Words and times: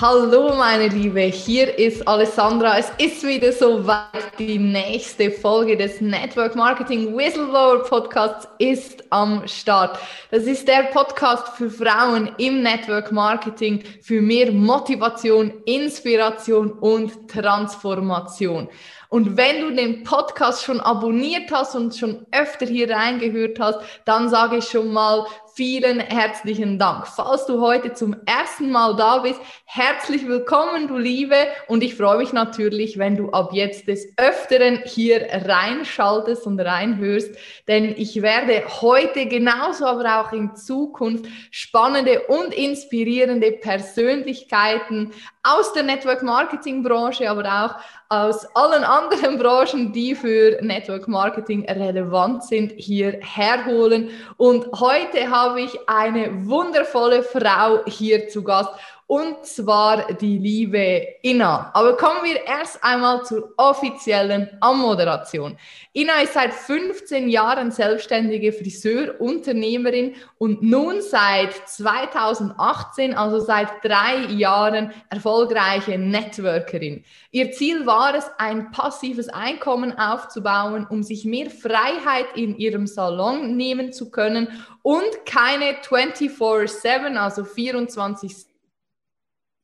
Hallo 0.00 0.54
meine 0.56 0.88
Liebe, 0.88 1.20
hier 1.20 1.78
ist 1.78 2.08
Alessandra. 2.08 2.78
Es 2.78 2.90
ist 2.96 3.22
wieder 3.22 3.52
soweit. 3.52 4.06
Die 4.38 4.58
nächste 4.58 5.30
Folge 5.30 5.76
des 5.76 6.00
Network 6.00 6.56
Marketing 6.56 7.14
Whistleblower 7.14 7.82
Podcasts 7.82 8.48
ist 8.56 9.04
am 9.10 9.46
Start. 9.46 9.98
Das 10.30 10.44
ist 10.44 10.66
der 10.66 10.84
Podcast 10.84 11.48
für 11.48 11.68
Frauen 11.68 12.30
im 12.38 12.62
Network 12.62 13.12
Marketing 13.12 13.82
für 14.00 14.22
mehr 14.22 14.50
Motivation, 14.50 15.52
Inspiration 15.66 16.72
und 16.72 17.28
Transformation. 17.28 18.70
Und 19.10 19.36
wenn 19.36 19.60
du 19.60 19.74
den 19.74 20.04
Podcast 20.04 20.62
schon 20.62 20.78
abonniert 20.78 21.50
hast 21.50 21.74
und 21.74 21.96
schon 21.96 22.26
öfter 22.30 22.64
hier 22.64 22.88
reingehört 22.88 23.58
hast, 23.58 23.80
dann 24.04 24.28
sage 24.28 24.58
ich 24.58 24.66
schon 24.66 24.92
mal 24.92 25.26
vielen 25.52 25.98
herzlichen 25.98 26.78
Dank. 26.78 27.08
Falls 27.08 27.44
du 27.46 27.60
heute 27.60 27.92
zum 27.92 28.14
ersten 28.24 28.70
Mal 28.70 28.94
da 28.94 29.18
bist, 29.18 29.40
herzlich 29.64 30.28
willkommen, 30.28 30.86
du 30.86 30.96
Liebe. 30.96 31.34
Und 31.66 31.82
ich 31.82 31.96
freue 31.96 32.18
mich 32.18 32.32
natürlich, 32.32 32.98
wenn 32.98 33.16
du 33.16 33.30
ab 33.30 33.50
jetzt 33.52 33.88
des 33.88 34.06
Öfteren 34.16 34.80
hier 34.84 35.26
reinschaltest 35.44 36.46
und 36.46 36.60
reinhörst, 36.60 37.34
denn 37.66 37.96
ich 37.96 38.22
werde 38.22 38.62
heute 38.80 39.26
genauso, 39.26 39.86
aber 39.86 40.20
auch 40.20 40.32
in 40.32 40.54
Zukunft 40.54 41.26
spannende 41.50 42.20
und 42.28 42.54
inspirierende 42.54 43.50
Persönlichkeiten 43.50 45.10
aus 45.42 45.72
der 45.72 45.82
Network 45.82 46.22
Marketing 46.22 46.84
Branche, 46.84 47.28
aber 47.28 47.44
auch 47.44 47.99
aus 48.10 48.44
allen 48.56 48.82
anderen 48.82 49.38
Branchen, 49.42 49.92
die 49.92 50.14
für 50.14 50.58
Network 50.62 51.06
Marketing 51.06 51.64
relevant 51.70 52.44
sind, 52.44 52.72
hier 52.76 53.18
herholen. 53.20 54.10
Und 54.36 54.66
heute 54.80 55.30
habe 55.30 55.62
ich 55.62 55.78
eine 55.88 56.46
wundervolle 56.46 57.22
Frau 57.22 57.84
hier 57.86 58.28
zu 58.28 58.42
Gast 58.42 58.70
und 59.10 59.44
zwar 59.44 60.14
die 60.14 60.38
liebe 60.38 61.04
Ina. 61.24 61.72
Aber 61.74 61.96
kommen 61.96 62.22
wir 62.22 62.46
erst 62.46 62.78
einmal 62.84 63.24
zur 63.24 63.52
offiziellen 63.56 64.48
Anmoderation. 64.60 65.58
Ina 65.92 66.20
ist 66.22 66.34
seit 66.34 66.54
15 66.54 67.28
Jahren 67.28 67.72
selbstständige 67.72 68.52
Friseurunternehmerin 68.52 70.14
und 70.38 70.62
nun 70.62 71.02
seit 71.02 71.52
2018, 71.68 73.14
also 73.14 73.40
seit 73.40 73.82
drei 73.82 74.26
Jahren, 74.28 74.92
erfolgreiche 75.08 75.98
Networkerin. 75.98 77.02
Ihr 77.32 77.50
Ziel 77.50 77.86
war 77.86 78.14
es, 78.14 78.30
ein 78.38 78.70
passives 78.70 79.28
Einkommen 79.28 79.98
aufzubauen, 79.98 80.86
um 80.88 81.02
sich 81.02 81.24
mehr 81.24 81.50
Freiheit 81.50 82.26
in 82.36 82.56
ihrem 82.56 82.86
Salon 82.86 83.56
nehmen 83.56 83.92
zu 83.92 84.12
können 84.12 84.46
und 84.82 85.26
keine 85.26 85.72
24-7, 85.82 87.16
also 87.16 87.42
24 87.42 88.49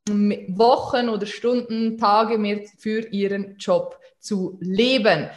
Wochen 0.08 1.08
oder 1.08 1.26
Stunden, 1.26 1.98
Tage 1.98 2.38
mehr 2.38 2.60
für 2.78 3.00
ihren 3.08 3.56
Job 3.58 3.98
zu 4.20 4.58
leben. 4.60 5.28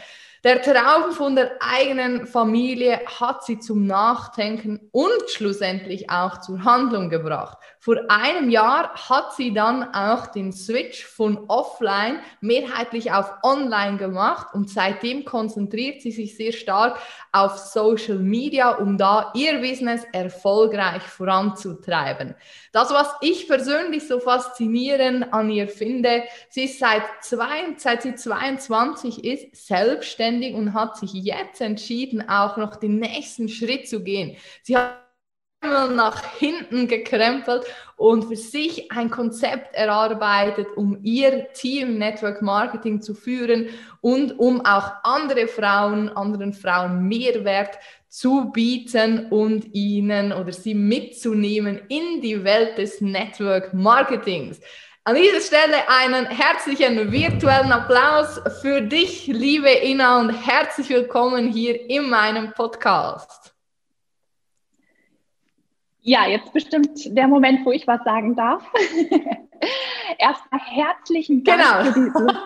Der 0.44 0.62
Traum 0.62 1.12
von 1.12 1.36
der 1.36 1.58
eigenen 1.60 2.26
Familie 2.26 3.02
hat 3.20 3.44
sie 3.44 3.60
zum 3.60 3.86
Nachdenken 3.86 4.80
und 4.92 5.30
schlussendlich 5.30 6.10
auch 6.10 6.40
zur 6.40 6.64
Handlung 6.64 7.10
gebracht. 7.10 7.58
Vor 7.90 7.98
einem 8.08 8.52
Jahr 8.52 8.94
hat 9.10 9.34
sie 9.34 9.52
dann 9.52 9.96
auch 9.96 10.28
den 10.28 10.54
Switch 10.54 11.04
von 11.04 11.46
offline 11.48 12.20
mehrheitlich 12.40 13.12
auf 13.12 13.32
online 13.42 13.98
gemacht 13.98 14.54
und 14.54 14.70
seitdem 14.70 15.26
konzentriert 15.26 16.04
sie 16.04 16.12
sich 16.12 16.38
sehr 16.38 16.52
stark 16.52 17.00
auf 17.32 17.58
Social 17.58 18.20
Media, 18.20 18.76
um 18.76 19.00
da 19.00 19.32
ihr 19.34 19.58
Business 19.60 20.04
erfolgreich 20.14 21.02
voranzutreiben. 21.02 22.36
Das, 22.74 22.92
was 22.92 23.12
ich 23.22 23.48
persönlich 23.48 24.08
so 24.08 24.20
faszinierend 24.20 25.34
an 25.34 25.50
ihr 25.50 25.68
finde, 25.68 26.26
sie 26.52 26.66
ist 26.66 26.78
seit, 26.78 27.02
zwei, 27.22 27.74
seit 27.78 28.04
sie 28.04 28.14
22 28.14 29.24
ist 29.24 29.66
selbstständig 29.66 30.54
und 30.54 30.76
hat 30.76 30.96
sich 30.96 31.14
jetzt 31.14 31.60
entschieden, 31.60 32.30
auch 32.30 32.56
noch 32.56 32.76
den 32.76 33.00
nächsten 33.00 33.50
Schritt 33.50 33.90
zu 33.90 34.04
gehen. 34.04 34.38
Sie 34.62 34.78
hat 34.78 35.09
nach 36.00 36.24
hinten 36.38 36.88
gekrempelt 36.88 37.66
und 37.98 38.26
für 38.26 38.36
sich 38.36 38.92
ein 38.92 39.10
Konzept 39.10 39.76
erarbeitet, 39.76 40.68
um 40.76 41.00
ihr 41.04 41.52
Team 41.54 41.98
Network 41.98 42.42
Marketing 42.42 43.02
zu 43.02 43.14
führen 43.14 43.70
und 44.02 44.40
um 44.40 44.66
auch 44.66 44.92
andere 45.04 45.48
Frauen, 45.48 46.10
anderen 46.10 46.54
Frauen 46.54 47.08
Mehrwert 47.08 47.78
zu 48.08 48.52
bieten 48.52 49.28
und 49.30 49.74
ihnen 49.74 50.32
oder 50.32 50.54
sie 50.54 50.74
mitzunehmen 50.74 51.82
in 51.90 52.22
die 52.22 52.44
Welt 52.44 52.78
des 52.78 53.02
Network 53.02 53.74
Marketings. 53.74 54.60
An 55.04 55.16
dieser 55.16 55.42
Stelle 55.42 55.88
einen 55.88 56.26
herzlichen 56.26 57.12
virtuellen 57.12 57.72
Applaus 57.72 58.40
für 58.62 58.82
dich, 58.82 59.28
liebe 59.28 59.70
Ina, 59.70 60.20
und 60.20 60.30
herzlich 60.30 60.90
willkommen 60.90 61.52
hier 61.52 61.90
in 61.90 62.10
meinem 62.10 62.54
Podcast. 62.54 63.59
Ja, 66.02 66.28
jetzt 66.28 66.54
bestimmt 66.54 67.16
der 67.16 67.28
Moment, 67.28 67.66
wo 67.66 67.72
ich 67.72 67.86
was 67.88 68.04
sagen 68.04 68.36
darf. 68.36 68.64
Erstmal 70.18 70.62
herzlichen 70.62 71.44
Dank 71.44 71.62
genau. 71.62 71.84
für 71.84 72.00
diese 72.00 72.40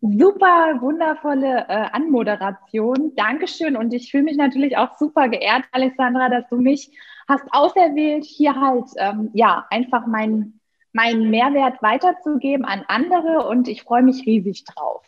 super 0.00 0.80
wundervolle 0.80 1.66
äh, 1.68 1.86
Anmoderation. 1.92 3.12
Dankeschön. 3.16 3.76
Und 3.76 3.94
ich 3.94 4.10
fühle 4.10 4.24
mich 4.24 4.36
natürlich 4.36 4.76
auch 4.76 4.96
super 4.98 5.28
geehrt, 5.28 5.64
Alessandra, 5.72 6.28
dass 6.28 6.48
du 6.48 6.56
mich 6.56 6.90
hast 7.28 7.44
auserwählt, 7.50 8.24
hier 8.24 8.54
halt 8.60 8.86
ähm, 8.96 9.30
ja 9.32 9.66
einfach 9.70 10.06
meinen 10.06 10.60
meinen 10.92 11.28
Mehrwert 11.30 11.82
weiterzugeben 11.82 12.64
an 12.64 12.84
andere. 12.88 13.46
Und 13.46 13.68
ich 13.68 13.82
freue 13.82 14.02
mich 14.02 14.26
riesig 14.26 14.64
drauf. 14.64 15.02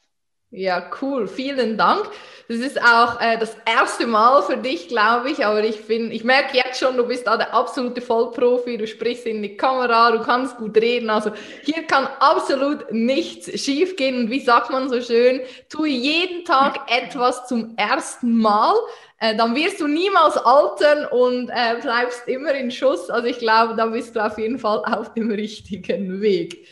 Ja, 0.51 0.91
cool. 1.03 1.29
Vielen 1.29 1.77
Dank. 1.77 2.09
Das 2.49 2.57
ist 2.57 2.81
auch 2.83 3.21
äh, 3.21 3.37
das 3.39 3.55
erste 3.67 4.07
Mal 4.07 4.43
für 4.43 4.57
dich, 4.57 4.89
glaube 4.89 5.31
ich. 5.31 5.45
Aber 5.45 5.63
ich 5.63 5.87
bin, 5.87 6.11
ich 6.11 6.25
merke 6.25 6.57
jetzt 6.57 6.81
schon, 6.81 6.97
du 6.97 7.07
bist 7.07 7.27
da 7.27 7.37
der 7.37 7.53
absolute 7.53 8.01
Vollprofi. 8.01 8.79
Du 8.79 8.87
sprichst 8.87 9.27
in 9.27 9.43
die 9.43 9.59
Kamera, 9.59 10.11
du 10.11 10.23
kannst 10.23 10.57
gut 10.57 10.75
reden. 10.79 11.11
Also 11.11 11.33
hier 11.65 11.83
kann 11.83 12.09
absolut 12.21 12.91
nichts 12.91 13.61
schiefgehen. 13.61 14.21
Und 14.25 14.31
wie 14.31 14.41
sagt 14.41 14.71
man 14.71 14.89
so 14.89 15.03
schön, 15.03 15.43
tue 15.69 15.89
jeden 15.89 16.47
Tag 16.47 16.81
etwas 16.91 17.47
zum 17.47 17.75
ersten 17.77 18.39
Mal. 18.39 18.73
Äh, 19.21 19.37
dann 19.37 19.55
wirst 19.55 19.81
du 19.81 19.87
niemals 19.87 20.39
altern 20.39 21.05
und 21.11 21.51
äh, 21.51 21.77
bleibst 21.83 22.27
immer 22.27 22.55
in 22.55 22.71
Schuss. 22.71 23.11
Also 23.11 23.27
ich 23.29 23.39
glaube, 23.39 23.77
da 23.77 23.85
bist 23.85 24.17
du 24.17 24.25
auf 24.25 24.39
jeden 24.39 24.59
Fall 24.59 24.83
auf 24.87 25.13
dem 25.13 25.31
richtigen 25.31 26.23
Weg. 26.23 26.67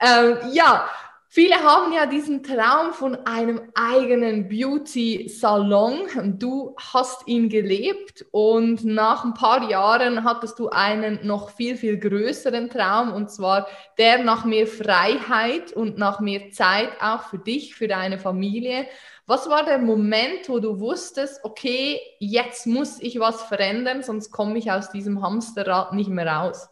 Ähm, 0.00 0.36
ja, 0.52 0.88
Viele 1.36 1.56
haben 1.56 1.92
ja 1.92 2.06
diesen 2.06 2.42
Traum 2.42 2.94
von 2.94 3.14
einem 3.26 3.60
eigenen 3.74 4.48
Beauty-Salon. 4.48 6.38
Du 6.38 6.74
hast 6.78 7.28
ihn 7.28 7.50
gelebt 7.50 8.24
und 8.30 8.86
nach 8.86 9.22
ein 9.22 9.34
paar 9.34 9.68
Jahren 9.68 10.24
hattest 10.24 10.58
du 10.58 10.70
einen 10.70 11.26
noch 11.26 11.50
viel, 11.50 11.76
viel 11.76 11.98
größeren 11.98 12.70
Traum 12.70 13.12
und 13.12 13.30
zwar 13.30 13.68
der 13.98 14.24
nach 14.24 14.46
mehr 14.46 14.66
Freiheit 14.66 15.74
und 15.74 15.98
nach 15.98 16.20
mehr 16.20 16.52
Zeit 16.52 16.88
auch 17.02 17.24
für 17.24 17.38
dich, 17.38 17.74
für 17.74 17.86
deine 17.86 18.18
Familie. 18.18 18.86
Was 19.26 19.46
war 19.50 19.62
der 19.62 19.76
Moment, 19.76 20.48
wo 20.48 20.58
du 20.58 20.80
wusstest, 20.80 21.44
okay, 21.44 22.00
jetzt 22.18 22.66
muss 22.66 22.98
ich 22.98 23.20
was 23.20 23.42
verändern, 23.42 24.02
sonst 24.02 24.30
komme 24.30 24.56
ich 24.56 24.72
aus 24.72 24.88
diesem 24.88 25.20
Hamsterrad 25.20 25.92
nicht 25.92 26.08
mehr 26.08 26.28
raus? 26.28 26.70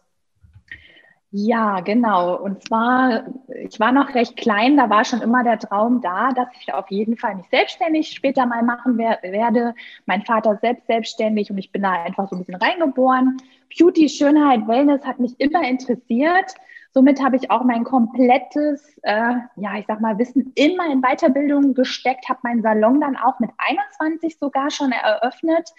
Ja, 1.37 1.81
genau. 1.81 2.37
Und 2.37 2.63
zwar, 2.63 3.25
ich 3.49 3.77
war 3.77 3.91
noch 3.91 4.15
recht 4.15 4.37
klein, 4.37 4.77
da 4.77 4.89
war 4.89 5.03
schon 5.03 5.19
immer 5.21 5.43
der 5.43 5.59
Traum 5.59 5.99
da, 5.99 6.31
dass 6.31 6.47
ich 6.61 6.73
auf 6.73 6.89
jeden 6.89 7.17
Fall 7.17 7.35
mich 7.35 7.49
selbstständig 7.49 8.11
später 8.11 8.45
mal 8.45 8.63
machen 8.63 8.97
wer 8.97 9.19
werde. 9.21 9.75
Mein 10.05 10.21
Vater 10.23 10.57
selbst 10.61 10.87
selbstständig 10.87 11.51
und 11.51 11.57
ich 11.57 11.73
bin 11.73 11.81
da 11.81 11.91
einfach 11.91 12.29
so 12.29 12.37
ein 12.37 12.39
bisschen 12.39 12.55
reingeboren. 12.55 13.35
Beauty, 13.77 14.07
Schönheit, 14.07 14.65
Wellness 14.65 15.03
hat 15.03 15.19
mich 15.19 15.37
immer 15.37 15.67
interessiert. 15.67 16.53
Somit 16.93 17.21
habe 17.21 17.35
ich 17.35 17.51
auch 17.51 17.65
mein 17.65 17.83
komplettes, 17.83 18.97
äh, 19.01 19.33
ja, 19.57 19.77
ich 19.77 19.87
sag 19.87 19.99
mal, 19.99 20.17
Wissen 20.17 20.53
immer 20.55 20.89
in 20.89 21.01
Weiterbildung 21.01 21.73
gesteckt, 21.73 22.29
habe 22.29 22.39
meinen 22.43 22.61
Salon 22.61 23.01
dann 23.01 23.17
auch 23.17 23.41
mit 23.41 23.49
21 23.57 24.37
sogar 24.39 24.71
schon 24.71 24.93
eröffnet. 24.93 25.73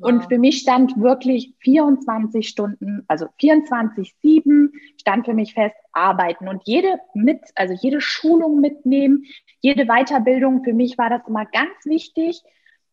Wow. 0.00 0.10
Und 0.10 0.24
für 0.28 0.38
mich 0.38 0.58
stand 0.58 0.96
wirklich 1.00 1.54
24 1.60 2.48
Stunden, 2.48 3.04
also 3.08 3.26
24-7 3.40 4.70
stand 5.00 5.26
für 5.26 5.34
mich 5.34 5.54
fest, 5.54 5.76
arbeiten 5.92 6.48
und 6.48 6.62
jede 6.66 7.00
mit, 7.14 7.40
also 7.54 7.74
jede 7.74 8.00
Schulung 8.00 8.60
mitnehmen, 8.60 9.24
jede 9.60 9.86
Weiterbildung. 9.86 10.64
Für 10.64 10.74
mich 10.74 10.98
war 10.98 11.10
das 11.10 11.26
immer 11.26 11.46
ganz 11.46 11.84
wichtig, 11.84 12.42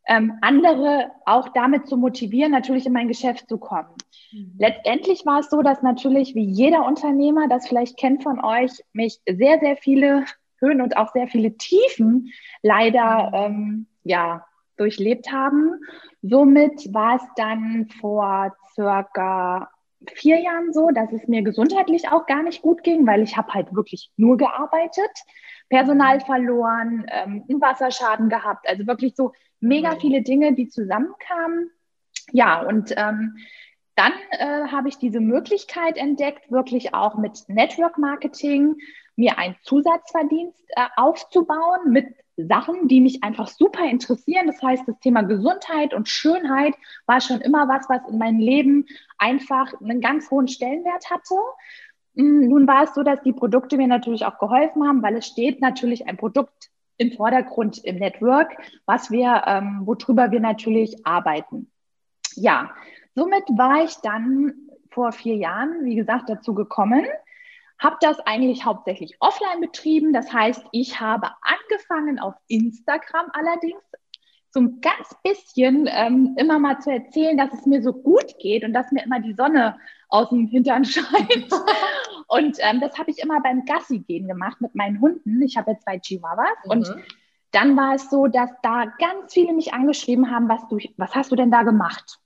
ähm, 0.07 0.33
andere 0.41 1.11
auch 1.25 1.49
damit 1.49 1.87
zu 1.87 1.97
motivieren, 1.97 2.51
natürlich 2.51 2.85
in 2.85 2.93
mein 2.93 3.07
Geschäft 3.07 3.49
zu 3.49 3.57
kommen. 3.57 3.89
Mhm. 4.31 4.53
Letztendlich 4.59 5.25
war 5.25 5.39
es 5.39 5.49
so, 5.49 5.61
dass 5.61 5.81
natürlich 5.81 6.35
wie 6.35 6.45
jeder 6.45 6.85
Unternehmer, 6.85 7.47
das 7.47 7.67
vielleicht 7.67 7.97
kennt 7.97 8.23
von 8.23 8.43
euch, 8.43 8.71
mich 8.93 9.19
sehr, 9.25 9.59
sehr 9.59 9.77
viele 9.77 10.25
Höhen 10.59 10.81
und 10.81 10.97
auch 10.97 11.11
sehr 11.13 11.27
viele 11.27 11.57
Tiefen 11.57 12.31
leider 12.61 13.29
mhm. 13.29 13.55
ähm, 13.55 13.87
ja, 14.03 14.45
durchlebt 14.77 15.31
haben. 15.31 15.79
Somit 16.21 16.93
war 16.93 17.15
es 17.17 17.23
dann 17.35 17.87
vor 17.99 18.55
circa 18.73 19.69
vier 20.13 20.39
Jahren 20.39 20.73
so, 20.73 20.91
dass 20.91 21.11
es 21.11 21.27
mir 21.27 21.41
gesundheitlich 21.41 22.09
auch 22.09 22.25
gar 22.25 22.43
nicht 22.43 22.61
gut 22.61 22.83
ging, 22.83 23.07
weil 23.07 23.21
ich 23.21 23.37
habe 23.37 23.53
halt 23.53 23.73
wirklich 23.75 24.11
nur 24.17 24.37
gearbeitet, 24.37 25.11
Personal 25.69 26.19
verloren, 26.19 27.05
ähm, 27.09 27.43
einen 27.49 27.61
Wasserschaden 27.61 28.29
gehabt, 28.29 28.67
also 28.69 28.85
wirklich 28.85 29.15
so 29.15 29.31
mega 29.59 29.95
viele 29.99 30.21
Dinge, 30.21 30.53
die 30.53 30.67
zusammenkamen. 30.67 31.71
Ja, 32.31 32.61
und 32.61 32.93
ähm, 32.97 33.37
dann 33.95 34.13
äh, 34.31 34.67
habe 34.67 34.89
ich 34.89 34.97
diese 34.97 35.19
Möglichkeit 35.19 35.97
entdeckt, 35.97 36.51
wirklich 36.51 36.93
auch 36.93 37.17
mit 37.17 37.45
Network 37.47 37.97
Marketing 37.97 38.75
mir 39.15 39.37
einen 39.37 39.55
Zusatzverdienst 39.63 40.65
äh, 40.75 40.87
aufzubauen 40.97 41.91
mit 41.91 42.07
Sachen, 42.37 42.87
die 42.87 43.01
mich 43.01 43.23
einfach 43.23 43.47
super 43.47 43.85
interessieren. 43.85 44.47
Das 44.47 44.61
heißt, 44.61 44.83
das 44.87 44.99
Thema 44.99 45.21
Gesundheit 45.21 45.93
und 45.93 46.09
Schönheit 46.09 46.73
war 47.05 47.21
schon 47.21 47.41
immer 47.41 47.67
was, 47.67 47.87
was 47.89 48.01
in 48.09 48.17
meinem 48.17 48.39
Leben 48.39 48.85
einfach 49.17 49.73
einen 49.81 50.01
ganz 50.01 50.29
hohen 50.29 50.47
Stellenwert 50.47 51.09
hatte. 51.09 51.35
Mm, 52.15 52.47
nun 52.47 52.67
war 52.67 52.83
es 52.83 52.93
so, 52.93 53.03
dass 53.03 53.21
die 53.21 53.33
Produkte 53.33 53.77
mir 53.77 53.87
natürlich 53.87 54.25
auch 54.25 54.37
geholfen 54.37 54.87
haben, 54.87 55.01
weil 55.01 55.15
es 55.15 55.27
steht 55.27 55.61
natürlich 55.61 56.07
ein 56.07 56.17
Produkt 56.17 56.69
im 56.97 57.11
Vordergrund 57.11 57.83
im 57.83 57.97
Network, 57.97 58.55
was 58.85 59.11
wir, 59.11 59.43
ähm, 59.47 59.81
worüber 59.85 60.31
wir 60.31 60.39
natürlich 60.39 61.05
arbeiten. 61.05 61.71
Ja, 62.35 62.71
somit 63.15 63.43
war 63.49 63.83
ich 63.83 63.95
dann 63.97 64.53
vor 64.89 65.11
vier 65.11 65.35
Jahren, 65.35 65.83
wie 65.83 65.95
gesagt, 65.95 66.29
dazu 66.29 66.53
gekommen, 66.53 67.05
habe 67.79 67.97
das 68.01 68.19
eigentlich 68.21 68.65
hauptsächlich 68.65 69.15
offline 69.19 69.61
betrieben. 69.61 70.13
Das 70.13 70.31
heißt, 70.31 70.63
ich 70.71 70.99
habe 70.99 71.29
angefangen 71.41 72.19
auf 72.19 72.35
Instagram 72.47 73.27
allerdings 73.33 73.83
so 74.49 74.61
ein 74.61 74.79
ganz 74.79 75.13
bisschen 75.21 75.89
ähm, 75.91 76.33
immer 76.37 76.59
mal 76.59 76.79
zu 76.79 76.89
erzählen, 76.89 77.37
dass 77.37 77.53
es 77.53 77.65
mir 77.65 77.81
so 77.81 77.91
gut 77.91 78.37
geht 78.39 78.63
und 78.63 78.71
dass 78.71 78.91
mir 78.91 79.03
immer 79.03 79.19
die 79.19 79.33
Sonne 79.33 79.77
aus 80.07 80.29
dem 80.29 80.47
Hintern 80.47 80.85
scheint. 80.85 81.51
und 82.27 82.57
ähm, 82.59 82.79
das 82.79 82.97
habe 82.97 83.11
ich 83.11 83.19
immer 83.19 83.41
beim 83.41 83.65
Gassi 83.65 83.99
gehen 83.99 84.27
gemacht 84.27 84.61
mit 84.61 84.73
meinen 84.73 85.01
Hunden. 85.01 85.41
Ich 85.41 85.57
habe 85.57 85.71
ja 85.71 85.79
zwei 85.79 85.99
Chihuahuas 85.99 86.47
mhm. 86.63 86.71
und 86.71 86.95
dann 87.51 87.75
war 87.77 87.95
es 87.95 88.09
so, 88.09 88.27
dass 88.27 88.49
da 88.63 88.85
ganz 88.97 89.33
viele 89.33 89.53
mich 89.53 89.73
angeschrieben 89.73 90.31
haben, 90.31 90.47
was 90.47 90.67
du, 90.69 90.77
was 90.97 91.13
hast 91.15 91.31
du 91.31 91.35
denn 91.35 91.51
da 91.51 91.63
gemacht? 91.63 92.19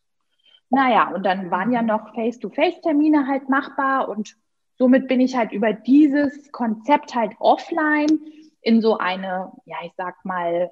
Naja, 0.70 1.10
und 1.10 1.26
dann 1.26 1.50
waren 1.50 1.72
ja 1.72 1.82
noch 1.82 2.14
Face-to-Face-Termine 2.14 3.28
halt 3.28 3.50
machbar 3.50 4.08
und 4.08 4.36
somit 4.80 5.08
bin 5.08 5.20
ich 5.20 5.36
halt 5.36 5.52
über 5.52 5.74
dieses 5.74 6.52
Konzept 6.52 7.14
halt 7.14 7.34
offline 7.40 8.20
in 8.62 8.82
so 8.82 8.98
eine, 8.98 9.52
ja, 9.66 9.78
ich 9.86 9.92
sag 9.98 10.26
mal, 10.26 10.72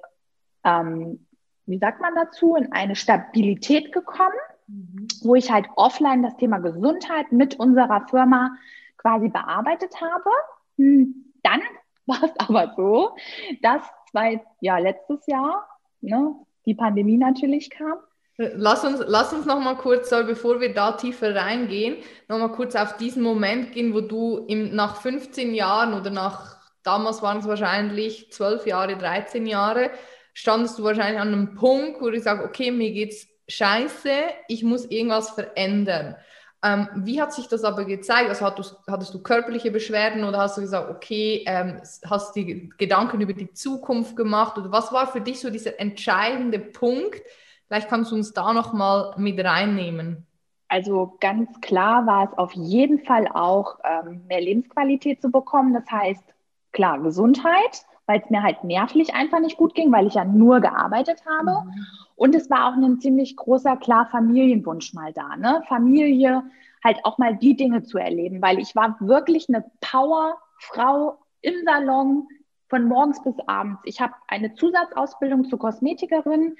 ähm, 0.64 1.26
wie 1.66 1.78
sagt 1.78 2.00
man 2.00 2.14
dazu, 2.14 2.56
in 2.56 2.72
eine 2.72 2.96
Stabilität 2.96 3.92
gekommen, 3.92 4.32
mhm. 4.66 5.06
wo 5.22 5.34
ich 5.34 5.52
halt 5.52 5.66
offline 5.76 6.22
das 6.22 6.36
Thema 6.36 6.58
Gesundheit 6.58 7.30
mit 7.32 7.60
unserer 7.60 8.06
Firma 8.08 8.56
quasi 8.96 9.28
bearbeitet 9.28 10.00
habe. 10.00 10.30
Hm, 10.76 11.32
dann 11.42 11.60
war 12.06 12.22
es 12.22 12.32
aber 12.38 12.72
so, 12.76 13.14
dass 13.62 13.82
zwei, 14.10 14.42
ja, 14.60 14.78
letztes 14.78 15.26
Jahr 15.26 15.68
ne, 16.00 16.34
die 16.64 16.74
Pandemie 16.74 17.18
natürlich 17.18 17.68
kam 17.68 17.98
Lass 18.40 18.84
uns, 18.84 19.02
lass 19.04 19.32
uns 19.32 19.46
noch 19.46 19.58
mal 19.58 19.74
kurz, 19.74 20.10
bevor 20.10 20.60
wir 20.60 20.72
da 20.72 20.92
tiefer 20.92 21.34
reingehen, 21.34 21.96
noch 22.28 22.38
mal 22.38 22.52
kurz 22.52 22.76
auf 22.76 22.96
diesen 22.96 23.20
Moment 23.20 23.72
gehen, 23.72 23.92
wo 23.92 24.00
du 24.00 24.46
im, 24.46 24.76
nach 24.76 25.00
15 25.00 25.54
Jahren 25.54 25.92
oder 25.92 26.10
nach, 26.10 26.56
damals 26.84 27.20
waren 27.20 27.38
es 27.38 27.48
wahrscheinlich 27.48 28.30
12 28.30 28.66
Jahre, 28.68 28.96
13 28.96 29.44
Jahre, 29.44 29.90
standest 30.34 30.78
du 30.78 30.84
wahrscheinlich 30.84 31.20
an 31.20 31.32
einem 31.32 31.56
Punkt, 31.56 32.00
wo 32.00 32.10
du 32.10 32.20
sagst, 32.20 32.44
okay, 32.44 32.70
mir 32.70 32.92
geht's 32.92 33.26
scheiße, 33.48 34.12
ich 34.46 34.62
muss 34.62 34.84
irgendwas 34.84 35.30
verändern. 35.30 36.14
Ähm, 36.62 36.88
wie 36.94 37.20
hat 37.20 37.32
sich 37.32 37.48
das 37.48 37.64
aber 37.64 37.86
gezeigt? 37.86 38.28
Also 38.28 38.44
hattest, 38.44 38.76
hattest, 38.86 39.14
du 39.14 39.20
körperliche 39.20 39.72
Beschwerden 39.72 40.22
oder 40.22 40.38
hast 40.38 40.56
du 40.56 40.60
gesagt, 40.60 40.90
okay, 40.90 41.42
ähm, 41.44 41.80
hast 42.08 42.36
du 42.36 42.44
Gedanken 42.78 43.20
über 43.20 43.32
die 43.32 43.52
Zukunft 43.52 44.14
gemacht 44.14 44.56
oder 44.58 44.70
was 44.70 44.92
war 44.92 45.10
für 45.10 45.20
dich 45.20 45.40
so 45.40 45.50
dieser 45.50 45.80
entscheidende 45.80 46.60
Punkt, 46.60 47.20
Vielleicht 47.68 47.88
kannst 47.88 48.10
du 48.10 48.16
uns 48.16 48.32
da 48.32 48.52
noch 48.52 48.72
mal 48.72 49.14
mit 49.16 49.42
reinnehmen. 49.42 50.26
Also 50.68 51.16
ganz 51.20 51.60
klar 51.60 52.06
war 52.06 52.24
es 52.30 52.38
auf 52.38 52.52
jeden 52.52 52.98
Fall 53.04 53.28
auch 53.28 53.78
ähm, 53.84 54.22
mehr 54.26 54.40
Lebensqualität 54.40 55.22
zu 55.22 55.30
bekommen. 55.30 55.72
Das 55.72 55.90
heißt, 55.90 56.24
klar, 56.72 56.98
Gesundheit, 56.98 57.86
weil 58.06 58.20
es 58.20 58.30
mir 58.30 58.42
halt 58.42 58.64
nervlich 58.64 59.14
einfach 59.14 59.40
nicht 59.40 59.56
gut 59.56 59.74
ging, 59.74 59.92
weil 59.92 60.06
ich 60.06 60.14
ja 60.14 60.24
nur 60.24 60.60
gearbeitet 60.60 61.22
habe. 61.26 61.64
Mhm. 61.64 61.86
Und 62.16 62.34
es 62.34 62.50
war 62.50 62.68
auch 62.68 62.76
ein 62.76 63.00
ziemlich 63.00 63.36
großer, 63.36 63.76
klar, 63.76 64.08
Familienwunsch 64.10 64.92
mal 64.92 65.12
da. 65.12 65.36
Ne? 65.36 65.62
Familie, 65.68 66.42
halt 66.84 66.98
auch 67.04 67.18
mal 67.18 67.36
die 67.36 67.56
Dinge 67.56 67.82
zu 67.82 67.98
erleben, 67.98 68.42
weil 68.42 68.58
ich 68.58 68.76
war 68.76 68.96
wirklich 69.00 69.48
eine 69.48 69.64
Powerfrau 69.80 71.18
im 71.40 71.54
Salon 71.64 72.28
von 72.68 72.84
morgens 72.84 73.22
bis 73.22 73.34
abends. 73.46 73.80
Ich 73.84 74.00
habe 74.00 74.12
eine 74.26 74.54
Zusatzausbildung 74.54 75.48
zur 75.48 75.58
Kosmetikerin. 75.58 76.56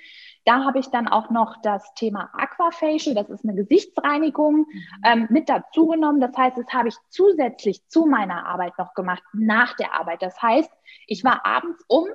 Da 0.48 0.64
habe 0.64 0.78
ich 0.78 0.88
dann 0.88 1.08
auch 1.08 1.28
noch 1.28 1.60
das 1.60 1.92
Thema 1.92 2.30
Aquafacial, 2.32 3.14
das 3.14 3.28
ist 3.28 3.44
eine 3.44 3.54
Gesichtsreinigung, 3.54 4.60
mhm. 4.60 4.84
ähm, 5.04 5.26
mit 5.28 5.50
dazu 5.50 5.88
genommen. 5.88 6.22
Das 6.22 6.34
heißt, 6.34 6.56
das 6.56 6.72
habe 6.72 6.88
ich 6.88 6.94
zusätzlich 7.10 7.86
zu 7.88 8.06
meiner 8.06 8.46
Arbeit 8.46 8.72
noch 8.78 8.94
gemacht, 8.94 9.22
nach 9.34 9.76
der 9.76 9.92
Arbeit. 9.92 10.22
Das 10.22 10.40
heißt, 10.40 10.72
ich 11.06 11.22
war 11.22 11.44
abends 11.44 11.84
um 11.86 12.06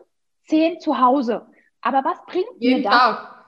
10 0.47 0.79
zu 0.79 0.99
Hause. 0.99 1.45
Aber 1.81 2.03
was 2.03 2.25
bringt 2.25 2.47
Jeden 2.57 2.81
mir 2.81 2.89
das? 2.89 2.93
Tag. 2.93 3.45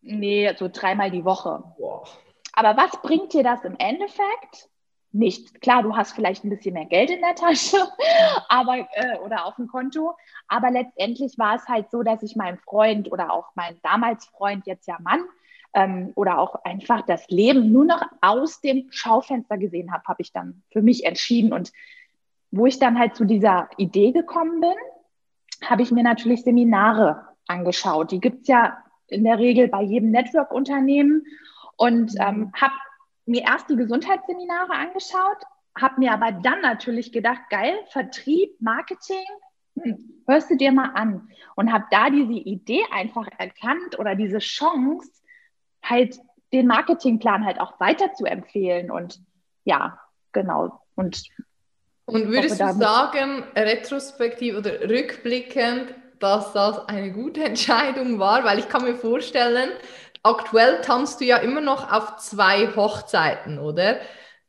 Nee, 0.00 0.52
so 0.58 0.68
dreimal 0.72 1.12
die 1.12 1.24
Woche. 1.24 1.62
Wow. 1.78 2.18
Aber 2.52 2.76
was 2.76 3.00
bringt 3.02 3.32
dir 3.32 3.44
das 3.44 3.62
im 3.64 3.76
Endeffekt? 3.78 4.68
Nicht. 5.18 5.60
Klar, 5.60 5.82
du 5.82 5.96
hast 5.96 6.12
vielleicht 6.12 6.44
ein 6.44 6.50
bisschen 6.50 6.74
mehr 6.74 6.86
Geld 6.86 7.10
in 7.10 7.20
der 7.20 7.34
Tasche, 7.34 7.76
aber 8.48 8.78
äh, 8.94 9.18
oder 9.24 9.46
auf 9.46 9.56
dem 9.56 9.68
Konto, 9.68 10.14
aber 10.48 10.70
letztendlich 10.70 11.38
war 11.38 11.56
es 11.56 11.66
halt 11.68 11.90
so, 11.90 12.02
dass 12.02 12.22
ich 12.22 12.36
meinem 12.36 12.58
Freund 12.58 13.10
oder 13.10 13.32
auch 13.32 13.50
mein 13.54 13.78
damals 13.82 14.26
Freund, 14.26 14.66
jetzt 14.66 14.86
ja 14.86 14.96
Mann, 15.00 15.20
ähm, 15.74 16.12
oder 16.14 16.38
auch 16.38 16.64
einfach 16.64 17.02
das 17.02 17.28
Leben 17.28 17.70
nur 17.70 17.84
noch 17.84 18.02
aus 18.20 18.60
dem 18.60 18.86
Schaufenster 18.90 19.58
gesehen 19.58 19.92
habe, 19.92 20.04
habe 20.06 20.22
ich 20.22 20.32
dann 20.32 20.62
für 20.72 20.82
mich 20.82 21.04
entschieden. 21.04 21.52
Und 21.52 21.72
wo 22.50 22.66
ich 22.66 22.78
dann 22.78 22.98
halt 22.98 23.14
zu 23.14 23.24
dieser 23.24 23.68
Idee 23.76 24.12
gekommen 24.12 24.60
bin, 24.60 24.74
habe 25.64 25.82
ich 25.82 25.90
mir 25.90 26.02
natürlich 26.02 26.42
Seminare 26.42 27.26
angeschaut. 27.46 28.10
Die 28.10 28.20
gibt 28.20 28.42
es 28.42 28.48
ja 28.48 28.78
in 29.08 29.24
der 29.24 29.38
Regel 29.38 29.68
bei 29.68 29.82
jedem 29.82 30.10
Network-Unternehmen 30.10 31.26
und 31.76 32.12
ähm, 32.18 32.52
habe 32.54 32.74
mir 33.26 33.42
erst 33.42 33.68
die 33.68 33.76
Gesundheitsseminare 33.76 34.72
angeschaut, 34.72 35.38
habe 35.78 36.00
mir 36.00 36.12
aber 36.12 36.32
dann 36.32 36.60
natürlich 36.62 37.12
gedacht, 37.12 37.42
geil, 37.50 37.78
Vertrieb, 37.90 38.60
Marketing, 38.60 39.24
hm, 39.78 40.22
hörst 40.26 40.50
du 40.50 40.56
dir 40.56 40.72
mal 40.72 40.90
an 40.94 41.28
und 41.54 41.72
habe 41.72 41.84
da 41.90 42.08
diese 42.08 42.32
Idee 42.32 42.82
einfach 42.90 43.28
erkannt 43.36 43.98
oder 43.98 44.14
diese 44.14 44.38
Chance, 44.38 45.10
halt 45.82 46.18
den 46.52 46.66
Marketingplan 46.66 47.44
halt 47.44 47.60
auch 47.60 47.78
weiter 47.80 48.14
zu 48.14 48.24
empfehlen 48.24 48.90
und 48.90 49.20
ja, 49.64 50.00
genau. 50.32 50.80
Und, 50.94 51.24
und 52.06 52.28
würdest 52.28 52.60
hoffe, 52.60 52.74
du 52.74 52.78
sagen, 52.78 53.44
retrospektiv 53.54 54.56
oder 54.56 54.88
rückblickend, 54.88 55.94
dass 56.20 56.52
das 56.52 56.88
eine 56.88 57.12
gute 57.12 57.44
Entscheidung 57.44 58.18
war? 58.18 58.44
Weil 58.44 58.58
ich 58.58 58.68
kann 58.68 58.84
mir 58.84 58.94
vorstellen, 58.94 59.70
aktuell 60.26 60.80
tanzt 60.82 61.20
du 61.20 61.24
ja 61.24 61.38
immer 61.38 61.60
noch 61.60 61.92
auf 61.92 62.16
zwei 62.16 62.68
Hochzeiten, 62.74 63.58
oder? 63.58 63.98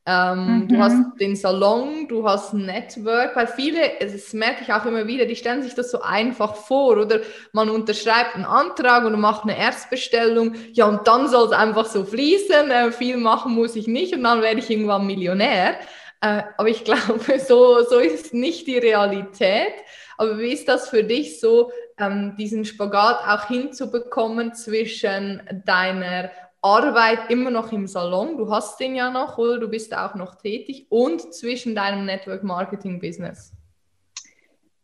Ähm, 0.09 0.61
mhm. 0.61 0.67
Du 0.69 0.77
hast 0.77 1.19
den 1.19 1.35
Salon, 1.35 2.07
du 2.07 2.25
hast 2.25 2.53
Network, 2.53 3.35
weil 3.35 3.47
viele, 3.47 3.79
das 3.99 4.31
merke 4.31 4.63
ich 4.63 4.71
auch 4.71 4.85
immer 4.85 5.05
wieder, 5.05 5.25
die 5.25 5.35
stellen 5.35 5.63
sich 5.63 5.75
das 5.75 5.91
so 5.91 6.01
einfach 6.01 6.55
vor 6.55 6.97
oder 6.97 7.19
man 7.51 7.69
unterschreibt 7.69 8.35
einen 8.35 8.45
Antrag 8.45 9.03
und 9.03 9.19
macht 9.19 9.43
eine 9.43 9.57
Erstbestellung, 9.57 10.55
ja 10.71 10.85
und 10.85 11.05
dann 11.09 11.27
soll 11.27 11.47
es 11.47 11.51
einfach 11.51 11.85
so 11.85 12.05
fließen, 12.05 12.71
äh, 12.71 12.91
viel 12.93 13.17
machen 13.17 13.53
muss 13.53 13.75
ich 13.75 13.87
nicht 13.87 14.15
und 14.15 14.23
dann 14.23 14.41
werde 14.41 14.59
ich 14.59 14.69
irgendwann 14.69 15.05
Millionär. 15.05 15.75
Äh, 16.21 16.43
aber 16.57 16.69
ich 16.69 16.83
glaube, 16.85 17.39
so, 17.45 17.83
so 17.83 17.99
ist 17.99 18.33
nicht 18.33 18.65
die 18.65 18.77
Realität. 18.77 19.73
Aber 20.17 20.39
wie 20.39 20.53
ist 20.53 20.69
das 20.69 20.89
für 20.89 21.03
dich 21.03 21.41
so, 21.41 21.71
ähm, 21.99 22.35
diesen 22.37 22.65
Spagat 22.65 23.19
auch 23.27 23.47
hinzubekommen 23.47 24.53
zwischen 24.53 25.41
deiner 25.65 26.29
Arbeit 26.61 27.29
immer 27.29 27.51
noch 27.51 27.71
im 27.71 27.87
Salon, 27.87 28.37
du 28.37 28.51
hast 28.51 28.79
den 28.79 28.95
ja 28.95 29.09
noch 29.09 29.37
oder 29.37 29.59
du 29.59 29.67
bist 29.67 29.95
auch 29.95 30.15
noch 30.15 30.35
tätig 30.35 30.87
und 30.89 31.33
zwischen 31.33 31.75
deinem 31.75 32.05
Network 32.05 32.43
Marketing 32.43 32.99
Business? 32.99 33.53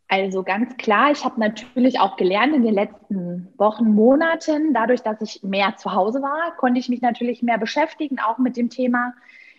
Also 0.08 0.42
ganz 0.42 0.76
klar, 0.76 1.10
ich 1.10 1.24
habe 1.24 1.40
natürlich 1.40 1.98
auch 1.98 2.16
gelernt 2.16 2.54
in 2.54 2.62
den 2.62 2.74
letzten 2.74 3.52
Wochen, 3.56 3.94
Monaten, 3.94 4.72
dadurch, 4.72 5.02
dass 5.02 5.20
ich 5.20 5.42
mehr 5.42 5.76
zu 5.76 5.92
Hause 5.92 6.22
war, 6.22 6.56
konnte 6.56 6.78
ich 6.78 6.88
mich 6.88 7.00
natürlich 7.00 7.42
mehr 7.42 7.58
beschäftigen, 7.58 8.18
auch 8.20 8.38
mit 8.38 8.56
dem 8.56 8.70
Thema, 8.70 9.14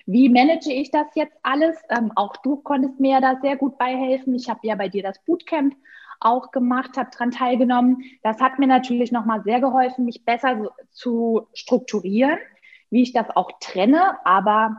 wie 0.06 0.30
manage 0.30 0.72
ich 0.72 0.92
das 0.92 1.08
jetzt 1.16 1.36
alles? 1.42 1.76
Ähm, 1.90 2.12
auch 2.16 2.38
du 2.38 2.58
konntest 2.58 3.00
mir 3.00 3.20
da 3.22 3.40
sehr 3.42 3.58
gut 3.58 3.78
beihelfen. 3.78 4.36
Ich 4.36 4.50
habe 4.50 4.60
ja 4.64 4.76
bei 4.76 4.88
dir 4.88 5.02
das 5.02 5.20
Bootcamp 5.26 5.76
auch 6.20 6.52
gemacht, 6.52 6.98
habe 6.98 7.10
daran 7.12 7.32
teilgenommen. 7.32 8.04
Das 8.24 8.40
hat 8.40 8.60
mir 8.60 8.68
natürlich 8.68 9.12
nochmal 9.12 9.44
sehr 9.44 9.60
geholfen, 9.60 10.06
mich 10.06 10.26
besser 10.26 10.72
zu 10.92 11.48
strukturieren, 11.54 12.38
wie 12.90 13.04
ich 13.04 13.14
das 13.14 13.30
auch 13.36 13.52
trenne. 13.60 14.26
Aber 14.26 14.78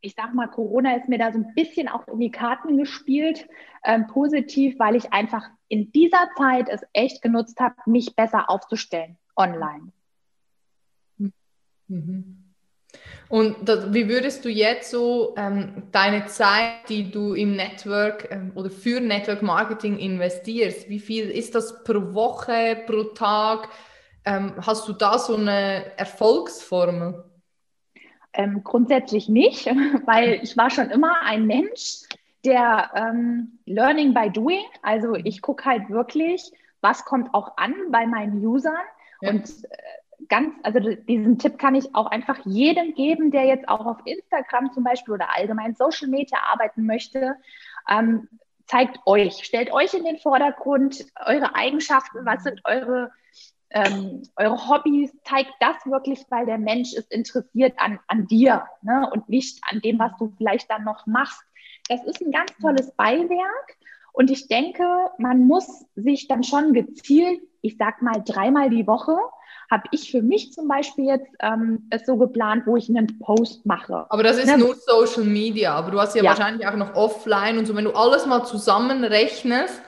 ich 0.00 0.14
sag 0.14 0.34
mal, 0.34 0.48
Corona 0.48 0.96
ist 0.96 1.08
mir 1.08 1.18
da 1.18 1.32
so 1.32 1.38
ein 1.38 1.54
bisschen 1.54 1.88
auch 1.88 2.06
in 2.08 2.20
die 2.20 2.30
Karten 2.30 2.76
gespielt, 2.76 3.46
ähm, 3.84 4.06
positiv, 4.06 4.78
weil 4.78 4.96
ich 4.96 5.12
einfach 5.12 5.48
in 5.68 5.92
dieser 5.92 6.28
Zeit 6.36 6.68
es 6.68 6.82
echt 6.92 7.22
genutzt 7.22 7.60
habe, 7.60 7.76
mich 7.86 8.16
besser 8.16 8.50
aufzustellen 8.50 9.18
online. 9.36 9.92
Mhm. 11.88 12.39
Und 13.30 13.68
das, 13.68 13.94
wie 13.94 14.08
würdest 14.08 14.44
du 14.44 14.48
jetzt 14.48 14.90
so 14.90 15.34
ähm, 15.36 15.84
deine 15.92 16.26
Zeit, 16.26 16.88
die 16.88 17.12
du 17.12 17.34
im 17.34 17.54
Network 17.54 18.28
ähm, 18.28 18.50
oder 18.56 18.70
für 18.70 19.00
Network 19.00 19.40
Marketing 19.40 19.98
investierst, 19.98 20.88
wie 20.88 20.98
viel 20.98 21.30
ist 21.30 21.54
das 21.54 21.84
pro 21.84 22.12
Woche, 22.12 22.82
pro 22.88 23.04
Tag? 23.04 23.68
Ähm, 24.24 24.54
hast 24.60 24.88
du 24.88 24.92
da 24.92 25.16
so 25.16 25.36
eine 25.36 25.96
Erfolgsformel? 25.96 27.22
Ähm, 28.32 28.64
grundsätzlich 28.64 29.28
nicht, 29.28 29.64
weil 30.06 30.40
ich 30.42 30.56
war 30.56 30.68
schon 30.68 30.90
immer 30.90 31.22
ein 31.22 31.46
Mensch, 31.46 32.00
der 32.44 32.90
ähm, 32.96 33.60
Learning 33.64 34.12
by 34.12 34.28
Doing, 34.30 34.64
also 34.82 35.14
ich 35.14 35.40
gucke 35.40 35.66
halt 35.66 35.88
wirklich, 35.88 36.50
was 36.80 37.04
kommt 37.04 37.32
auch 37.32 37.56
an 37.58 37.74
bei 37.92 38.08
meinen 38.08 38.44
Usern 38.44 38.74
ja. 39.20 39.30
und 39.30 39.44
äh, 39.44 39.76
ganz, 40.28 40.54
also 40.62 40.78
diesen 40.80 41.38
Tipp 41.38 41.58
kann 41.58 41.74
ich 41.74 41.94
auch 41.94 42.06
einfach 42.06 42.38
jedem 42.44 42.94
geben, 42.94 43.30
der 43.30 43.44
jetzt 43.44 43.68
auch 43.68 43.86
auf 43.86 43.98
Instagram 44.04 44.72
zum 44.72 44.84
Beispiel 44.84 45.14
oder 45.14 45.34
allgemein 45.34 45.74
Social 45.74 46.08
Media 46.08 46.38
arbeiten 46.52 46.86
möchte. 46.86 47.36
Ähm, 47.88 48.28
zeigt 48.66 48.98
euch, 49.06 49.44
stellt 49.44 49.72
euch 49.72 49.94
in 49.94 50.04
den 50.04 50.18
Vordergrund, 50.18 51.04
eure 51.24 51.54
Eigenschaften, 51.54 52.24
was 52.24 52.44
sind 52.44 52.60
eure 52.64 53.10
ähm, 53.72 54.22
eure 54.36 54.68
Hobbys, 54.68 55.12
zeigt 55.24 55.52
das 55.60 55.76
wirklich, 55.86 56.24
weil 56.28 56.44
der 56.44 56.58
Mensch 56.58 56.92
ist 56.92 57.12
interessiert 57.12 57.74
an, 57.76 58.00
an 58.08 58.26
dir 58.26 58.64
ne? 58.82 59.08
und 59.12 59.28
nicht 59.28 59.60
an 59.70 59.80
dem, 59.80 59.98
was 59.98 60.12
du 60.18 60.32
vielleicht 60.36 60.68
dann 60.70 60.84
noch 60.84 61.06
machst. 61.06 61.40
Das 61.88 62.04
ist 62.04 62.20
ein 62.20 62.32
ganz 62.32 62.52
tolles 62.60 62.90
Beiwerk 62.96 63.76
und 64.12 64.30
ich 64.30 64.48
denke, 64.48 64.84
man 65.18 65.46
muss 65.46 65.84
sich 65.94 66.28
dann 66.28 66.42
schon 66.42 66.72
gezielt, 66.72 67.40
ich 67.62 67.76
sag 67.78 68.02
mal 68.02 68.22
dreimal 68.24 68.70
die 68.70 68.86
Woche, 68.86 69.16
habe 69.70 69.84
ich 69.92 70.10
für 70.10 70.22
mich 70.22 70.52
zum 70.52 70.66
Beispiel 70.66 71.06
jetzt 71.06 71.30
ähm, 71.40 71.86
es 71.90 72.04
so 72.04 72.16
geplant, 72.16 72.66
wo 72.66 72.76
ich 72.76 72.88
einen 72.88 73.18
Post 73.20 73.64
mache. 73.66 74.06
Aber 74.08 74.22
das 74.22 74.38
ist 74.38 74.46
ne? 74.46 74.58
nur 74.58 74.74
Social 74.74 75.24
Media, 75.24 75.74
aber 75.74 75.92
du 75.92 76.00
hast 76.00 76.16
ja, 76.16 76.22
ja, 76.22 76.30
wahrscheinlich 76.30 76.66
auch 76.66 76.76
noch 76.76 76.94
offline 76.96 77.56
und 77.56 77.66
so. 77.66 77.76
Wenn 77.76 77.84
du 77.84 77.92
alles 77.92 78.26
mal 78.26 78.44
zusammenrechnest, 78.44 79.80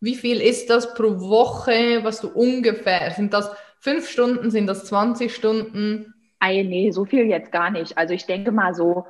wie 0.00 0.14
viel 0.14 0.40
ist 0.40 0.68
das 0.68 0.94
pro 0.94 1.20
Woche, 1.20 2.00
was 2.02 2.20
du 2.20 2.28
ungefähr? 2.28 3.12
Sind 3.12 3.32
das 3.32 3.50
fünf 3.78 4.08
Stunden, 4.08 4.50
sind 4.50 4.66
das 4.66 4.84
20 4.86 5.34
Stunden? 5.34 6.14
Ei, 6.38 6.62
nee, 6.62 6.90
so 6.90 7.04
viel 7.04 7.26
jetzt 7.26 7.52
gar 7.52 7.70
nicht. 7.70 7.96
Also 7.96 8.14
ich 8.14 8.26
denke 8.26 8.52
mal 8.52 8.74
so 8.74 9.04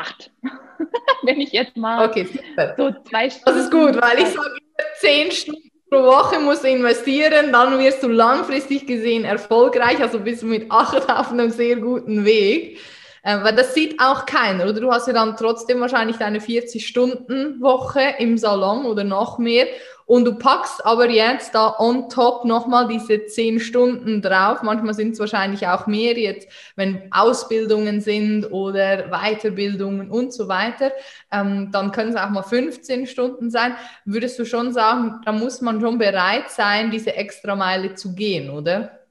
acht. 0.00 0.30
Wenn 1.22 1.40
ich 1.40 1.52
jetzt 1.52 1.76
mal 1.76 2.08
okay, 2.08 2.28
so 2.76 2.90
zwei 3.08 3.30
Stunden. 3.30 3.44
Das 3.46 3.56
ist 3.56 3.70
gut, 3.70 4.00
weil 4.00 4.18
ich 4.18 4.28
sage 4.28 4.58
zehn 5.00 5.30
Stunden 5.30 5.70
pro 5.90 6.02
Woche 6.02 6.40
musst 6.40 6.64
du 6.64 6.68
investieren, 6.68 7.52
dann 7.52 7.78
wirst 7.78 8.02
du 8.02 8.08
langfristig 8.08 8.86
gesehen 8.86 9.24
erfolgreich, 9.24 10.00
also 10.00 10.18
bist 10.20 10.42
du 10.42 10.46
mit 10.46 10.70
acht 10.70 11.08
auf 11.08 11.30
einem 11.30 11.50
sehr 11.50 11.76
guten 11.76 12.24
Weg. 12.24 12.78
Äh, 13.24 13.42
weil 13.42 13.54
das 13.54 13.72
sieht 13.74 13.98
auch 14.00 14.26
keiner, 14.26 14.64
oder? 14.64 14.80
Du 14.80 14.92
hast 14.92 15.06
ja 15.06 15.14
dann 15.14 15.36
trotzdem 15.36 15.80
wahrscheinlich 15.80 16.18
deine 16.18 16.40
40-Stunden-Woche 16.40 18.16
im 18.18 18.36
Salon 18.36 18.84
oder 18.84 19.02
noch 19.02 19.38
mehr. 19.38 19.66
Und 20.06 20.26
du 20.26 20.34
packst 20.34 20.84
aber 20.84 21.08
jetzt 21.08 21.54
da 21.54 21.76
on 21.78 22.10
top 22.10 22.44
nochmal 22.44 22.86
diese 22.86 23.24
10 23.24 23.58
Stunden 23.60 24.20
drauf. 24.20 24.60
Manchmal 24.62 24.92
sind 24.92 25.12
es 25.12 25.18
wahrscheinlich 25.18 25.66
auch 25.66 25.86
mehr 25.86 26.18
jetzt, 26.18 26.46
wenn 26.76 27.10
Ausbildungen 27.10 28.02
sind 28.02 28.44
oder 28.52 29.08
Weiterbildungen 29.08 30.10
und 30.10 30.34
so 30.34 30.46
weiter. 30.46 30.92
Ähm, 31.32 31.70
dann 31.72 31.92
können 31.92 32.10
es 32.10 32.16
auch 32.16 32.28
mal 32.28 32.42
15 32.42 33.06
Stunden 33.06 33.50
sein. 33.50 33.74
Würdest 34.04 34.38
du 34.38 34.44
schon 34.44 34.74
sagen, 34.74 35.22
da 35.24 35.32
muss 35.32 35.62
man 35.62 35.80
schon 35.80 35.96
bereit 35.96 36.50
sein, 36.50 36.90
diese 36.90 37.16
extra 37.16 37.56
Meile 37.56 37.94
zu 37.94 38.14
gehen, 38.14 38.50
oder? 38.50 39.03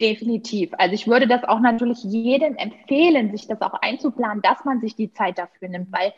Definitiv. 0.00 0.70
Also 0.78 0.94
ich 0.94 1.06
würde 1.06 1.28
das 1.28 1.44
auch 1.44 1.60
natürlich 1.60 2.02
jedem 2.04 2.56
empfehlen, 2.56 3.30
sich 3.32 3.46
das 3.46 3.60
auch 3.60 3.74
einzuplanen, 3.74 4.40
dass 4.42 4.64
man 4.64 4.80
sich 4.80 4.96
die 4.96 5.12
Zeit 5.12 5.38
dafür 5.38 5.68
nimmt, 5.68 5.92
weil 5.92 6.14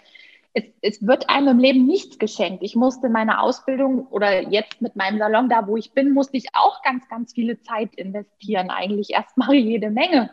es, 0.54 0.64
es 0.82 1.06
wird 1.06 1.28
einem 1.28 1.48
im 1.48 1.58
Leben 1.58 1.86
nichts 1.86 2.18
geschenkt. 2.18 2.62
Ich 2.62 2.76
musste 2.76 3.08
meine 3.08 3.40
Ausbildung 3.40 4.06
oder 4.08 4.48
jetzt 4.48 4.80
mit 4.80 4.94
meinem 4.94 5.18
Salon 5.18 5.48
da, 5.48 5.66
wo 5.66 5.76
ich 5.76 5.92
bin, 5.92 6.12
musste 6.12 6.36
ich 6.36 6.46
auch 6.52 6.82
ganz, 6.82 7.08
ganz 7.08 7.32
viele 7.32 7.60
Zeit 7.62 7.94
investieren. 7.96 8.70
Eigentlich 8.70 9.10
erstmal 9.10 9.54
jede 9.54 9.90
Menge. 9.90 10.30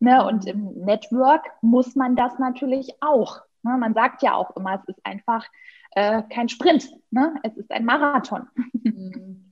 Ne? 0.00 0.24
Und 0.24 0.46
im 0.46 0.72
Network 0.84 1.44
muss 1.60 1.94
man 1.94 2.16
das 2.16 2.38
natürlich 2.38 2.94
auch. 3.00 3.42
Ne? 3.64 3.76
Man 3.78 3.92
sagt 3.92 4.22
ja 4.22 4.34
auch 4.34 4.56
immer, 4.56 4.80
es 4.80 4.94
ist 4.94 5.04
einfach 5.04 5.44
äh, 5.90 6.22
kein 6.32 6.48
Sprint, 6.48 6.88
ne? 7.10 7.34
es 7.42 7.56
ist 7.56 7.70
ein 7.70 7.84
Marathon. 7.84 8.48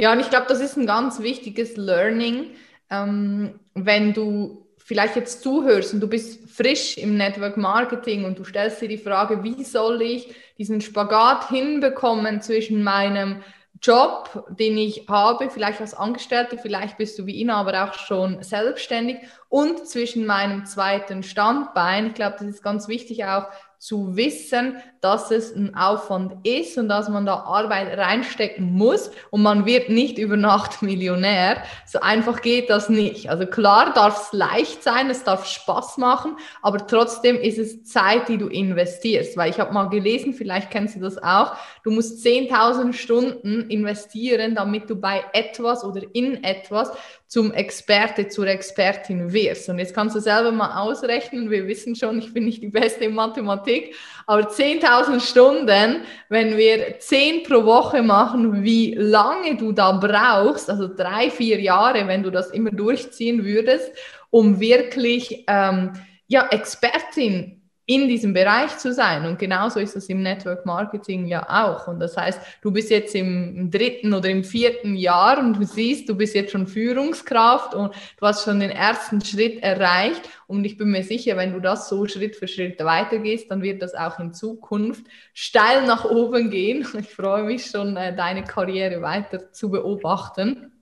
Ja, 0.00 0.12
und 0.12 0.20
ich 0.20 0.30
glaube, 0.30 0.46
das 0.48 0.60
ist 0.60 0.76
ein 0.76 0.86
ganz 0.86 1.20
wichtiges 1.20 1.76
Learning 1.76 2.46
ähm, 2.90 3.60
wenn 3.74 4.12
du 4.12 4.66
vielleicht 4.78 5.16
jetzt 5.16 5.42
zuhörst 5.42 5.92
und 5.92 6.00
du 6.00 6.08
bist 6.08 6.48
frisch 6.50 6.96
im 6.96 7.16
Network 7.16 7.56
Marketing 7.56 8.24
und 8.24 8.38
du 8.38 8.44
stellst 8.44 8.80
dir 8.80 8.88
die 8.88 8.96
Frage, 8.96 9.44
wie 9.44 9.62
soll 9.62 10.00
ich 10.00 10.34
diesen 10.56 10.80
Spagat 10.80 11.50
hinbekommen 11.50 12.40
zwischen 12.40 12.82
meinem 12.82 13.42
Job, 13.80 14.46
den 14.48 14.76
ich 14.76 15.06
habe, 15.08 15.50
vielleicht 15.50 15.80
als 15.80 15.94
Angestellte, 15.94 16.58
vielleicht 16.58 16.96
bist 16.96 17.18
du 17.18 17.26
wie 17.26 17.40
Ina, 17.40 17.60
aber 17.60 17.84
auch 17.84 17.94
schon 17.94 18.42
selbstständig 18.42 19.18
und 19.48 19.86
zwischen 19.86 20.26
meinem 20.26 20.66
zweiten 20.66 21.22
Standbein. 21.22 22.08
Ich 22.08 22.14
glaube, 22.14 22.36
das 22.38 22.48
ist 22.48 22.62
ganz 22.62 22.88
wichtig 22.88 23.24
auch 23.24 23.46
zu 23.78 24.16
wissen, 24.16 24.76
dass 25.00 25.30
es 25.30 25.54
ein 25.54 25.76
Aufwand 25.76 26.44
ist 26.46 26.76
und 26.78 26.88
dass 26.88 27.08
man 27.08 27.24
da 27.24 27.34
Arbeit 27.44 27.96
reinstecken 27.96 28.72
muss 28.72 29.12
und 29.30 29.42
man 29.42 29.66
wird 29.66 29.88
nicht 29.88 30.18
über 30.18 30.36
Nacht 30.36 30.82
Millionär. 30.82 31.62
So 31.86 32.00
einfach 32.00 32.42
geht 32.42 32.70
das 32.70 32.88
nicht. 32.88 33.30
Also 33.30 33.46
klar 33.46 33.92
darf 33.94 34.20
es 34.20 34.32
leicht 34.32 34.82
sein, 34.82 35.08
es 35.10 35.22
darf 35.22 35.46
Spaß 35.46 35.98
machen, 35.98 36.36
aber 36.60 36.86
trotzdem 36.86 37.36
ist 37.36 37.58
es 37.58 37.84
Zeit, 37.84 38.28
die 38.28 38.38
du 38.38 38.48
investierst. 38.48 39.36
Weil 39.36 39.50
ich 39.50 39.60
habe 39.60 39.72
mal 39.72 39.88
gelesen, 39.88 40.34
vielleicht 40.34 40.70
kennst 40.70 40.96
du 40.96 41.00
das 41.00 41.22
auch, 41.22 41.52
du 41.84 41.92
musst 41.92 42.26
10.000 42.26 42.92
Stunden 42.92 43.70
investieren, 43.70 44.56
damit 44.56 44.90
du 44.90 44.96
bei 44.96 45.24
etwas 45.32 45.84
oder 45.84 46.02
in 46.12 46.42
etwas 46.42 46.90
zum 47.28 47.52
Experte, 47.52 48.28
zur 48.28 48.46
Expertin 48.46 49.32
wirst. 49.32 49.68
Und 49.68 49.78
jetzt 49.78 49.94
kannst 49.94 50.16
du 50.16 50.20
selber 50.20 50.50
mal 50.50 50.80
ausrechnen, 50.80 51.50
wir 51.50 51.68
wissen 51.68 51.94
schon, 51.94 52.18
ich 52.18 52.32
bin 52.32 52.46
nicht 52.46 52.62
die 52.62 52.68
Beste 52.68 53.04
in 53.04 53.14
Mathematik, 53.14 53.94
aber 54.26 54.48
10.000 54.48 55.20
Stunden, 55.20 56.02
wenn 56.30 56.56
wir 56.56 56.98
10 56.98 57.42
pro 57.42 57.66
Woche 57.66 58.02
machen, 58.02 58.64
wie 58.64 58.94
lange 58.94 59.56
du 59.56 59.72
da 59.72 59.92
brauchst, 59.92 60.70
also 60.70 60.88
drei, 60.88 61.30
vier 61.30 61.60
Jahre, 61.60 62.08
wenn 62.08 62.22
du 62.22 62.30
das 62.30 62.50
immer 62.50 62.70
durchziehen 62.70 63.44
würdest, 63.44 63.92
um 64.30 64.58
wirklich 64.58 65.44
ähm, 65.48 65.92
ja, 66.28 66.48
Expertin 66.50 67.57
in 67.88 68.06
diesem 68.06 68.34
Bereich 68.34 68.76
zu 68.76 68.92
sein. 68.92 69.24
Und 69.24 69.38
genauso 69.38 69.80
ist 69.80 69.96
es 69.96 70.10
im 70.10 70.22
Network 70.22 70.66
Marketing 70.66 71.26
ja 71.26 71.46
auch. 71.48 71.88
Und 71.88 72.00
das 72.00 72.18
heißt, 72.18 72.38
du 72.60 72.70
bist 72.70 72.90
jetzt 72.90 73.14
im 73.14 73.70
dritten 73.70 74.12
oder 74.12 74.28
im 74.28 74.44
vierten 74.44 74.94
Jahr 74.94 75.38
und 75.38 75.54
du 75.54 75.64
siehst, 75.64 76.06
du 76.06 76.14
bist 76.14 76.34
jetzt 76.34 76.52
schon 76.52 76.66
Führungskraft 76.66 77.74
und 77.74 77.94
du 78.18 78.26
hast 78.26 78.44
schon 78.44 78.60
den 78.60 78.70
ersten 78.70 79.22
Schritt 79.22 79.62
erreicht. 79.62 80.28
Und 80.46 80.66
ich 80.66 80.76
bin 80.76 80.90
mir 80.90 81.02
sicher, 81.02 81.38
wenn 81.38 81.54
du 81.54 81.60
das 81.60 81.88
so 81.88 82.06
Schritt 82.06 82.36
für 82.36 82.46
Schritt 82.46 82.78
weitergehst, 82.78 83.50
dann 83.50 83.62
wird 83.62 83.80
das 83.80 83.94
auch 83.94 84.18
in 84.18 84.34
Zukunft 84.34 85.06
steil 85.32 85.86
nach 85.86 86.04
oben 86.04 86.50
gehen. 86.50 86.86
Ich 86.98 87.08
freue 87.08 87.44
mich 87.44 87.64
schon, 87.64 87.96
äh, 87.96 88.14
deine 88.14 88.44
Karriere 88.44 89.00
weiter 89.00 89.50
zu 89.52 89.70
beobachten. 89.70 90.72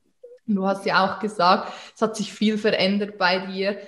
Du 0.48 0.66
hast 0.66 0.86
ja 0.86 1.04
auch 1.04 1.20
gesagt, 1.20 1.72
es 1.94 2.02
hat 2.02 2.16
sich 2.16 2.32
viel 2.32 2.58
verändert 2.58 3.16
bei 3.16 3.38
dir 3.46 3.78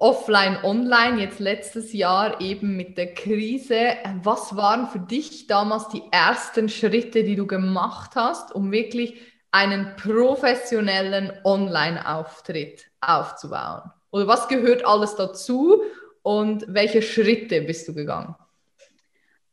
offline, 0.00 0.58
online, 0.62 1.20
jetzt 1.20 1.38
letztes 1.38 1.92
Jahr 1.92 2.40
eben 2.40 2.76
mit 2.76 2.98
der 2.98 3.14
Krise. 3.14 3.96
Was 4.22 4.56
waren 4.56 4.88
für 4.88 4.98
dich 4.98 5.46
damals 5.46 5.88
die 5.88 6.02
ersten 6.10 6.68
Schritte, 6.68 7.24
die 7.24 7.36
du 7.36 7.46
gemacht 7.46 8.12
hast, 8.14 8.54
um 8.54 8.72
wirklich 8.72 9.16
einen 9.50 9.96
professionellen 9.96 11.32
Online-Auftritt 11.44 12.90
aufzubauen? 13.00 13.90
Oder 14.10 14.26
was 14.26 14.48
gehört 14.48 14.86
alles 14.86 15.16
dazu 15.16 15.82
und 16.22 16.64
welche 16.68 17.02
Schritte 17.02 17.62
bist 17.62 17.88
du 17.88 17.94
gegangen? 17.94 18.34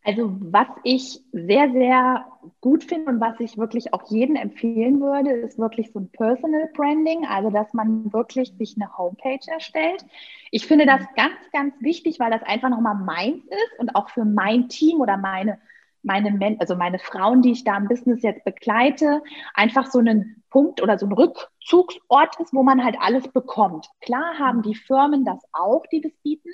Also 0.05 0.35
was 0.41 0.67
ich 0.83 1.21
sehr, 1.31 1.71
sehr 1.71 2.25
gut 2.59 2.83
finde 2.83 3.09
und 3.09 3.21
was 3.21 3.39
ich 3.39 3.57
wirklich 3.57 3.93
auch 3.93 4.03
jedem 4.09 4.35
empfehlen 4.35 4.99
würde, 4.99 5.31
ist 5.31 5.57
wirklich 5.57 5.91
so 5.93 5.99
ein 5.99 6.09
Personal 6.11 6.69
Branding, 6.73 7.25
also 7.25 7.49
dass 7.49 7.73
man 7.73 8.11
wirklich 8.11 8.53
sich 8.57 8.75
eine 8.77 8.97
Homepage 8.97 9.39
erstellt. 9.47 10.05
Ich 10.51 10.67
finde 10.67 10.85
das 10.85 11.01
ganz, 11.15 11.35
ganz 11.53 11.73
wichtig, 11.79 12.19
weil 12.19 12.31
das 12.31 12.43
einfach 12.43 12.69
nochmal 12.69 12.95
meins 12.95 13.45
ist 13.45 13.79
und 13.79 13.95
auch 13.95 14.09
für 14.09 14.25
mein 14.25 14.67
Team 14.67 14.99
oder 14.99 15.15
meine, 15.17 15.59
meine, 16.01 16.57
also 16.59 16.75
meine 16.75 16.99
Frauen, 16.99 17.41
die 17.41 17.51
ich 17.51 17.63
da 17.63 17.77
im 17.77 17.87
Business 17.87 18.21
jetzt 18.23 18.43
begleite, 18.43 19.23
einfach 19.53 19.85
so 19.87 19.99
einen 19.99 20.43
Punkt 20.49 20.81
oder 20.81 20.97
so 20.99 21.05
ein 21.05 21.13
Rückzugsort 21.13 22.39
ist, 22.41 22.53
wo 22.53 22.63
man 22.63 22.83
halt 22.83 22.97
alles 22.99 23.27
bekommt. 23.29 23.87
Klar 24.01 24.37
haben 24.37 24.63
die 24.63 24.75
Firmen 24.75 25.23
das 25.23 25.39
auch, 25.53 25.85
die 25.91 26.01
das 26.01 26.11
bieten, 26.23 26.49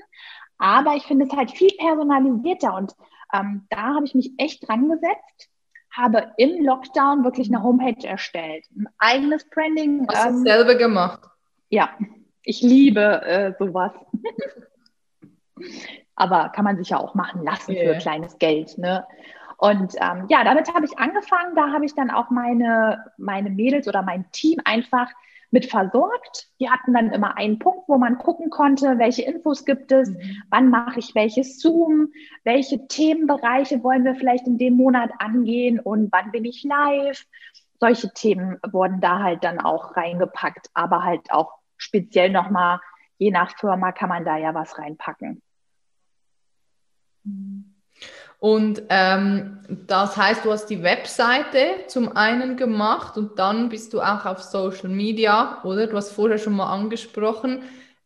Aber 0.58 0.96
ich 0.96 1.04
finde 1.04 1.26
es 1.26 1.34
halt 1.36 1.52
viel 1.52 1.72
personalisierter 1.78 2.76
und 2.76 2.94
ähm, 3.34 3.66
da 3.70 3.96
habe 3.96 4.06
ich 4.06 4.16
mich 4.16 4.32
echt 4.38 4.68
dran 4.68 4.90
gesetzt, 4.90 5.50
habe 5.92 6.32
im 6.38 6.64
Lockdown 6.64 7.24
wirklich 7.24 7.48
eine 7.50 7.64
Homepage 7.64 8.08
erstellt, 8.08 8.66
ein 8.76 8.88
eigenes 8.98 9.50
Branding. 9.50 10.08
Hast 10.08 10.26
du 10.26 10.30
ähm, 10.30 10.44
selber 10.44 10.76
gemacht? 10.76 11.22
Ja, 11.70 11.90
ich 12.44 12.62
liebe 12.62 13.22
äh, 13.24 13.54
sowas. 13.58 13.92
Aber 16.16 16.50
kann 16.50 16.66
man 16.66 16.78
sich 16.78 16.90
ja 16.90 17.00
auch 17.00 17.16
machen 17.16 17.44
lassen 17.44 17.72
yeah. 17.72 17.94
für 17.94 18.00
kleines 18.00 18.38
Geld. 18.40 18.78
Ne? 18.78 19.06
Und 19.58 19.96
ähm, 20.02 20.26
ja, 20.30 20.44
damit 20.44 20.74
habe 20.74 20.86
ich 20.86 20.98
angefangen. 20.98 21.56
Da 21.56 21.72
habe 21.72 21.86
ich 21.86 21.94
dann 21.94 22.10
auch 22.10 22.30
meine, 22.30 23.06
meine 23.18 23.50
Mädels 23.50 23.88
oder 23.88 24.02
mein 24.02 24.30
Team 24.32 24.60
einfach 24.64 25.10
mit 25.52 25.66
versorgt. 25.66 26.48
Die 26.60 26.70
hatten 26.70 26.94
dann 26.94 27.12
immer 27.12 27.38
einen 27.38 27.60
Punkt, 27.60 27.88
wo 27.88 27.98
man 27.98 28.18
gucken 28.18 28.50
konnte, 28.50 29.00
welche 29.00 29.24
Infos 29.24 29.66
gibt 29.66 29.92
es, 29.92 30.10
mhm. 30.10 30.44
wann 30.50 30.70
mache 30.70 31.00
ich 31.00 31.16
welches 31.16 31.60
Zoom, 31.60 32.10
welche 32.44 32.88
Themenbereiche 32.88 33.84
wollen 33.84 34.06
wir 34.06 34.16
vielleicht 34.16 34.48
in 34.48 34.58
dem 34.58 34.76
Monat 34.76 35.12
angehen 35.20 35.80
und 35.80 36.12
wann 36.12 36.32
bin 36.32 36.46
ich 36.46 36.64
live. 36.64 37.26
Solche 37.80 38.14
Themen 38.14 38.60
wurden 38.72 39.00
da 39.00 39.20
halt 39.20 39.44
dann 39.44 39.60
auch 39.60 39.96
reingepackt, 39.96 40.70
aber 40.74 41.04
halt 41.04 41.32
auch 41.32 41.54
speziell 41.78 42.30
nochmal, 42.30 42.80
je 43.18 43.32
nach 43.32 43.58
Firma 43.58 43.92
kann 43.92 44.10
man 44.10 44.26
da 44.26 44.38
ja 44.38 44.54
was 44.54 44.78
reinpacken. 44.78 45.42
Und 48.40 48.84
ähm, 48.90 49.60
das 49.86 50.16
heißt, 50.16 50.46
du 50.46 50.52
hast 50.52 50.68
die 50.68 50.82
Webseite 50.82 51.86
zum 51.88 52.16
einen 52.16 52.56
gemacht 52.56 53.18
und 53.18 53.38
dann 53.38 53.68
bist 53.68 53.94
du 53.94 54.02
auch 54.02 54.26
auf 54.26 54.42
Social 54.42 54.90
Media, 54.90 55.62
oder? 55.64 55.88
Du 55.88 55.98
hast 55.98 56.12
vorher 56.12 56.38
schon 56.38 56.54
mal 56.56 56.72
angesprochen. 56.72 57.64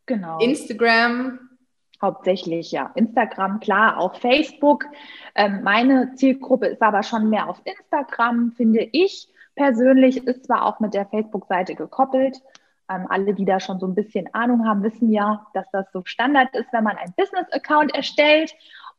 Genau. 0.08 0.40
Instagram. 0.40 1.40
Hauptsächlich, 2.02 2.72
ja. 2.72 2.92
Instagram, 2.96 3.60
klar, 3.60 3.98
auch 3.98 4.16
Facebook. 4.16 4.86
Ähm, 5.36 5.62
meine 5.64 6.16
Zielgruppe 6.16 6.66
ist 6.66 6.82
aber 6.82 7.04
schon 7.04 7.30
mehr 7.30 7.48
auf 7.48 7.62
Instagram, 7.64 8.52
finde 8.58 8.90
ich. 8.92 9.30
Persönlich 9.56 10.26
ist 10.28 10.46
zwar 10.46 10.66
auch 10.66 10.80
mit 10.80 10.96
der 10.96 11.06
Facebook-Seite 11.06 11.76
gekoppelt. 11.76 12.42
Ähm, 12.90 13.06
alle, 13.10 13.34
die 13.34 13.46
da 13.46 13.62
schon 13.62 13.80
so 13.80 13.88
ein 13.88 13.96
bisschen 13.96 14.34
Ahnung 14.34 14.68
haben, 14.68 14.84
wissen 14.84 15.12
ja, 15.12 15.48
dass 15.54 15.66
das 15.72 15.86
so 15.94 16.02
Standard 16.04 16.54
ist, 16.56 16.74
wenn 16.74 16.84
man 16.84 16.98
einen 16.98 17.14
Business-Account 17.16 17.96
erstellt. 17.96 18.54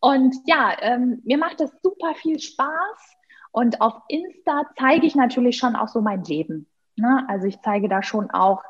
Und 0.05 0.37
ja, 0.45 0.77
ähm, 0.83 1.23
mir 1.25 1.39
macht 1.39 1.61
das 1.61 1.73
super 1.83 2.15
viel 2.15 2.39
Spaß. 2.39 3.17
Und 3.53 3.81
auf 3.81 3.95
Insta 4.09 4.65
zeige 4.79 5.07
ich 5.07 5.15
natürlich 5.15 5.57
schon 5.57 5.77
auch 5.77 5.89
so 5.89 6.03
mein 6.03 6.23
Leben. 6.25 6.67
Ne? 6.97 7.25
Also 7.27 7.47
ich 7.47 7.59
zeige 7.63 7.89
da 7.89 8.03
schon 8.03 8.31
auch 8.31 8.63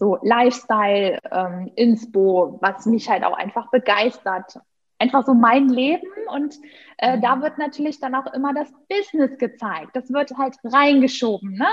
so 0.00 0.18
Lifestyle, 0.22 1.20
ähm, 1.30 1.70
Inspo, 1.76 2.58
was 2.60 2.86
mich 2.86 3.08
halt 3.08 3.22
auch 3.22 3.38
einfach 3.38 3.70
begeistert. 3.70 4.58
Einfach 4.98 5.24
so 5.24 5.32
mein 5.32 5.68
Leben 5.68 6.08
und 6.34 6.56
äh, 6.98 7.20
da 7.20 7.40
wird 7.40 7.56
natürlich 7.56 8.00
dann 8.00 8.16
auch 8.16 8.32
immer 8.34 8.52
das 8.52 8.72
Business 8.88 9.38
gezeigt. 9.38 9.94
Das 9.94 10.12
wird 10.12 10.32
halt 10.36 10.56
reingeschoben 10.64 11.52
ne? 11.52 11.68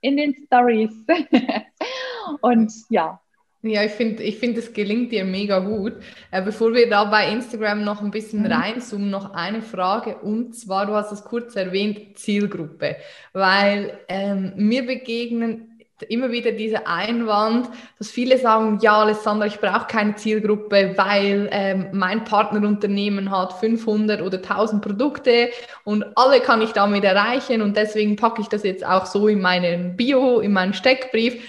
in 0.00 0.16
den 0.16 0.34
Stories. 0.46 0.94
und 2.40 2.72
ja, 2.88 3.20
ja, 3.62 3.84
ich 3.84 3.92
finde, 3.92 4.22
ich 4.24 4.38
find, 4.38 4.58
es 4.58 4.72
gelingt 4.72 5.12
dir 5.12 5.24
mega 5.24 5.60
gut. 5.60 5.94
Äh, 6.32 6.42
bevor 6.42 6.74
wir 6.74 6.88
da 6.90 7.04
bei 7.04 7.30
Instagram 7.30 7.84
noch 7.84 8.02
ein 8.02 8.10
bisschen 8.10 8.40
mhm. 8.40 8.52
reinzoomen, 8.52 9.08
noch 9.08 9.34
eine 9.34 9.62
Frage. 9.62 10.16
Und 10.16 10.56
zwar, 10.56 10.86
du 10.86 10.94
hast 10.94 11.12
es 11.12 11.22
kurz 11.22 11.54
erwähnt, 11.54 12.18
Zielgruppe. 12.18 12.96
Weil 13.32 14.00
ähm, 14.08 14.52
mir 14.56 14.84
begegnen 14.84 15.68
immer 16.08 16.32
wieder 16.32 16.50
dieser 16.50 16.88
Einwand, 16.88 17.68
dass 17.98 18.10
viele 18.10 18.36
sagen, 18.38 18.78
ja, 18.82 19.00
Alessandra, 19.00 19.46
ich 19.46 19.60
brauche 19.60 19.86
keine 19.86 20.16
Zielgruppe, 20.16 20.94
weil 20.96 21.48
ähm, 21.52 21.86
mein 21.92 22.24
Partnerunternehmen 22.24 23.30
hat 23.30 23.52
500 23.54 24.22
oder 24.22 24.38
1000 24.38 24.82
Produkte 24.82 25.50
und 25.84 26.04
alle 26.16 26.40
kann 26.40 26.62
ich 26.62 26.72
damit 26.72 27.04
erreichen 27.04 27.62
und 27.62 27.76
deswegen 27.76 28.16
packe 28.16 28.42
ich 28.42 28.48
das 28.48 28.64
jetzt 28.64 28.84
auch 28.84 29.06
so 29.06 29.28
in 29.28 29.40
meinen 29.40 29.96
Bio, 29.96 30.40
in 30.40 30.52
meinen 30.52 30.74
Steckbrief 30.74 31.40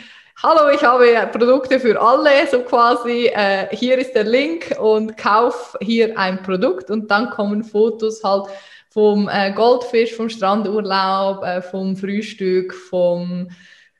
hallo, 0.44 0.70
ich 0.76 0.84
habe 0.84 1.30
Produkte 1.32 1.80
für 1.80 2.02
alle, 2.02 2.46
so 2.52 2.64
quasi, 2.64 3.32
äh, 3.34 3.74
hier 3.74 3.98
ist 3.98 4.14
der 4.14 4.26
Link 4.26 4.76
und 4.78 5.16
kauf 5.16 5.78
hier 5.80 6.20
ein 6.20 6.44
Produkt 6.44 6.92
und 6.92 7.10
dann 7.10 7.30
kommen 7.30 7.64
Fotos 7.64 8.22
halt 8.26 8.48
vom 8.90 9.30
äh, 9.30 9.54
Goldfisch, 9.54 10.14
vom 10.14 10.28
Strandurlaub, 10.28 11.42
äh, 11.44 11.62
vom 11.62 11.96
Frühstück, 11.96 12.74
vom 12.74 13.48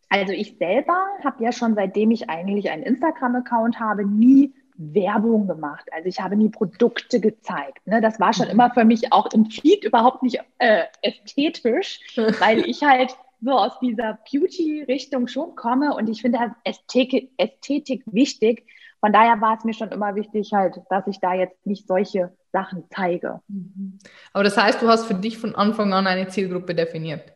Also 0.10 0.34
ich 0.34 0.58
selber 0.58 0.98
habe 1.24 1.44
ja 1.44 1.52
schon 1.52 1.76
seitdem 1.76 2.12
ich 2.12 2.30
eigentlich 2.30 2.70
einen 2.70 2.84
Instagram-Account 2.84 3.80
habe, 3.80 4.06
nie 4.06 4.54
Werbung 4.78 5.48
gemacht. 5.48 5.86
Also 5.92 6.10
ich 6.10 6.20
habe 6.20 6.36
nie 6.36 6.50
Produkte 6.50 7.20
gezeigt. 7.20 7.86
Ne? 7.88 8.02
Das 8.02 8.20
war 8.20 8.34
schon 8.34 8.48
immer 8.48 8.72
für 8.72 8.86
mich 8.86 9.12
auch 9.14 9.32
im 9.34 9.46
Feed 9.46 9.84
überhaupt 9.84 10.22
nicht 10.22 10.40
äh, 10.60 10.84
ästhetisch, 11.02 12.00
weil 12.40 12.60
ich 12.68 12.84
halt 12.84 13.16
so 13.42 13.52
aus 13.52 13.80
dieser 13.80 14.20
Beauty-Richtung 14.32 15.28
schon 15.28 15.56
komme 15.56 15.96
und 15.96 16.10
ich 16.10 16.22
finde 16.22 16.40
Ästhetik, 16.64 17.32
Ästhetik 17.38 18.04
wichtig. 18.06 18.66
Von 19.00 19.14
daher 19.14 19.40
war 19.40 19.58
es 19.58 19.64
mir 19.64 19.74
schon 19.74 19.90
immer 19.90 20.16
wichtig, 20.16 20.52
halt, 20.54 20.80
dass 20.90 21.06
ich 21.08 21.20
da 21.20 21.34
jetzt 21.34 21.66
nicht 21.66 21.88
solche 21.88 22.36
Sachen 22.56 22.86
zeige. 22.90 23.42
Mhm. 23.50 24.00
Aber 24.32 24.46
das 24.46 24.56
heißt, 24.56 24.82
du 24.82 24.88
hast 24.88 25.08
für 25.08 25.14
dich 25.14 25.38
von 25.38 25.56
Anfang 25.56 25.92
an 25.94 26.08
eine 26.08 26.30
Zielgruppe 26.30 26.74
definiert? 26.74 27.34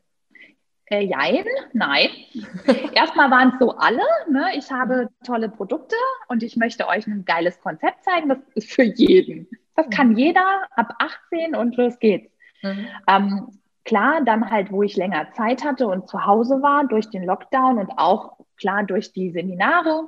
Äh, 0.85 1.03
jein, 1.03 1.45
nein. 1.73 2.09
Erstmal 2.93 3.29
waren 3.29 3.49
es 3.49 3.59
so 3.59 3.75
alle. 3.75 4.01
Ne? 4.29 4.51
Ich 4.55 4.71
habe 4.71 5.09
tolle 5.25 5.49
Produkte 5.49 5.95
und 6.29 6.41
ich 6.41 6.55
möchte 6.55 6.87
euch 6.87 7.05
ein 7.05 7.25
geiles 7.25 7.59
Konzept 7.59 8.03
zeigen. 8.05 8.29
Das 8.29 8.39
ist 8.55 8.71
für 8.71 8.83
jeden. 8.83 9.47
Das 9.75 9.89
kann 9.89 10.17
jeder 10.17 10.63
ab 10.75 10.95
18 10.99 11.55
und 11.55 11.75
los 11.75 11.99
geht's. 11.99 12.31
Mhm. 12.63 12.87
Ähm, 13.07 13.47
klar, 13.83 14.21
dann 14.25 14.49
halt, 14.49 14.71
wo 14.71 14.83
ich 14.83 14.95
länger 14.95 15.31
Zeit 15.33 15.63
hatte 15.65 15.87
und 15.87 16.09
zu 16.09 16.25
Hause 16.25 16.61
war 16.61 16.87
durch 16.87 17.09
den 17.09 17.25
Lockdown 17.25 17.77
und 17.77 17.91
auch 17.97 18.37
klar 18.57 18.83
durch 18.83 19.11
die 19.11 19.31
Seminare, 19.31 20.07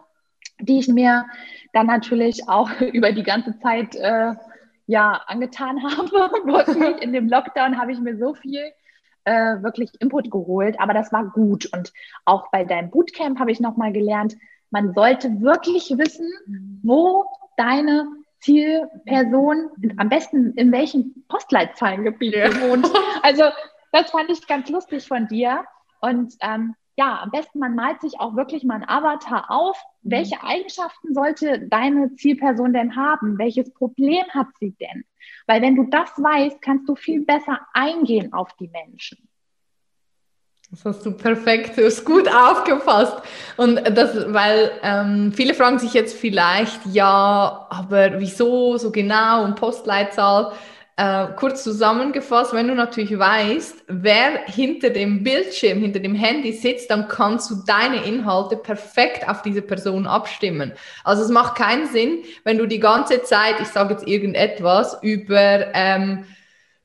die 0.59 0.79
ich 0.79 0.87
mir 0.87 1.25
dann 1.73 1.87
natürlich 1.87 2.47
auch 2.47 2.69
über 2.93 3.11
die 3.11 3.23
ganze 3.23 3.59
Zeit 3.59 3.95
äh, 3.95 4.33
ja 4.91 5.21
angetan 5.27 5.81
habe. 5.97 6.97
in 7.01 7.13
dem 7.13 7.29
Lockdown 7.29 7.79
habe 7.79 7.91
ich 7.93 7.99
mir 7.99 8.17
so 8.17 8.35
viel 8.35 8.71
äh, 9.23 9.63
wirklich 9.63 9.89
Input 9.99 10.29
geholt, 10.29 10.79
aber 10.79 10.93
das 10.93 11.11
war 11.11 11.25
gut. 11.25 11.69
Und 11.73 11.93
auch 12.25 12.51
bei 12.51 12.65
deinem 12.65 12.91
Bootcamp 12.91 13.39
habe 13.39 13.51
ich 13.51 13.59
nochmal 13.59 13.93
gelernt, 13.93 14.35
man 14.69 14.93
sollte 14.93 15.41
wirklich 15.41 15.89
wissen, 15.97 16.27
wo 16.81 17.25
deine 17.57 18.07
Zielperson 18.39 19.69
am 19.97 20.09
besten 20.09 20.53
in 20.53 20.71
welchem 20.71 21.25
Postleitzahlengebiet 21.27 22.35
wohnt. 22.61 22.89
Also 23.21 23.43
das 23.91 24.09
fand 24.11 24.29
ich 24.29 24.47
ganz 24.47 24.69
lustig 24.69 25.07
von 25.07 25.27
dir. 25.27 25.65
Und 25.99 26.33
ähm, 26.41 26.73
ja, 26.97 27.21
am 27.21 27.31
besten 27.31 27.59
man 27.59 27.75
malt 27.75 28.01
sich 28.01 28.19
auch 28.19 28.35
wirklich 28.35 28.63
mal 28.63 28.75
ein 28.75 28.89
Avatar 28.89 29.49
auf. 29.49 29.77
Mhm. 30.01 30.11
Welche 30.11 30.43
Eigenschaften 30.43 31.13
sollte 31.13 31.67
deine 31.67 32.15
Zielperson 32.15 32.73
denn 32.73 32.95
haben? 32.95 33.37
Welches 33.37 33.73
Problem 33.73 34.25
hat 34.33 34.47
sie 34.59 34.75
denn? 34.79 35.05
Weil 35.47 35.61
wenn 35.61 35.75
du 35.75 35.83
das 35.85 36.09
weißt, 36.17 36.61
kannst 36.61 36.87
du 36.89 36.95
viel 36.95 37.25
besser 37.25 37.59
eingehen 37.73 38.33
auf 38.33 38.49
die 38.59 38.69
Menschen. 38.69 39.27
Das 40.69 40.85
hast 40.85 41.05
du 41.05 41.11
perfekt, 41.11 41.77
du 41.77 41.85
hast 41.85 42.05
gut 42.05 42.29
aufgefasst. 42.33 43.17
Und 43.57 43.75
das, 43.75 44.33
weil 44.33 44.71
ähm, 44.81 45.33
viele 45.33 45.53
fragen 45.53 45.79
sich 45.79 45.93
jetzt 45.93 46.17
vielleicht, 46.17 46.85
ja, 46.85 47.67
aber 47.69 48.19
wieso 48.19 48.77
so 48.77 48.89
genau 48.89 49.43
und 49.43 49.55
Postleitzahl? 49.55 50.53
Äh, 50.97 51.27
kurz 51.37 51.63
zusammengefasst, 51.63 52.53
wenn 52.53 52.67
du 52.67 52.75
natürlich 52.75 53.17
weißt, 53.17 53.85
wer 53.87 54.45
hinter 54.45 54.89
dem 54.89 55.23
Bildschirm, 55.23 55.79
hinter 55.79 55.99
dem 55.99 56.15
Handy 56.15 56.51
sitzt, 56.51 56.91
dann 56.91 57.07
kannst 57.07 57.49
du 57.49 57.63
deine 57.65 58.03
Inhalte 58.03 58.57
perfekt 58.57 59.27
auf 59.27 59.41
diese 59.41 59.61
Person 59.61 60.05
abstimmen. 60.05 60.73
Also 61.03 61.23
es 61.23 61.29
macht 61.29 61.55
keinen 61.55 61.87
Sinn, 61.87 62.19
wenn 62.43 62.57
du 62.57 62.65
die 62.67 62.79
ganze 62.79 63.23
Zeit, 63.23 63.55
ich 63.61 63.69
sage 63.69 63.93
jetzt 63.93 64.05
irgendetwas, 64.05 64.97
über 65.01 65.73
ähm, 65.73 66.25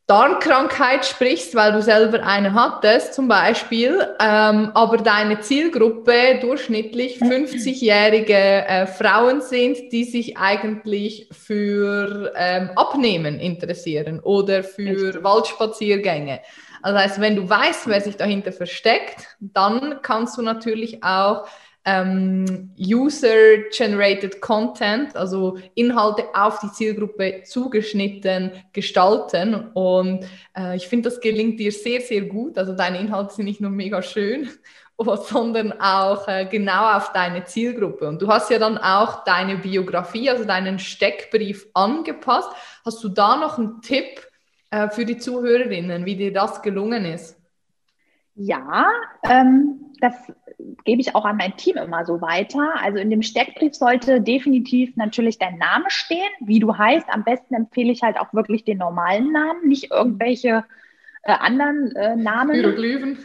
Darmkrankheit 0.06 1.04
sprichst, 1.04 1.56
weil 1.56 1.72
du 1.72 1.82
selber 1.82 2.24
eine 2.24 2.54
hattest 2.54 3.12
zum 3.14 3.26
Beispiel, 3.26 4.06
ähm, 4.20 4.70
aber 4.72 4.98
deine 4.98 5.40
Zielgruppe 5.40 6.38
durchschnittlich 6.40 7.18
50-jährige 7.20 8.34
äh, 8.34 8.86
Frauen 8.86 9.40
sind, 9.40 9.90
die 9.90 10.04
sich 10.04 10.38
eigentlich 10.38 11.28
für 11.32 12.32
ähm, 12.36 12.70
Abnehmen 12.76 13.40
interessieren 13.40 14.20
oder 14.20 14.62
für 14.62 15.06
Richtig. 15.06 15.24
Waldspaziergänge. 15.24 16.40
Also 16.82 16.98
heißt, 17.00 17.20
wenn 17.20 17.34
du 17.34 17.48
weißt, 17.48 17.88
wer 17.88 18.00
sich 18.00 18.16
dahinter 18.16 18.52
versteckt, 18.52 19.36
dann 19.40 19.98
kannst 20.02 20.38
du 20.38 20.42
natürlich 20.42 21.02
auch 21.02 21.48
ähm, 21.86 22.74
User-Generated 22.78 24.40
Content, 24.40 25.14
also 25.14 25.56
Inhalte 25.76 26.24
auf 26.34 26.58
die 26.58 26.72
Zielgruppe 26.72 27.44
zugeschnitten 27.44 28.50
gestalten. 28.72 29.68
Und 29.72 30.26
äh, 30.58 30.74
ich 30.74 30.88
finde, 30.88 31.08
das 31.08 31.20
gelingt 31.20 31.60
dir 31.60 31.70
sehr, 31.70 32.00
sehr 32.00 32.22
gut. 32.22 32.58
Also 32.58 32.74
deine 32.74 32.98
Inhalte 32.98 33.34
sind 33.34 33.44
nicht 33.44 33.60
nur 33.60 33.70
mega 33.70 34.02
schön, 34.02 34.48
sondern 34.98 35.80
auch 35.80 36.26
äh, 36.26 36.46
genau 36.50 36.96
auf 36.96 37.12
deine 37.12 37.44
Zielgruppe. 37.44 38.08
Und 38.08 38.20
du 38.20 38.26
hast 38.26 38.50
ja 38.50 38.58
dann 38.58 38.78
auch 38.78 39.22
deine 39.22 39.56
Biografie, 39.56 40.28
also 40.28 40.44
deinen 40.44 40.80
Steckbrief 40.80 41.68
angepasst. 41.72 42.50
Hast 42.84 43.02
du 43.04 43.08
da 43.08 43.36
noch 43.36 43.58
einen 43.58 43.80
Tipp 43.80 44.26
äh, 44.72 44.88
für 44.88 45.04
die 45.04 45.18
Zuhörerinnen, 45.18 46.04
wie 46.04 46.16
dir 46.16 46.32
das 46.32 46.62
gelungen 46.62 47.04
ist? 47.04 47.40
Ja, 48.34 48.90
ähm, 49.22 49.85
das 50.00 50.14
gebe 50.84 51.00
ich 51.00 51.14
auch 51.14 51.24
an 51.24 51.36
mein 51.36 51.56
Team 51.56 51.76
immer 51.76 52.04
so 52.04 52.20
weiter. 52.20 52.74
Also 52.82 52.98
in 52.98 53.10
dem 53.10 53.22
Steckbrief 53.22 53.74
sollte 53.74 54.20
definitiv 54.20 54.96
natürlich 54.96 55.38
dein 55.38 55.58
Name 55.58 55.86
stehen, 55.88 56.30
wie 56.40 56.58
du 56.58 56.76
heißt. 56.76 57.08
Am 57.08 57.24
besten 57.24 57.54
empfehle 57.54 57.92
ich 57.92 58.02
halt 58.02 58.18
auch 58.18 58.32
wirklich 58.32 58.64
den 58.64 58.78
normalen 58.78 59.32
Namen, 59.32 59.68
nicht 59.68 59.90
irgendwelche 59.90 60.64
äh, 61.22 61.32
anderen 61.32 61.94
äh, 61.96 62.16
Namen. 62.16 62.54
Hieroglyphen. 62.54 63.18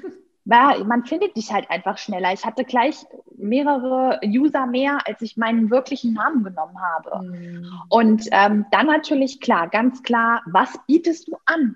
Ja, 0.45 0.75
man 0.85 1.05
findet 1.05 1.37
dich 1.37 1.53
halt 1.53 1.69
einfach 1.69 1.97
schneller. 1.97 2.33
Ich 2.33 2.45
hatte 2.45 2.63
gleich 2.63 3.05
mehrere 3.37 4.19
User 4.25 4.65
mehr, 4.65 4.99
als 5.05 5.21
ich 5.21 5.37
meinen 5.37 5.69
wirklichen 5.69 6.13
Namen 6.13 6.43
genommen 6.43 6.77
habe. 6.81 7.25
Mhm. 7.25 7.67
Und 7.89 8.27
ähm, 8.31 8.65
dann 8.71 8.87
natürlich 8.87 9.39
klar, 9.39 9.69
ganz 9.69 10.01
klar, 10.03 10.41
was 10.47 10.79
bietest 10.87 11.27
du 11.27 11.37
an? 11.45 11.75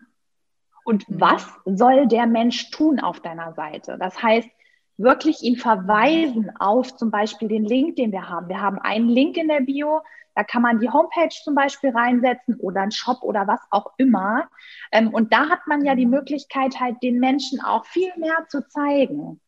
Und 0.83 1.07
mhm. 1.09 1.21
was 1.21 1.47
soll 1.65 2.07
der 2.07 2.25
Mensch 2.25 2.71
tun 2.71 2.99
auf 2.99 3.19
deiner 3.19 3.53
Seite? 3.53 3.97
Das 3.99 4.21
heißt, 4.21 4.49
wirklich 4.97 5.43
ihn 5.43 5.57
verweisen 5.57 6.51
auf 6.59 6.95
zum 6.95 7.11
Beispiel 7.11 7.47
den 7.47 7.65
Link, 7.65 7.97
den 7.97 8.11
wir 8.11 8.29
haben. 8.29 8.47
Wir 8.47 8.61
haben 8.61 8.79
einen 8.79 9.09
Link 9.09 9.37
in 9.37 9.47
der 9.47 9.61
Bio, 9.61 10.01
da 10.35 10.43
kann 10.43 10.61
man 10.61 10.79
die 10.79 10.89
Homepage 10.89 11.29
zum 11.43 11.55
Beispiel 11.55 11.91
reinsetzen 11.91 12.55
oder 12.59 12.81
einen 12.81 12.91
Shop 12.91 13.23
oder 13.23 13.47
was 13.47 13.61
auch 13.71 13.93
immer. 13.97 14.49
Ähm, 14.91 15.13
und 15.13 15.33
da 15.33 15.49
hat 15.49 15.67
man 15.67 15.85
ja 15.85 15.95
die 15.95 16.05
Möglichkeit, 16.05 16.79
halt 16.79 17.01
den 17.01 17.19
Menschen 17.19 17.61
auch 17.61 17.85
viel 17.85 18.11
mehr 18.17 18.45
zu 18.49 18.67
zeigen. 18.67 19.39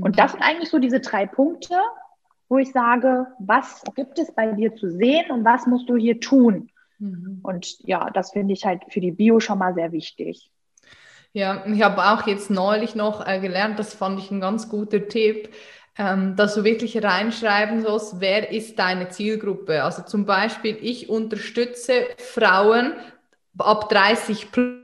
Und 0.00 0.18
das 0.18 0.32
sind 0.32 0.42
eigentlich 0.42 0.70
so 0.70 0.78
diese 0.78 1.00
drei 1.00 1.26
Punkte, 1.26 1.78
wo 2.48 2.58
ich 2.58 2.72
sage, 2.72 3.26
was 3.38 3.82
gibt 3.94 4.18
es 4.18 4.32
bei 4.34 4.52
dir 4.52 4.74
zu 4.74 4.90
sehen 4.90 5.30
und 5.30 5.44
was 5.44 5.66
musst 5.66 5.88
du 5.88 5.96
hier 5.96 6.20
tun? 6.20 6.70
Mhm. 6.98 7.40
Und 7.42 7.78
ja, 7.86 8.10
das 8.10 8.32
finde 8.32 8.54
ich 8.54 8.64
halt 8.64 8.82
für 8.90 9.00
die 9.00 9.12
Bio 9.12 9.40
schon 9.40 9.58
mal 9.58 9.74
sehr 9.74 9.92
wichtig. 9.92 10.50
Ja, 11.32 11.64
ich 11.66 11.82
habe 11.82 12.02
auch 12.04 12.26
jetzt 12.26 12.50
neulich 12.50 12.94
noch 12.94 13.26
äh, 13.26 13.38
gelernt, 13.40 13.78
das 13.78 13.94
fand 13.94 14.18
ich 14.18 14.30
ein 14.30 14.40
ganz 14.40 14.68
guter 14.68 15.08
Tipp, 15.08 15.50
ähm, 15.96 16.36
dass 16.36 16.54
du 16.54 16.64
wirklich 16.64 17.02
reinschreiben 17.02 17.82
sollst, 17.82 18.20
wer 18.20 18.50
ist 18.50 18.78
deine 18.78 19.08
Zielgruppe. 19.08 19.84
Also 19.84 20.02
zum 20.02 20.24
Beispiel, 20.24 20.78
ich 20.80 21.08
unterstütze 21.08 22.06
Frauen 22.16 22.94
ab 23.58 23.88
30 23.90 24.50
plus 24.52 24.78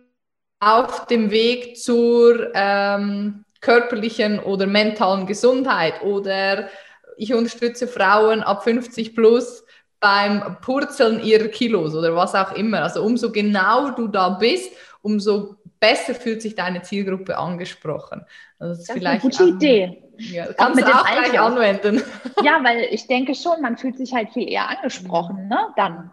auf 0.61 1.07
dem 1.07 1.30
Weg 1.30 1.76
zur 1.78 2.50
ähm, 2.54 3.44
körperlichen 3.61 4.38
oder 4.40 4.66
mentalen 4.66 5.26
Gesundheit 5.26 6.02
oder 6.02 6.68
ich 7.16 7.35
unterstütze 7.35 7.87
Frauen 7.88 8.42
ab 8.42 8.64
50 8.64 9.14
plus 9.14 9.64
beim 10.00 10.59
Purzeln 10.61 11.22
ihrer 11.22 11.48
Kilos 11.48 11.94
oder 11.94 12.14
was 12.16 12.35
auch 12.35 12.52
immer. 12.52 12.83
Also 12.83 13.02
umso 13.02 13.33
genau 13.33 13.90
du 13.90 14.09
da 14.09 14.30
bist, 14.30 14.72
umso 15.02 15.57
besser 15.85 16.14
fühlt 16.14 16.40
sich 16.40 16.55
deine 16.55 16.81
Zielgruppe 16.81 17.37
angesprochen. 17.37 18.25
Also 18.59 18.73
das, 18.73 18.81
ist 18.81 18.88
das 18.88 18.97
vielleicht 18.97 19.25
ist 19.25 19.38
eine 19.38 19.53
gute 19.53 19.64
Idee. 19.64 20.03
Ja, 20.16 20.51
kannst 20.55 20.81
du 20.81 20.87
auch 20.87 21.05
gleich 21.05 21.38
anwenden. 21.38 22.03
Ja, 22.42 22.64
weil 22.64 22.88
ich 22.90 23.07
denke 23.07 23.35
schon, 23.35 23.61
man 23.61 23.77
fühlt 23.77 23.99
sich 23.99 24.14
halt 24.14 24.31
viel 24.31 24.49
eher 24.51 24.70
angesprochen, 24.70 25.49
ne? 25.49 25.59
Dann. 25.77 26.11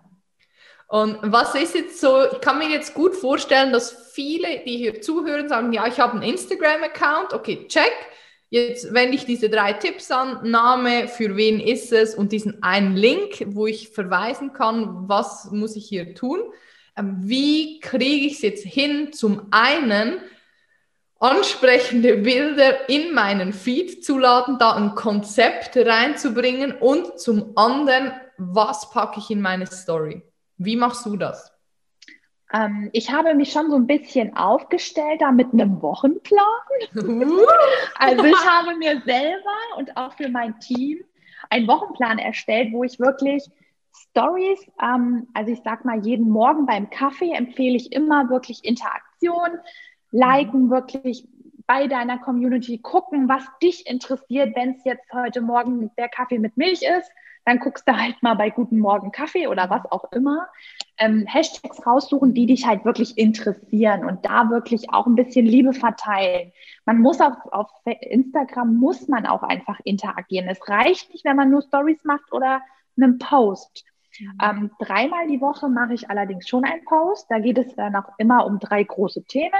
Und 0.90 1.20
was 1.22 1.56
ist 1.56 1.74
jetzt 1.74 2.02
so, 2.02 2.26
ich 2.30 2.42
kann 2.42 2.58
mir 2.58 2.68
jetzt 2.68 2.94
gut 2.96 3.16
vorstellen, 3.16 3.72
dass 3.72 4.12
viele, 4.12 4.60
die 4.66 4.76
hier 4.76 5.02
zuhören, 5.02 5.48
sagen, 5.48 5.72
ja, 5.72 5.88
ich 5.88 6.02
habe 6.02 6.14
einen 6.14 6.24
Instagram-Account, 6.24 7.34
okay, 7.34 7.66
check. 7.70 7.94
Jetzt 8.50 8.94
wende 8.94 9.16
ich 9.16 9.24
diese 9.24 9.50
drei 9.50 9.72
Tipps 9.72 10.12
an, 10.12 10.52
Name, 10.52 11.08
für 11.08 11.38
wen 11.38 11.62
ist 11.62 11.94
es 11.94 12.14
und 12.14 12.34
diesen 12.34 12.62
einen 12.62 12.98
Link, 12.98 13.42
wo 13.46 13.68
ich 13.68 13.88
verweisen 13.88 14.52
kann, 14.52 15.08
was 15.08 15.50
muss 15.52 15.78
ich 15.78 15.86
hier 15.88 16.14
tun. 16.14 16.42
Ähm, 17.02 17.18
wie 17.22 17.80
kriege 17.80 18.28
ich 18.28 18.34
es 18.34 18.42
jetzt 18.42 18.66
hin, 18.66 19.14
zum 19.14 19.48
einen 19.52 20.20
ansprechende 21.20 22.18
Bilder 22.18 22.90
in 22.90 23.14
meinen 23.14 23.54
Feed 23.54 24.04
zu 24.04 24.18
laden, 24.18 24.58
da 24.58 24.74
ein 24.74 24.96
Konzept 24.96 25.78
reinzubringen 25.78 26.72
und 26.72 27.20
zum 27.20 27.56
anderen, 27.56 28.14
was 28.38 28.90
packe 28.90 29.20
ich 29.20 29.30
in 29.30 29.42
meine 29.42 29.68
Story? 29.68 30.24
Wie 30.58 30.76
machst 30.76 31.06
du 31.06 31.18
das? 31.18 31.52
Ähm, 32.54 32.90
ich 32.92 33.12
habe 33.12 33.36
mich 33.36 33.52
schon 33.52 33.70
so 33.70 33.76
ein 33.76 33.88
bisschen 33.88 34.36
aufgestellt 34.36 35.22
da 35.22 35.32
mit 35.32 35.54
einem 35.54 35.82
Wochenplan. 35.82 36.44
Uh. 36.96 37.46
also 37.96 38.26
ich 38.26 38.46
habe 38.46 38.76
mir 38.78 39.02
selber 39.06 39.78
und 39.78 39.96
auch 39.96 40.14
für 40.14 40.28
mein 40.28 40.60
Team 40.60 41.04
einen 41.50 41.68
Wochenplan 41.68 42.18
erstellt, 42.18 42.74
wo 42.74 42.84
ich 42.84 43.00
wirklich 43.00 43.46
Stories, 44.10 44.60
ähm, 44.82 45.28
also 45.34 45.52
ich 45.52 45.62
sag 45.64 45.86
mal, 45.86 46.06
jeden 46.06 46.30
Morgen 46.30 46.66
beim 46.66 46.90
Kaffee 46.90 47.32
empfehle 47.32 47.76
ich 47.76 47.92
immer 47.92 48.30
wirklich 48.30 48.64
Interaktion, 48.64 49.60
liken, 50.12 50.70
wirklich 50.70 51.28
bei 51.68 51.88
deiner 51.88 52.18
Community 52.18 52.80
gucken, 52.80 53.30
was 53.30 53.44
dich 53.62 53.88
interessiert, 53.88 54.56
wenn 54.56 54.72
es 54.72 54.84
jetzt 54.84 55.12
heute 55.14 55.42
Morgen 55.42 55.92
der 55.98 56.10
Kaffee 56.10 56.40
mit 56.40 56.58
Milch 56.58 56.82
ist. 56.82 57.10
Dann 57.46 57.60
guckst 57.60 57.88
du 57.88 57.98
halt 57.98 58.22
mal 58.22 58.36
bei 58.36 58.50
Guten 58.50 58.78
Morgen 58.78 59.12
Kaffee 59.12 59.48
oder 59.48 59.70
was 59.70 59.90
auch 59.92 60.12
immer. 60.12 60.48
Ähm, 60.98 61.26
Hashtags 61.26 61.86
raussuchen, 61.86 62.34
die 62.34 62.46
dich 62.46 62.68
halt 62.68 62.86
wirklich 62.86 63.18
interessieren 63.18 64.06
und 64.06 64.26
da 64.26 64.50
wirklich 64.50 64.92
auch 64.92 65.08
ein 65.08 65.16
bisschen 65.16 65.46
Liebe 65.46 65.74
verteilen. 65.74 66.52
Man 66.86 67.00
muss 67.00 67.20
auf, 67.20 67.34
auf 67.52 67.70
Instagram 67.86 68.76
muss 68.76 69.08
man 69.08 69.26
auch 69.26 69.42
einfach 69.42 69.80
interagieren. 69.84 70.48
Es 70.50 70.68
reicht 70.68 71.12
nicht, 71.12 71.26
wenn 71.26 71.38
man 71.38 71.50
nur 71.50 71.62
Stories 71.64 72.04
macht 72.04 72.32
oder 72.32 72.62
einen 72.98 73.18
Post. 73.18 73.86
Ähm, 74.42 74.72
dreimal 74.80 75.28
die 75.28 75.42
Woche 75.42 75.70
mache 75.70 75.94
ich 75.94 76.10
allerdings 76.10 76.48
schon 76.48 76.64
einen 76.64 76.84
Post. 76.86 77.28
Da 77.30 77.40
geht 77.40 77.58
es 77.58 77.76
dann 77.76 77.96
auch 77.96 78.10
immer 78.18 78.46
um 78.46 78.60
drei 78.60 78.84
große 78.84 79.24
Themen. 79.26 79.52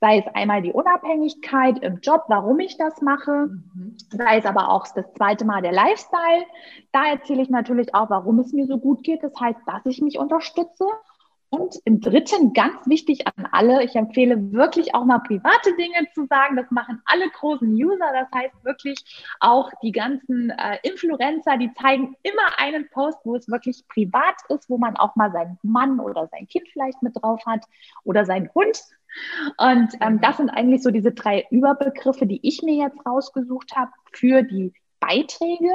Sei 0.00 0.18
es 0.18 0.34
einmal 0.34 0.62
die 0.62 0.72
Unabhängigkeit 0.72 1.80
im 1.80 1.98
Job, 2.00 2.24
warum 2.28 2.60
ich 2.60 2.76
das 2.76 3.00
mache. 3.02 3.48
Mhm. 3.48 3.96
Sei 4.10 4.38
es 4.38 4.46
aber 4.46 4.68
auch 4.70 4.86
das 4.94 5.12
zweite 5.14 5.44
Mal 5.44 5.62
der 5.62 5.72
Lifestyle. 5.72 6.46
Da 6.92 7.06
erzähle 7.06 7.42
ich 7.42 7.50
natürlich 7.50 7.94
auch, 7.94 8.08
warum 8.08 8.38
es 8.38 8.52
mir 8.52 8.66
so 8.66 8.78
gut 8.78 9.02
geht. 9.02 9.22
Das 9.22 9.32
heißt, 9.38 9.58
dass 9.66 9.84
ich 9.86 10.00
mich 10.00 10.18
unterstütze. 10.18 10.84
Und 11.50 11.76
im 11.84 12.00
dritten, 12.00 12.52
ganz 12.52 12.86
wichtig 12.86 13.26
an 13.26 13.48
alle, 13.52 13.82
ich 13.82 13.96
empfehle 13.96 14.52
wirklich 14.52 14.94
auch 14.94 15.04
mal 15.04 15.20
private 15.20 15.74
Dinge 15.76 16.06
zu 16.14 16.26
sagen. 16.26 16.56
Das 16.56 16.70
machen 16.70 17.00
alle 17.06 17.30
großen 17.30 17.72
User. 17.72 18.06
Das 18.12 18.28
heißt 18.34 18.64
wirklich 18.64 19.02
auch 19.40 19.70
die 19.82 19.92
ganzen 19.92 20.50
äh, 20.50 20.78
Influencer, 20.82 21.56
die 21.56 21.72
zeigen 21.72 22.14
immer 22.22 22.58
einen 22.58 22.90
Post, 22.90 23.18
wo 23.24 23.34
es 23.34 23.48
wirklich 23.48 23.82
privat 23.88 24.34
ist, 24.50 24.68
wo 24.68 24.76
man 24.76 24.96
auch 24.96 25.16
mal 25.16 25.32
seinen 25.32 25.58
Mann 25.62 26.00
oder 26.00 26.28
sein 26.30 26.46
Kind 26.48 26.68
vielleicht 26.70 27.02
mit 27.02 27.16
drauf 27.16 27.40
hat 27.46 27.64
oder 28.04 28.26
seinen 28.26 28.50
Hund. 28.54 28.82
Und 29.56 29.94
ähm, 30.00 30.20
das 30.20 30.36
sind 30.36 30.50
eigentlich 30.50 30.82
so 30.82 30.90
diese 30.90 31.12
drei 31.12 31.46
Überbegriffe, 31.50 32.26
die 32.26 32.46
ich 32.46 32.62
mir 32.62 32.74
jetzt 32.74 32.98
rausgesucht 33.06 33.74
habe 33.74 33.92
für 34.12 34.42
die 34.42 34.74
Beiträge. 35.00 35.72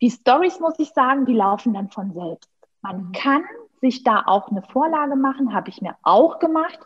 Die 0.00 0.10
Stories, 0.10 0.58
muss 0.58 0.78
ich 0.78 0.88
sagen, 0.90 1.24
die 1.24 1.34
laufen 1.34 1.74
dann 1.74 1.88
von 1.88 2.12
selbst. 2.12 2.50
Man 2.82 3.04
mhm. 3.04 3.12
kann 3.12 3.44
sich 3.80 4.02
da 4.02 4.22
auch 4.26 4.48
eine 4.50 4.62
Vorlage 4.62 5.16
machen, 5.16 5.54
habe 5.54 5.70
ich 5.70 5.80
mir 5.80 5.96
auch 6.02 6.38
gemacht. 6.38 6.78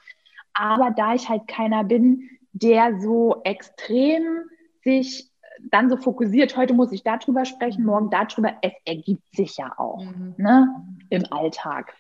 Aber 0.55 0.91
da 0.91 1.15
ich 1.15 1.29
halt 1.29 1.49
keiner 1.49 1.85
bin, 1.85 2.29
der 2.53 3.01
so 3.01 3.41
extrem 3.45 4.45
sich 4.85 5.31
dann 5.71 5.89
so 5.89 5.97
fokussiert, 5.97 6.57
heute 6.57 6.75
muss 6.75 6.93
ich 6.93 7.03
darüber 7.03 7.45
sprechen, 7.45 7.85
morgen 7.85 8.11
darüber, 8.11 8.55
es 8.63 8.73
ergibt 8.85 9.35
sich 9.35 9.57
ja 9.57 9.73
auch 9.79 10.05
mhm. 10.05 10.35
ne, 10.37 10.69
im 11.11 11.25
Alltag. 11.31 11.95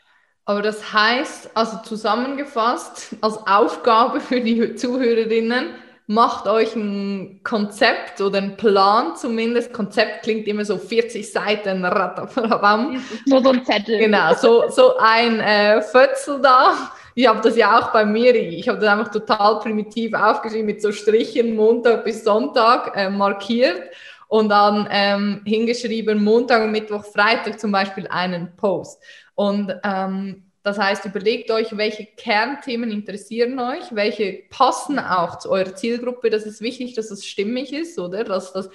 Aber 0.44 0.62
das 0.62 0.92
heißt, 0.92 1.56
also 1.56 1.78
zusammengefasst, 1.78 3.16
als 3.20 3.46
Aufgabe 3.46 4.20
für 4.20 4.40
die 4.40 4.74
Zuhörerinnen, 4.74 5.74
macht 6.12 6.46
euch 6.46 6.76
ein 6.76 7.40
Konzept 7.42 8.20
oder 8.20 8.38
ein 8.38 8.56
Plan 8.56 9.16
zumindest. 9.16 9.72
Konzept 9.72 10.22
klingt 10.22 10.46
immer 10.46 10.64
so 10.64 10.76
40 10.76 11.30
Seiten. 11.30 11.80
Nur 11.80 13.42
so 13.42 13.50
ein 13.50 13.64
Zettel. 13.64 13.98
Genau, 13.98 14.34
so, 14.34 14.68
so 14.68 14.96
ein 14.98 15.40
äh, 15.40 15.80
Fötzel 15.80 16.40
da. 16.42 16.74
Ich 17.14 17.26
habe 17.26 17.40
das 17.42 17.56
ja 17.56 17.78
auch 17.78 17.92
bei 17.92 18.04
mir, 18.04 18.34
ich 18.34 18.68
habe 18.68 18.78
das 18.78 18.88
einfach 18.88 19.10
total 19.10 19.58
primitiv 19.60 20.14
aufgeschrieben 20.14 20.66
mit 20.66 20.82
so 20.82 20.92
Strichen 20.92 21.56
Montag 21.56 22.04
bis 22.04 22.24
Sonntag 22.24 22.96
äh, 22.96 23.10
markiert 23.10 23.82
und 24.28 24.48
dann 24.48 24.88
ähm, 24.90 25.42
hingeschrieben 25.44 26.22
Montag, 26.22 26.70
Mittwoch, 26.70 27.04
Freitag 27.04 27.60
zum 27.60 27.72
Beispiel 27.72 28.06
einen 28.08 28.54
Post. 28.56 29.02
Und 29.34 29.74
ähm, 29.84 30.51
das 30.62 30.78
heißt, 30.78 31.04
überlegt 31.06 31.50
euch, 31.50 31.76
welche 31.76 32.06
Kernthemen 32.06 32.90
interessieren 32.90 33.58
euch, 33.58 33.94
welche 33.94 34.44
passen 34.48 34.98
auch 34.98 35.38
zu 35.38 35.50
eurer 35.50 35.74
Zielgruppe. 35.74 36.30
Das 36.30 36.44
ist 36.44 36.60
wichtig, 36.60 36.94
dass 36.94 37.10
es 37.10 37.26
stimmig 37.26 37.72
ist, 37.72 37.98
oder? 37.98 38.22
Dass 38.22 38.52
das 38.52 38.70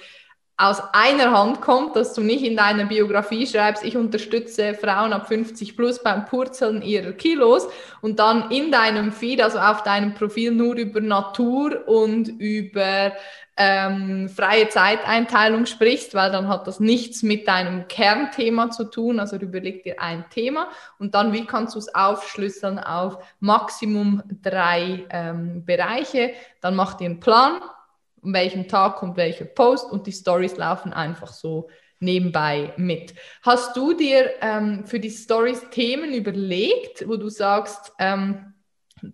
aus 0.60 0.82
einer 0.92 1.30
Hand 1.30 1.60
kommt, 1.60 1.94
dass 1.94 2.14
du 2.14 2.20
nicht 2.20 2.42
in 2.42 2.56
deiner 2.56 2.86
Biografie 2.86 3.46
schreibst, 3.46 3.84
ich 3.84 3.96
unterstütze 3.96 4.74
Frauen 4.74 5.12
ab 5.12 5.28
50 5.28 5.76
plus 5.76 6.02
beim 6.02 6.24
Purzeln 6.24 6.82
ihrer 6.82 7.12
Kilos 7.12 7.68
und 8.00 8.18
dann 8.18 8.50
in 8.50 8.72
deinem 8.72 9.12
Feed, 9.12 9.40
also 9.40 9.60
auf 9.60 9.84
deinem 9.84 10.14
Profil 10.14 10.50
nur 10.50 10.74
über 10.74 11.00
Natur 11.00 11.86
und 11.86 12.26
über 12.40 13.12
ähm, 13.56 14.28
freie 14.28 14.68
Zeiteinteilung 14.68 15.66
sprichst, 15.66 16.14
weil 16.14 16.32
dann 16.32 16.48
hat 16.48 16.66
das 16.66 16.80
nichts 16.80 17.22
mit 17.22 17.46
deinem 17.46 17.86
Kernthema 17.86 18.70
zu 18.70 18.84
tun. 18.84 19.20
Also 19.20 19.36
überleg 19.36 19.84
dir 19.84 20.00
ein 20.00 20.24
Thema 20.28 20.68
und 20.98 21.14
dann, 21.14 21.32
wie 21.32 21.46
kannst 21.46 21.76
du 21.76 21.78
es 21.78 21.94
aufschlüsseln 21.94 22.80
auf 22.80 23.18
Maximum 23.38 24.24
drei 24.42 25.06
ähm, 25.10 25.64
Bereiche. 25.64 26.32
Dann 26.60 26.74
mach 26.74 26.94
dir 26.94 27.06
einen 27.06 27.20
Plan, 27.20 27.60
an 28.28 28.34
welchem 28.34 28.68
Tag 28.68 28.96
kommt 28.96 29.16
welcher 29.16 29.46
Post 29.46 29.90
und 29.90 30.06
die 30.06 30.12
Stories 30.12 30.58
laufen 30.58 30.92
einfach 30.92 31.32
so 31.32 31.68
nebenbei 31.98 32.74
mit. 32.76 33.14
Hast 33.42 33.74
du 33.74 33.94
dir 33.94 34.30
ähm, 34.42 34.84
für 34.84 35.00
die 35.00 35.10
Stories 35.10 35.70
Themen 35.70 36.12
überlegt, 36.12 37.08
wo 37.08 37.16
du 37.16 37.30
sagst, 37.30 37.92
ähm, 37.98 38.52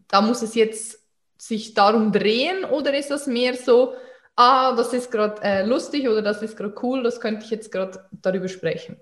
da 0.09 0.21
muss 0.21 0.43
es 0.43 0.57
jetzt 0.57 0.99
sich 1.39 1.75
darum 1.75 2.11
drehen 2.11 2.65
oder 2.65 2.97
ist 2.97 3.11
das 3.11 3.29
mehr 3.29 3.55
so, 3.55 3.95
ah, 4.35 4.75
das 4.75 4.93
ist 4.93 5.13
gerade 5.13 5.41
äh, 5.43 5.65
lustig 5.65 6.09
oder 6.09 6.21
das 6.21 6.43
ist 6.43 6.57
gerade 6.57 6.75
cool, 6.83 7.05
das 7.05 7.21
könnte 7.21 7.45
ich 7.45 7.51
jetzt 7.51 7.71
gerade 7.71 8.05
darüber 8.11 8.49
sprechen? 8.49 8.97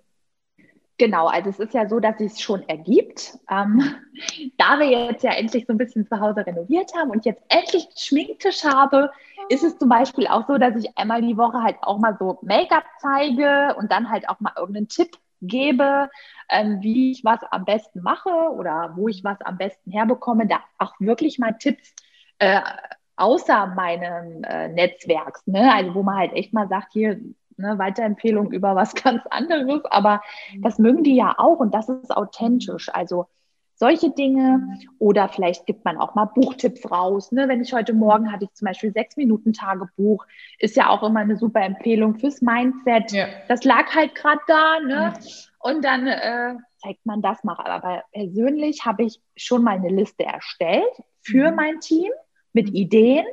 Genau, 0.98 1.26
also 1.26 1.50
es 1.50 1.58
ist 1.58 1.74
ja 1.74 1.88
so, 1.88 1.98
dass 1.98 2.20
es 2.20 2.40
schon 2.40 2.62
ergibt. 2.68 3.36
Ähm, 3.50 3.82
da 4.58 4.78
wir 4.78 4.86
jetzt 4.86 5.24
ja 5.24 5.32
endlich 5.32 5.64
so 5.66 5.72
ein 5.72 5.78
bisschen 5.78 6.06
zu 6.06 6.20
Hause 6.20 6.46
renoviert 6.46 6.94
haben 6.94 7.10
und 7.10 7.24
jetzt 7.24 7.42
endlich 7.48 7.88
Schminktisch 7.96 8.62
habe, 8.62 9.10
ist 9.52 9.64
es 9.64 9.78
zum 9.78 9.90
Beispiel 9.90 10.26
auch 10.28 10.46
so, 10.46 10.56
dass 10.56 10.76
ich 10.76 10.96
einmal 10.96 11.20
die 11.20 11.36
Woche 11.36 11.62
halt 11.62 11.76
auch 11.82 11.98
mal 11.98 12.16
so 12.18 12.38
Make-up 12.40 12.84
zeige 12.98 13.74
und 13.76 13.92
dann 13.92 14.08
halt 14.08 14.26
auch 14.28 14.40
mal 14.40 14.54
irgendeinen 14.56 14.88
Tipp 14.88 15.18
gebe, 15.42 16.08
ähm, 16.48 16.78
wie 16.80 17.10
ich 17.10 17.22
was 17.22 17.40
am 17.50 17.66
besten 17.66 18.00
mache 18.00 18.30
oder 18.30 18.92
wo 18.96 19.08
ich 19.08 19.24
was 19.24 19.40
am 19.42 19.58
besten 19.58 19.90
herbekomme, 19.90 20.46
da 20.46 20.60
auch 20.78 20.94
wirklich 21.00 21.38
mal 21.38 21.52
Tipps 21.58 21.94
äh, 22.38 22.62
außer 23.16 23.66
meinem 23.66 24.42
äh, 24.44 24.68
Netzwerks, 24.68 25.46
ne? 25.46 25.70
also 25.74 25.94
wo 25.94 26.02
man 26.02 26.16
halt 26.16 26.32
echt 26.32 26.54
mal 26.54 26.68
sagt, 26.68 26.94
hier 26.94 27.20
ne, 27.58 27.78
Weiterempfehlung 27.78 28.52
über 28.52 28.74
was 28.74 28.94
ganz 29.02 29.22
anderes, 29.28 29.84
aber 29.84 30.22
das 30.62 30.78
mögen 30.78 31.04
die 31.04 31.16
ja 31.16 31.34
auch 31.36 31.58
und 31.58 31.74
das 31.74 31.90
ist 31.90 32.16
authentisch. 32.16 32.88
Also 32.94 33.26
solche 33.82 34.10
Dinge 34.10 34.78
oder 35.00 35.28
vielleicht 35.28 35.66
gibt 35.66 35.84
man 35.84 35.98
auch 35.98 36.14
mal 36.14 36.26
Buchtipps 36.26 36.88
raus. 36.88 37.32
Ne? 37.32 37.48
Wenn 37.48 37.62
ich 37.62 37.72
heute 37.72 37.94
Morgen 37.94 38.30
hatte 38.30 38.44
ich 38.44 38.54
zum 38.54 38.66
Beispiel 38.66 38.92
sechs 38.92 39.16
Minuten 39.16 39.52
Tagebuch, 39.52 40.24
ist 40.60 40.76
ja 40.76 40.88
auch 40.88 41.02
immer 41.02 41.18
eine 41.18 41.36
super 41.36 41.62
Empfehlung 41.62 42.14
fürs 42.14 42.40
Mindset. 42.42 43.10
Ja. 43.10 43.26
Das 43.48 43.64
lag 43.64 43.92
halt 43.92 44.14
gerade 44.14 44.40
da, 44.46 44.78
ne? 44.78 45.12
Und 45.58 45.84
dann 45.84 46.06
äh, 46.06 46.54
zeigt 46.76 47.04
man 47.04 47.22
das 47.22 47.42
mal. 47.42 47.56
Aber 47.56 48.04
persönlich 48.12 48.86
habe 48.86 49.02
ich 49.02 49.20
schon 49.34 49.64
mal 49.64 49.74
eine 49.74 49.88
Liste 49.88 50.26
erstellt 50.26 51.02
für 51.20 51.50
mhm. 51.50 51.56
mein 51.56 51.80
Team 51.80 52.12
mit 52.52 52.68
mhm. 52.68 52.76
Ideen, 52.76 53.26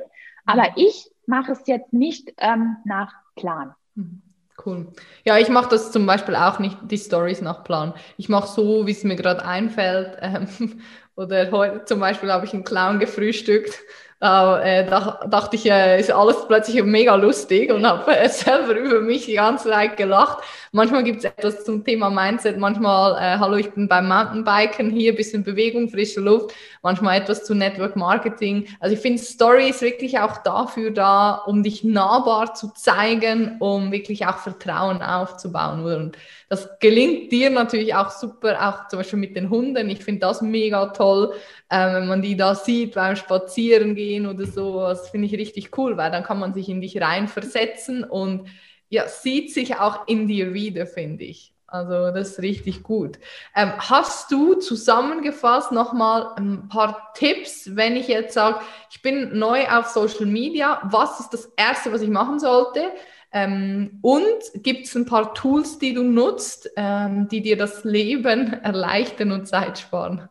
aber 0.46 0.62
mhm. 0.62 0.74
ich 0.74 1.12
mache 1.26 1.52
es 1.52 1.64
jetzt 1.68 1.92
nicht 1.92 2.34
ähm, 2.38 2.76
nach 2.84 3.12
Plan. 3.36 3.76
Mhm. 3.94 4.22
Cool. 4.64 4.88
Ja, 5.24 5.38
ich 5.38 5.48
mache 5.48 5.70
das 5.70 5.90
zum 5.90 6.04
Beispiel 6.06 6.34
auch 6.36 6.58
nicht, 6.58 6.76
die 6.82 6.98
Stories 6.98 7.40
nach 7.40 7.64
Plan. 7.64 7.94
Ich 8.18 8.28
mache 8.28 8.48
so, 8.48 8.86
wie 8.86 8.90
es 8.92 9.04
mir 9.04 9.16
gerade 9.16 9.44
einfällt. 9.44 10.18
Ähm, 10.20 10.48
oder 11.16 11.50
heute 11.50 11.84
zum 11.86 12.00
Beispiel 12.00 12.30
habe 12.30 12.44
ich 12.46 12.52
einen 12.52 12.64
Clown 12.64 12.98
gefrühstückt 12.98 13.78
äh, 14.22 14.84
da 14.84 15.20
dachte 15.30 15.56
ich, 15.56 15.64
äh, 15.64 15.98
ist 15.98 16.10
alles 16.10 16.46
plötzlich 16.46 16.82
mega 16.84 17.14
lustig 17.14 17.72
und 17.72 17.86
habe 17.86 18.14
äh, 18.14 18.28
selber 18.28 18.74
über 18.74 19.00
mich 19.00 19.24
die 19.24 19.34
ganze 19.34 19.70
Zeit 19.70 19.96
gelacht. 19.96 20.44
Manchmal 20.72 21.04
gibt 21.04 21.20
es 21.20 21.24
etwas 21.24 21.64
zum 21.64 21.84
Thema 21.84 22.10
Mindset, 22.10 22.58
manchmal, 22.58 23.14
äh, 23.14 23.38
hallo, 23.38 23.56
ich 23.56 23.70
bin 23.70 23.88
beim 23.88 24.08
Mountainbiken, 24.08 24.90
hier 24.90 25.16
bisschen 25.16 25.42
Bewegung, 25.42 25.88
frische 25.88 26.20
Luft, 26.20 26.54
manchmal 26.82 27.18
etwas 27.18 27.44
zu 27.44 27.54
Network 27.54 27.96
Marketing. 27.96 28.68
Also 28.78 28.94
ich 28.94 29.00
finde, 29.00 29.22
Story 29.22 29.70
ist 29.70 29.80
wirklich 29.80 30.18
auch 30.18 30.36
dafür 30.42 30.90
da, 30.90 31.36
um 31.46 31.62
dich 31.62 31.82
nahbar 31.82 32.52
zu 32.52 32.74
zeigen, 32.74 33.56
um 33.58 33.90
wirklich 33.90 34.26
auch 34.26 34.36
Vertrauen 34.36 35.00
aufzubauen. 35.00 35.82
Und 35.82 36.18
das 36.50 36.68
gelingt 36.80 37.30
dir 37.30 37.48
natürlich 37.48 37.94
auch 37.94 38.10
super, 38.10 38.58
auch 38.68 38.88
zum 38.88 38.98
Beispiel 38.98 39.20
mit 39.20 39.36
den 39.36 39.50
Hunden. 39.50 39.88
Ich 39.88 40.02
finde 40.02 40.22
das 40.22 40.42
mega 40.42 40.86
toll, 40.86 41.32
äh, 41.68 41.94
wenn 41.94 42.08
man 42.08 42.22
die 42.22 42.36
da 42.36 42.56
sieht 42.56 42.94
beim 42.96 43.14
Spazierengehen 43.14 44.26
oder 44.26 44.44
so. 44.46 44.80
Das 44.80 45.10
finde 45.10 45.28
ich 45.28 45.34
richtig 45.34 45.78
cool, 45.78 45.96
weil 45.96 46.10
dann 46.10 46.24
kann 46.24 46.40
man 46.40 46.52
sich 46.52 46.68
in 46.68 46.80
dich 46.80 47.00
reinversetzen 47.00 48.02
und 48.02 48.48
ja, 48.88 49.06
sieht 49.06 49.54
sich 49.54 49.76
auch 49.76 50.08
in 50.08 50.26
dir 50.26 50.52
wieder, 50.52 50.86
finde 50.88 51.22
ich. 51.22 51.54
Also 51.68 52.10
das 52.10 52.30
ist 52.30 52.42
richtig 52.42 52.82
gut. 52.82 53.20
Ähm, 53.54 53.70
hast 53.78 54.32
du 54.32 54.54
zusammengefasst 54.54 55.70
nochmal 55.70 56.32
ein 56.36 56.68
paar 56.68 57.12
Tipps, 57.14 57.76
wenn 57.76 57.94
ich 57.94 58.08
jetzt 58.08 58.34
sage, 58.34 58.58
ich 58.90 59.02
bin 59.02 59.38
neu 59.38 59.68
auf 59.68 59.86
Social 59.86 60.26
Media, 60.26 60.80
was 60.82 61.20
ist 61.20 61.30
das 61.30 61.44
Erste, 61.56 61.92
was 61.92 62.02
ich 62.02 62.08
machen 62.08 62.40
sollte? 62.40 62.90
Ähm, 63.32 63.98
und 64.02 64.24
gibt 64.54 64.86
es 64.86 64.94
ein 64.94 65.06
paar 65.06 65.34
Tools, 65.34 65.78
die 65.78 65.94
du 65.94 66.02
nutzt, 66.02 66.70
ähm, 66.76 67.28
die 67.28 67.42
dir 67.42 67.56
das 67.56 67.84
Leben 67.84 68.52
erleichtern 68.62 69.32
und 69.32 69.46
Zeit 69.46 69.78
sparen? 69.78 70.28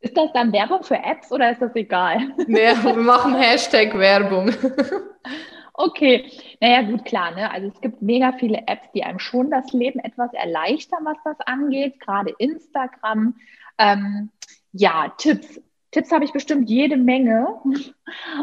Ist 0.00 0.16
das 0.16 0.30
dann 0.34 0.52
Werbung 0.52 0.82
für 0.84 0.96
Apps 0.96 1.32
oder 1.32 1.50
ist 1.50 1.62
das 1.62 1.74
egal? 1.74 2.18
Nee, 2.46 2.74
wir 2.82 2.94
machen 2.94 3.34
Hashtag 3.34 3.96
Werbung. 3.98 4.50
Okay, 5.76 6.30
naja, 6.60 6.82
gut, 6.82 7.04
klar. 7.04 7.32
Ne? 7.34 7.50
Also 7.50 7.66
es 7.66 7.80
gibt 7.80 8.00
mega 8.00 8.32
viele 8.38 8.58
Apps, 8.68 8.86
die 8.94 9.02
einem 9.02 9.18
schon 9.18 9.50
das 9.50 9.72
Leben 9.72 9.98
etwas 9.98 10.32
erleichtern, 10.32 11.00
was 11.04 11.16
das 11.24 11.36
angeht, 11.46 11.98
gerade 11.98 12.32
Instagram. 12.38 13.34
Ähm, 13.78 14.30
ja, 14.70 15.12
Tipps. 15.18 15.60
Tipps 15.94 16.10
habe 16.10 16.24
ich 16.24 16.32
bestimmt 16.32 16.68
jede 16.68 16.96
Menge. 16.96 17.46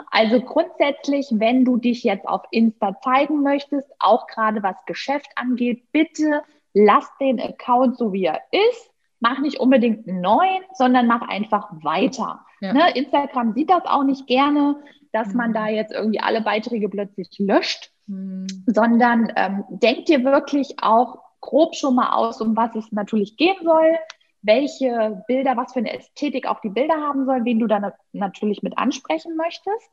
Also 0.09 0.39
grundsätzlich, 0.39 1.27
wenn 1.31 1.65
du 1.65 1.75
dich 1.75 2.03
jetzt 2.03 2.25
auf 2.25 2.43
Insta 2.51 2.99
zeigen 3.01 3.43
möchtest, 3.43 3.89
auch 3.99 4.25
gerade 4.27 4.63
was 4.63 4.77
Geschäft 4.85 5.29
angeht, 5.35 5.91
bitte 5.91 6.43
lass 6.73 7.05
den 7.19 7.41
Account 7.41 7.97
so 7.97 8.13
wie 8.13 8.23
er 8.23 8.39
ist. 8.51 8.89
Mach 9.19 9.39
nicht 9.39 9.59
unbedingt 9.59 10.07
einen 10.07 10.21
neuen, 10.21 10.63
sondern 10.73 11.07
mach 11.07 11.27
einfach 11.27 11.69
weiter. 11.83 12.45
Ja. 12.61 12.73
Ne? 12.73 12.91
Instagram 12.95 13.53
sieht 13.53 13.69
das 13.69 13.83
auch 13.85 14.03
nicht 14.03 14.27
gerne, 14.27 14.77
dass 15.11 15.27
mhm. 15.29 15.37
man 15.37 15.53
da 15.53 15.67
jetzt 15.67 15.91
irgendwie 15.91 16.21
alle 16.21 16.41
Beiträge 16.41 16.87
plötzlich 16.87 17.29
löscht, 17.37 17.91
mhm. 18.07 18.47
sondern 18.65 19.31
ähm, 19.35 19.65
denk 19.69 20.05
dir 20.05 20.23
wirklich 20.23 20.75
auch 20.81 21.19
grob 21.41 21.75
schon 21.75 21.95
mal 21.95 22.13
aus, 22.13 22.39
um 22.39 22.55
was 22.55 22.73
es 22.75 22.91
natürlich 22.91 23.35
gehen 23.35 23.57
soll 23.61 23.97
welche 24.41 25.23
Bilder, 25.27 25.55
was 25.55 25.73
für 25.73 25.79
eine 25.79 25.93
Ästhetik 25.93 26.47
auch 26.47 26.61
die 26.61 26.69
Bilder 26.69 26.95
haben 26.95 27.25
sollen, 27.25 27.45
wen 27.45 27.59
du 27.59 27.67
dann 27.67 27.91
natürlich 28.11 28.63
mit 28.63 28.77
ansprechen 28.77 29.35
möchtest. 29.35 29.91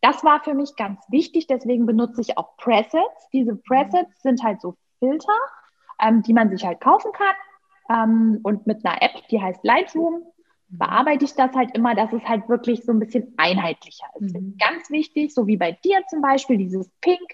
Das 0.00 0.22
war 0.24 0.42
für 0.42 0.54
mich 0.54 0.76
ganz 0.76 1.00
wichtig, 1.08 1.46
deswegen 1.46 1.86
benutze 1.86 2.20
ich 2.20 2.38
auch 2.38 2.56
Presets. 2.56 3.28
Diese 3.32 3.56
Presets 3.56 4.22
sind 4.22 4.42
halt 4.42 4.60
so 4.60 4.76
Filter, 5.00 5.36
ähm, 6.00 6.22
die 6.22 6.32
man 6.32 6.50
sich 6.50 6.64
halt 6.64 6.80
kaufen 6.80 7.10
kann. 7.12 7.34
Ähm, 7.90 8.40
und 8.42 8.66
mit 8.66 8.84
einer 8.84 9.02
App, 9.02 9.26
die 9.30 9.40
heißt 9.40 9.64
Lightroom, 9.64 10.22
bearbeite 10.68 11.24
ich 11.24 11.34
das 11.34 11.52
halt 11.54 11.74
immer, 11.74 11.94
dass 11.94 12.12
es 12.12 12.22
halt 12.24 12.48
wirklich 12.48 12.84
so 12.84 12.92
ein 12.92 13.00
bisschen 13.00 13.34
einheitlicher 13.36 14.06
ist. 14.20 14.34
Mhm. 14.34 14.56
Ganz 14.58 14.90
wichtig, 14.90 15.34
so 15.34 15.46
wie 15.46 15.56
bei 15.56 15.72
dir 15.72 16.02
zum 16.08 16.20
Beispiel, 16.20 16.58
dieses 16.58 16.88
Pink, 17.00 17.26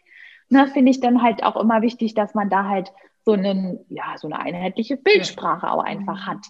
ne, 0.48 0.68
finde 0.68 0.90
ich 0.90 1.00
dann 1.00 1.20
halt 1.20 1.42
auch 1.42 1.56
immer 1.56 1.82
wichtig, 1.82 2.14
dass 2.14 2.34
man 2.34 2.48
da 2.48 2.64
halt 2.68 2.92
so, 3.24 3.32
einen, 3.32 3.84
ja, 3.88 4.16
so 4.18 4.28
eine 4.28 4.38
einheitliche 4.38 4.96
Bildsprache 4.96 5.70
auch 5.70 5.82
einfach 5.82 6.20
mhm. 6.20 6.26
hat. 6.26 6.46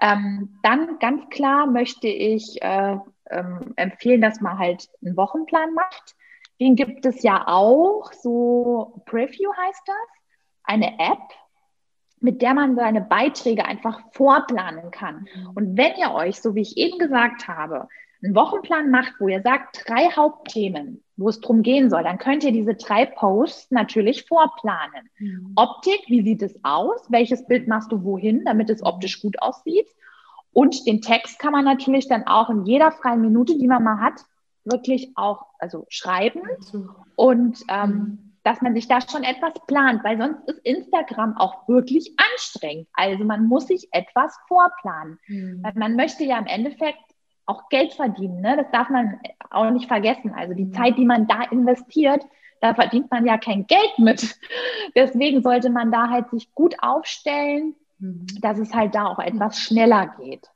Ähm, 0.00 0.58
dann 0.62 0.98
ganz 0.98 1.28
klar 1.30 1.66
möchte 1.66 2.08
ich 2.08 2.60
äh, 2.62 2.96
ähm, 3.30 3.72
empfehlen, 3.76 4.20
dass 4.20 4.40
man 4.40 4.58
halt 4.58 4.88
einen 5.04 5.16
Wochenplan 5.16 5.72
macht. 5.72 6.14
Den 6.60 6.76
gibt 6.76 7.06
es 7.06 7.22
ja 7.22 7.46
auch, 7.46 8.12
so 8.12 9.02
Preview 9.06 9.50
heißt 9.56 9.82
das, 9.86 9.96
eine 10.64 10.98
App, 10.98 11.22
mit 12.20 12.42
der 12.42 12.54
man 12.54 12.74
seine 12.76 13.00
Beiträge 13.00 13.64
einfach 13.64 14.00
vorplanen 14.12 14.90
kann. 14.90 15.26
Mhm. 15.34 15.50
Und 15.54 15.76
wenn 15.76 15.96
ihr 15.96 16.12
euch, 16.12 16.40
so 16.40 16.54
wie 16.54 16.62
ich 16.62 16.76
eben 16.76 16.98
gesagt 16.98 17.48
habe, 17.48 17.88
einen 18.24 18.34
Wochenplan 18.34 18.90
macht, 18.90 19.14
wo 19.18 19.28
ihr 19.28 19.42
sagt, 19.42 19.84
drei 19.86 20.10
Hauptthemen, 20.10 21.02
wo 21.16 21.28
es 21.28 21.40
drum 21.40 21.62
gehen 21.62 21.90
soll, 21.90 22.02
dann 22.02 22.18
könnt 22.18 22.42
ihr 22.42 22.52
diese 22.52 22.74
drei 22.74 23.06
Posts 23.06 23.70
natürlich 23.70 24.26
vorplanen. 24.26 25.08
Mhm. 25.18 25.52
Optik, 25.56 26.00
wie 26.08 26.22
sieht 26.22 26.42
es 26.42 26.58
aus? 26.62 27.06
Welches 27.10 27.46
Bild 27.46 27.68
machst 27.68 27.92
du 27.92 28.02
wohin, 28.02 28.44
damit 28.44 28.70
es 28.70 28.82
optisch 28.82 29.20
gut 29.20 29.40
aussieht? 29.40 29.86
Und 30.52 30.86
den 30.86 31.02
Text 31.02 31.38
kann 31.38 31.52
man 31.52 31.64
natürlich 31.64 32.08
dann 32.08 32.26
auch 32.26 32.48
in 32.48 32.64
jeder 32.64 32.92
freien 32.92 33.20
Minute, 33.20 33.58
die 33.58 33.66
man 33.66 33.82
mal 33.82 34.00
hat, 34.00 34.24
wirklich 34.64 35.12
auch 35.16 35.46
also 35.58 35.84
schreiben. 35.88 36.42
Und 37.16 37.62
ähm, 37.68 37.90
mhm. 37.90 38.32
dass 38.44 38.62
man 38.62 38.74
sich 38.74 38.88
da 38.88 39.00
schon 39.00 39.24
etwas 39.24 39.52
plant, 39.66 40.02
weil 40.04 40.16
sonst 40.16 40.48
ist 40.48 40.60
Instagram 40.64 41.36
auch 41.36 41.68
wirklich 41.68 42.14
anstrengend. 42.32 42.88
Also 42.94 43.24
man 43.24 43.46
muss 43.46 43.66
sich 43.66 43.88
etwas 43.92 44.36
vorplanen. 44.48 45.18
Mhm. 45.26 45.60
Weil 45.62 45.72
man 45.74 45.96
möchte 45.96 46.24
ja 46.24 46.38
im 46.38 46.46
Endeffekt 46.46 47.13
auch 47.46 47.68
Geld 47.68 47.92
verdienen. 47.92 48.40
Ne? 48.40 48.56
Das 48.56 48.70
darf 48.72 48.88
man 48.88 49.20
auch 49.50 49.70
nicht 49.70 49.88
vergessen. 49.88 50.32
Also 50.34 50.54
die 50.54 50.66
mhm. 50.66 50.74
Zeit, 50.74 50.96
die 50.96 51.04
man 51.04 51.26
da 51.26 51.42
investiert, 51.50 52.24
da 52.60 52.74
verdient 52.74 53.10
man 53.10 53.26
ja 53.26 53.36
kein 53.36 53.66
Geld 53.66 53.98
mit. 53.98 54.38
Deswegen 54.94 55.42
sollte 55.42 55.70
man 55.70 55.92
da 55.92 56.08
halt 56.08 56.30
sich 56.30 56.52
gut 56.54 56.74
aufstellen, 56.80 57.74
mhm. 57.98 58.26
dass 58.40 58.58
es 58.58 58.74
halt 58.74 58.94
da 58.94 59.06
auch 59.06 59.18
etwas 59.18 59.58
schneller 59.58 60.14
geht. 60.18 60.48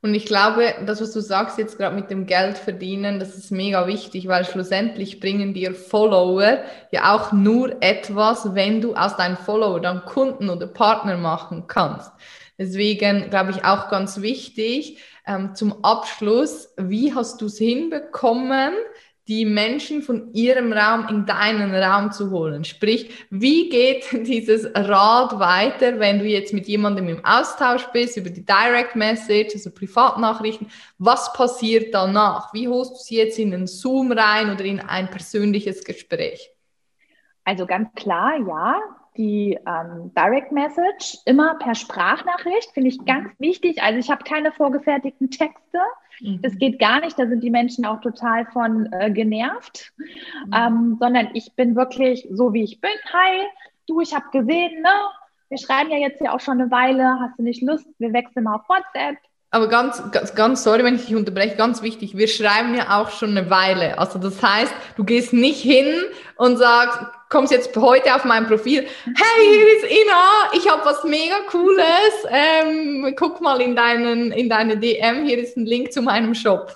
Und 0.00 0.14
ich 0.14 0.26
glaube, 0.26 0.74
das, 0.86 1.00
was 1.00 1.12
du 1.12 1.20
sagst 1.20 1.58
jetzt 1.58 1.76
gerade 1.76 1.96
mit 1.96 2.08
dem 2.08 2.26
Geld 2.26 2.56
verdienen, 2.56 3.18
das 3.18 3.36
ist 3.36 3.50
mega 3.50 3.88
wichtig, 3.88 4.28
weil 4.28 4.44
schlussendlich 4.44 5.18
bringen 5.18 5.54
dir 5.54 5.74
Follower 5.74 6.58
ja 6.92 7.16
auch 7.16 7.32
nur 7.32 7.82
etwas, 7.82 8.54
wenn 8.54 8.80
du 8.80 8.94
aus 8.94 9.16
deinen 9.16 9.36
Follower 9.36 9.80
dann 9.80 10.04
Kunden 10.04 10.50
oder 10.50 10.68
Partner 10.68 11.16
machen 11.16 11.64
kannst. 11.66 12.12
Deswegen 12.58 13.28
glaube 13.30 13.50
ich 13.50 13.64
auch 13.64 13.88
ganz 13.88 14.20
wichtig, 14.20 14.98
ähm, 15.28 15.54
zum 15.54 15.84
Abschluss, 15.84 16.74
wie 16.76 17.14
hast 17.14 17.40
du 17.40 17.46
es 17.46 17.58
hinbekommen, 17.58 18.72
die 19.28 19.44
Menschen 19.44 20.00
von 20.00 20.32
ihrem 20.32 20.72
Raum 20.72 21.06
in 21.08 21.26
deinen 21.26 21.74
Raum 21.74 22.12
zu 22.12 22.30
holen. 22.30 22.64
Sprich, 22.64 23.10
wie 23.28 23.68
geht 23.68 24.06
dieses 24.26 24.66
Rad 24.74 25.38
weiter, 25.38 26.00
wenn 26.00 26.18
du 26.18 26.24
jetzt 26.24 26.54
mit 26.54 26.66
jemandem 26.66 27.08
im 27.08 27.24
Austausch 27.24 27.86
bist 27.92 28.16
über 28.16 28.30
die 28.30 28.44
Direct 28.44 28.96
Message, 28.96 29.54
also 29.54 29.70
Privatnachrichten? 29.70 30.70
Was 30.96 31.32
passiert 31.34 31.94
danach? 31.94 32.54
Wie 32.54 32.68
holst 32.68 32.92
du 32.92 32.96
sie 32.96 33.18
jetzt 33.18 33.38
in 33.38 33.50
den 33.50 33.66
Zoom 33.66 34.12
rein 34.12 34.50
oder 34.50 34.64
in 34.64 34.80
ein 34.80 35.10
persönliches 35.10 35.84
Gespräch? 35.84 36.50
Also 37.44 37.66
ganz 37.66 37.88
klar, 37.94 38.32
ja 38.38 38.80
die 39.18 39.58
ähm, 39.66 40.12
Direct 40.16 40.52
Message 40.52 41.18
immer 41.26 41.56
per 41.56 41.74
Sprachnachricht, 41.74 42.70
finde 42.72 42.88
ich 42.88 43.04
ganz 43.04 43.28
wichtig. 43.38 43.82
Also 43.82 43.98
ich 43.98 44.10
habe 44.10 44.24
keine 44.24 44.52
vorgefertigten 44.52 45.30
Texte. 45.30 45.78
Mhm. 46.20 46.40
Das 46.40 46.56
geht 46.56 46.78
gar 46.78 47.00
nicht, 47.00 47.18
da 47.18 47.26
sind 47.26 47.42
die 47.42 47.50
Menschen 47.50 47.84
auch 47.84 48.00
total 48.00 48.46
von 48.46 48.90
äh, 48.92 49.10
genervt, 49.10 49.92
mhm. 49.98 50.52
ähm, 50.54 50.96
sondern 50.98 51.30
ich 51.34 51.54
bin 51.54 51.76
wirklich 51.76 52.26
so, 52.30 52.54
wie 52.54 52.62
ich 52.62 52.80
bin. 52.80 52.90
Hi, 53.12 53.46
du, 53.86 54.00
ich 54.00 54.14
habe 54.14 54.26
gesehen, 54.32 54.80
ne? 54.80 54.90
Wir 55.50 55.58
schreiben 55.58 55.90
ja 55.90 55.96
jetzt 55.96 56.20
ja 56.20 56.34
auch 56.34 56.40
schon 56.40 56.60
eine 56.60 56.70
Weile, 56.70 57.20
hast 57.20 57.38
du 57.38 57.42
nicht 57.42 57.62
Lust? 57.62 57.86
Wir 57.98 58.12
wechseln 58.12 58.44
mal 58.44 58.56
auf 58.56 58.68
WhatsApp. 58.68 59.16
Aber 59.50 59.68
ganz, 59.68 60.02
ganz, 60.12 60.34
ganz, 60.34 60.62
sorry, 60.62 60.84
wenn 60.84 60.96
ich 60.96 61.06
dich 61.06 61.16
unterbreche, 61.16 61.56
ganz 61.56 61.80
wichtig, 61.80 62.16
wir 62.16 62.28
schreiben 62.28 62.74
ja 62.74 63.00
auch 63.00 63.10
schon 63.10 63.30
eine 63.30 63.48
Weile. 63.48 63.98
Also 63.98 64.18
das 64.18 64.42
heißt, 64.42 64.72
du 64.96 65.04
gehst 65.04 65.32
nicht 65.32 65.62
hin 65.62 65.86
und 66.36 66.58
sagst, 66.58 66.98
kommst 67.30 67.50
jetzt 67.50 67.74
heute 67.74 68.14
auf 68.14 68.26
mein 68.26 68.46
Profil, 68.46 68.86
hey, 69.04 69.46
hier 69.50 69.76
ist 69.76 69.84
Ina, 69.84 70.52
ich 70.52 70.70
habe 70.70 70.84
was 70.84 71.02
mega 71.04 71.36
Cooles, 71.50 71.84
ähm, 72.30 73.14
guck 73.16 73.40
mal 73.40 73.60
in, 73.62 73.74
deinen, 73.74 74.32
in 74.32 74.50
deine 74.50 74.76
DM, 74.76 75.24
hier 75.24 75.38
ist 75.38 75.56
ein 75.56 75.64
Link 75.64 75.92
zu 75.92 76.02
meinem 76.02 76.34
Shop. 76.34 76.74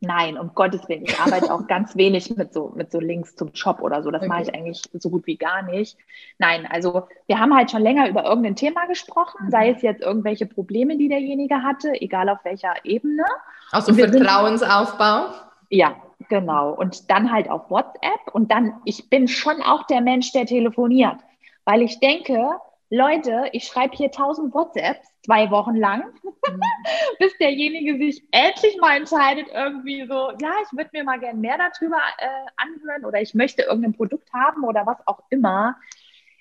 Nein, 0.00 0.36
um 0.36 0.54
Gottes 0.54 0.88
Willen. 0.88 1.04
Ich 1.04 1.18
arbeite 1.18 1.52
auch 1.52 1.66
ganz 1.66 1.96
wenig 1.96 2.36
mit 2.36 2.52
so, 2.52 2.72
mit 2.76 2.92
so 2.92 3.00
Links 3.00 3.34
zum 3.34 3.54
Shop 3.54 3.80
oder 3.80 4.02
so. 4.02 4.10
Das 4.10 4.20
okay. 4.20 4.28
mache 4.28 4.42
ich 4.42 4.54
eigentlich 4.54 4.82
so 4.92 5.08
gut 5.08 5.26
wie 5.26 5.36
gar 5.36 5.62
nicht. 5.62 5.96
Nein, 6.38 6.66
also 6.70 7.08
wir 7.26 7.38
haben 7.38 7.54
halt 7.54 7.70
schon 7.70 7.82
länger 7.82 8.08
über 8.08 8.24
irgendein 8.24 8.56
Thema 8.56 8.86
gesprochen, 8.86 9.46
mhm. 9.46 9.50
sei 9.50 9.70
es 9.70 9.82
jetzt 9.82 10.02
irgendwelche 10.02 10.46
Probleme, 10.46 10.98
die 10.98 11.08
derjenige 11.08 11.62
hatte, 11.62 11.92
egal 12.00 12.28
auf 12.28 12.44
welcher 12.44 12.74
Ebene. 12.84 13.24
Also 13.72 13.94
Vertrauensaufbau? 13.94 15.28
Sind, 15.28 15.46
ja, 15.70 15.96
genau. 16.28 16.72
Und 16.72 17.10
dann 17.10 17.32
halt 17.32 17.48
auf 17.50 17.70
WhatsApp. 17.70 18.34
Und 18.34 18.50
dann, 18.50 18.74
ich 18.84 19.08
bin 19.08 19.28
schon 19.28 19.62
auch 19.62 19.86
der 19.86 20.02
Mensch, 20.02 20.32
der 20.32 20.44
telefoniert. 20.44 21.16
Weil 21.64 21.82
ich 21.82 21.98
denke, 22.00 22.50
Leute, 22.90 23.48
ich 23.52 23.64
schreibe 23.64 23.96
hier 23.96 24.10
tausend 24.10 24.54
WhatsApps 24.54 25.08
zwei 25.24 25.50
Wochen 25.50 25.74
lang, 25.74 26.04
mhm. 26.22 26.60
bis 27.18 27.36
derjenige 27.38 27.98
sich 27.98 28.22
endlich 28.30 28.76
mal 28.80 28.96
entscheidet, 28.96 29.48
irgendwie 29.52 30.06
so, 30.06 30.30
ja, 30.40 30.52
ich 30.62 30.76
würde 30.76 30.90
mir 30.92 31.04
mal 31.04 31.18
gerne 31.18 31.38
mehr 31.38 31.58
darüber 31.58 31.96
äh, 32.18 32.26
anhören 32.56 33.04
oder 33.04 33.20
ich 33.20 33.34
möchte 33.34 33.62
irgendein 33.62 33.94
Produkt 33.94 34.32
haben 34.32 34.64
oder 34.64 34.86
was 34.86 34.98
auch 35.06 35.20
immer. 35.30 35.76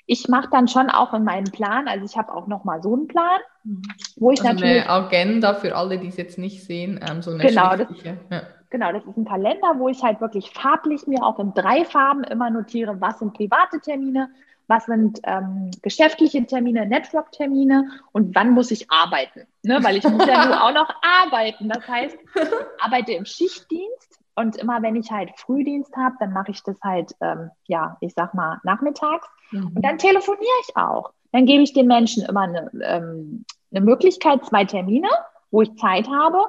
Ich 0.07 0.27
mache 0.27 0.49
dann 0.51 0.67
schon 0.67 0.91
auch 0.91 1.15
in 1.15 1.23
meinen 1.23 1.51
Plan, 1.51 1.87
also 1.87 2.05
ich 2.05 2.15
habe 2.15 2.31
auch 2.31 2.45
noch 2.45 2.63
mal 2.63 2.79
so 2.83 2.93
einen 2.93 3.07
Plan, 3.07 3.39
mhm. 3.63 3.81
wo 4.17 4.29
ich 4.29 4.39
also 4.41 4.53
natürlich... 4.53 4.83
Eine 4.83 4.89
Agenda 4.89 5.55
für 5.55 5.75
alle, 5.75 5.97
die 5.97 6.09
es 6.09 6.17
jetzt 6.17 6.37
nicht 6.37 6.63
sehen, 6.63 6.99
ähm, 7.09 7.23
so 7.23 7.31
eine 7.31 7.43
genau, 7.43 7.75
das, 7.75 7.87
ja. 8.03 8.43
Genau, 8.69 8.91
das 8.91 9.03
ist 9.03 9.17
ein 9.17 9.25
Kalender, 9.25 9.79
wo 9.79 9.89
ich 9.89 10.03
halt 10.03 10.21
wirklich 10.21 10.51
farblich 10.51 11.07
mir 11.07 11.23
auch 11.23 11.39
in 11.39 11.55
drei 11.55 11.85
Farben 11.85 12.23
immer 12.23 12.51
notiere, 12.51 13.01
was 13.01 13.17
sind 13.17 13.33
private 13.33 13.79
Termine, 13.79 14.29
was 14.67 14.85
sind 14.85 15.19
ähm, 15.23 15.71
geschäftliche 15.81 16.45
Termine, 16.45 16.85
Network-Termine 16.85 17.89
und 18.11 18.35
wann 18.35 18.51
muss 18.51 18.71
ich 18.71 18.89
arbeiten. 18.91 19.47
Ne? 19.63 19.79
Weil 19.81 19.97
ich 19.97 20.03
muss 20.03 20.25
ja 20.25 20.45
nur 20.45 20.63
auch 20.63 20.73
noch 20.73 20.89
arbeiten. 21.01 21.69
Das 21.69 21.87
heißt, 21.87 22.17
ich 22.35 22.41
arbeite 22.83 23.13
im 23.13 23.25
Schichtdienst 23.25 24.19
und 24.35 24.57
immer 24.57 24.81
wenn 24.81 24.95
ich 24.95 25.11
halt 25.11 25.31
Frühdienst 25.37 25.95
habe, 25.95 26.15
dann 26.19 26.33
mache 26.33 26.51
ich 26.51 26.61
das 26.63 26.79
halt, 26.81 27.15
ähm, 27.21 27.51
ja, 27.67 27.97
ich 28.01 28.13
sag 28.13 28.33
mal, 28.33 28.59
nachmittags. 28.63 29.27
Mhm. 29.51 29.71
Und 29.75 29.81
dann 29.81 29.97
telefoniere 29.97 30.61
ich 30.67 30.75
auch. 30.75 31.11
Dann 31.31 31.45
gebe 31.45 31.63
ich 31.63 31.73
den 31.73 31.87
Menschen 31.87 32.23
immer 32.23 32.41
eine, 32.41 32.71
ähm, 32.83 33.45
eine 33.71 33.81
Möglichkeit, 33.81 34.45
zwei 34.45 34.65
Termine, 34.65 35.09
wo 35.51 35.61
ich 35.61 35.75
Zeit 35.77 36.07
habe. 36.09 36.39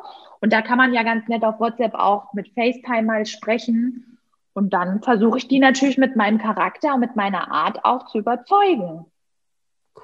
Und 0.40 0.52
da 0.52 0.62
kann 0.62 0.79
man 0.79 0.94
ja 0.94 1.02
ganz 1.02 1.29
nett 1.29 1.44
auf 1.44 1.61
WhatsApp 1.61 1.94
auch 1.94 2.33
mit 2.33 2.48
FaceTime 2.55 3.02
mal 3.02 3.26
sprechen 3.26 4.15
und 4.56 4.70
dann 4.70 5.02
versuche 5.02 5.36
ich 5.36 5.48
die 5.48 5.58
natürlich 5.58 5.98
mit 5.98 6.16
meinem 6.16 6.38
Charakter 6.38 6.94
und 6.94 7.00
mit 7.00 7.14
meiner 7.14 7.52
Art 7.52 7.84
auch 7.84 8.06
zu 8.06 8.18
überzeugen. 8.18 9.04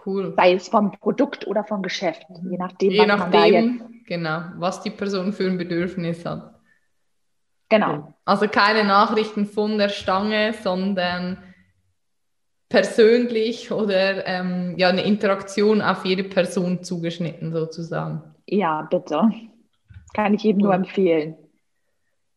Cool. 0.04 0.34
Sei 0.36 0.52
es 0.52 0.68
vom 0.68 0.92
Produkt 0.92 1.46
oder 1.46 1.64
vom 1.64 1.80
Geschäft, 1.80 2.26
je 2.42 2.58
nachdem, 2.58 2.90
je 2.90 2.98
was 2.98 3.06
nachdem, 3.06 3.30
man 3.30 3.32
da 3.32 3.46
jetzt... 3.46 4.06
Genau, 4.06 4.42
was 4.58 4.82
die 4.82 4.90
Person 4.90 5.32
für 5.32 5.46
ein 5.46 5.56
Bedürfnis 5.56 6.26
hat. 6.26 6.60
Genau. 7.70 8.12
Also 8.26 8.46
keine 8.46 8.84
Nachrichten 8.84 9.46
von 9.46 9.78
der 9.78 9.88
Stange, 9.88 10.52
sondern 10.52 11.38
persönlich 12.68 13.72
oder 13.72 14.26
ähm, 14.26 14.74
ja, 14.76 14.90
eine 14.90 15.04
Interaktion 15.04 15.80
auf 15.80 16.04
jede 16.04 16.24
Person 16.24 16.82
zugeschnitten 16.82 17.52
sozusagen. 17.52 18.22
Ja, 18.46 18.82
bitte. 18.82 19.30
Kann 20.12 20.34
ich 20.34 20.42
jedem 20.42 20.60
cool. 20.60 20.64
nur 20.64 20.74
empfehlen. 20.74 21.36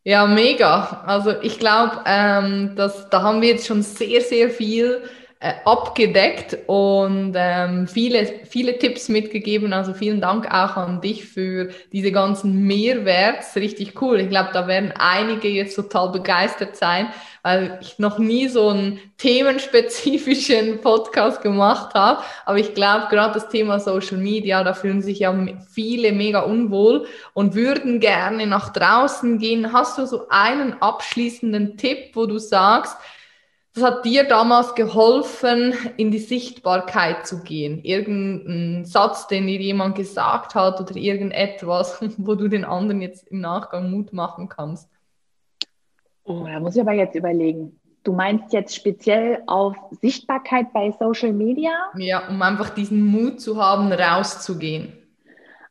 Ja, 0.08 0.28
mega. 0.28 1.02
Also 1.08 1.32
ich 1.41 1.58
glaube, 1.58 2.02
ähm, 2.06 2.76
dass 2.76 3.10
da 3.10 3.24
haben 3.24 3.41
wir 3.41 3.50
jetzt 3.50 3.65
schon 3.65 3.82
sehr, 3.82 4.22
sehr 4.22 4.52
viel 4.52 5.02
äh, 5.46 5.54
abgedeckt 5.64 6.58
und 6.66 7.36
ähm, 7.38 7.88
viele, 7.88 8.26
viele 8.50 8.80
Tipps 8.80 9.10
mitgegeben. 9.10 9.74
Also 9.74 9.94
vielen 9.94 10.20
Dank 10.20 10.48
auch 10.48 10.76
an 10.76 11.02
dich 11.02 11.26
für 11.26 11.70
diese 11.94 12.12
ganzen 12.12 12.64
Mehrwerts. 12.66 13.56
Richtig 13.56 14.02
cool. 14.02 14.20
Ich 14.22 14.30
glaube, 14.30 14.50
da 14.54 14.68
werden 14.68 14.92
einige 14.98 15.48
jetzt 15.48 15.76
total 15.76 16.12
begeistert 16.12 16.76
sein, 16.76 17.10
weil 17.44 17.78
ich 17.80 18.00
noch 18.00 18.18
nie 18.18 18.48
so 18.48 18.70
einen 18.70 19.00
themenspezifischen 19.20 20.82
Podcast 20.82 21.44
gemacht 21.44 21.94
habe. 21.94 22.24
Aber 22.48 22.58
ich 22.58 22.74
glaube, 22.74 23.06
gerade 23.12 23.36
das 23.36 23.48
Thema 23.48 23.80
Social 23.80 24.18
Media, 24.18 24.64
da 24.64 24.74
fühlen 24.74 25.04
sich 25.04 25.20
ja 25.20 25.46
viele 25.72 26.12
mega 26.12 26.40
unwohl 26.40 27.06
und 27.36 27.54
würden 27.54 28.00
gerne 28.00 28.48
nach 28.48 28.74
draußen 28.74 29.38
gehen. 29.38 29.74
Hast 29.74 30.00
du 30.00 30.08
so 30.08 30.28
einen 30.30 30.82
abschließenden 30.82 31.78
Tipp, 31.78 32.16
wo 32.16 32.26
du 32.26 32.40
sagst, 32.40 32.98
das 33.76 33.84
hat 33.84 34.06
dir 34.06 34.24
damals 34.24 34.74
geholfen, 34.74 35.74
in 35.98 36.10
die 36.10 36.20
Sichtbarkeit 36.20 37.28
zu 37.28 37.44
gehen? 37.44 37.84
Irgendein 37.84 38.86
Satz, 38.86 39.28
den 39.28 39.48
dir 39.48 39.60
jemand 39.60 39.96
gesagt 39.96 40.56
hat 40.56 40.80
oder 40.80 40.96
irgendetwas, 40.96 42.00
wo 42.18 42.36
du 42.36 42.48
den 42.48 42.64
anderen 42.64 43.02
jetzt 43.02 43.28
im 43.28 43.42
Nachgang 43.42 43.92
Mut 43.92 44.14
machen 44.14 44.48
kannst? 44.48 44.90
Oh, 46.24 46.46
da 46.46 46.60
muss 46.60 46.76
ich 46.76 46.82
aber 46.82 46.94
jetzt 46.94 47.16
überlegen. 47.16 47.78
Du 48.06 48.14
meinst 48.14 48.54
jetzt 48.54 48.76
speziell 48.76 49.44
auf 49.46 49.76
Sichtbarkeit 50.02 50.72
bei 50.72 50.92
Social 50.98 51.34
Media? 51.34 51.72
Ja, 51.97 52.30
um 52.30 52.41
einfach 52.41 52.70
diesen 52.70 53.06
Mut 53.06 53.41
zu 53.41 53.62
haben, 53.62 53.91
rauszugehen. 53.91 54.93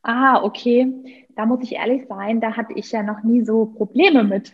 Ah, 0.03 0.43
okay. 0.43 1.27
Da 1.37 1.47
muss 1.47 1.63
ich 1.63 1.73
ehrlich 1.73 2.07
sein, 2.07 2.41
da 2.41 2.57
hatte 2.57 2.75
ich 2.75 2.93
ja 2.93 3.03
noch 3.03 3.23
nie 3.23 3.45
so 3.45 3.65
Probleme 3.65 4.25
mit. 4.25 4.53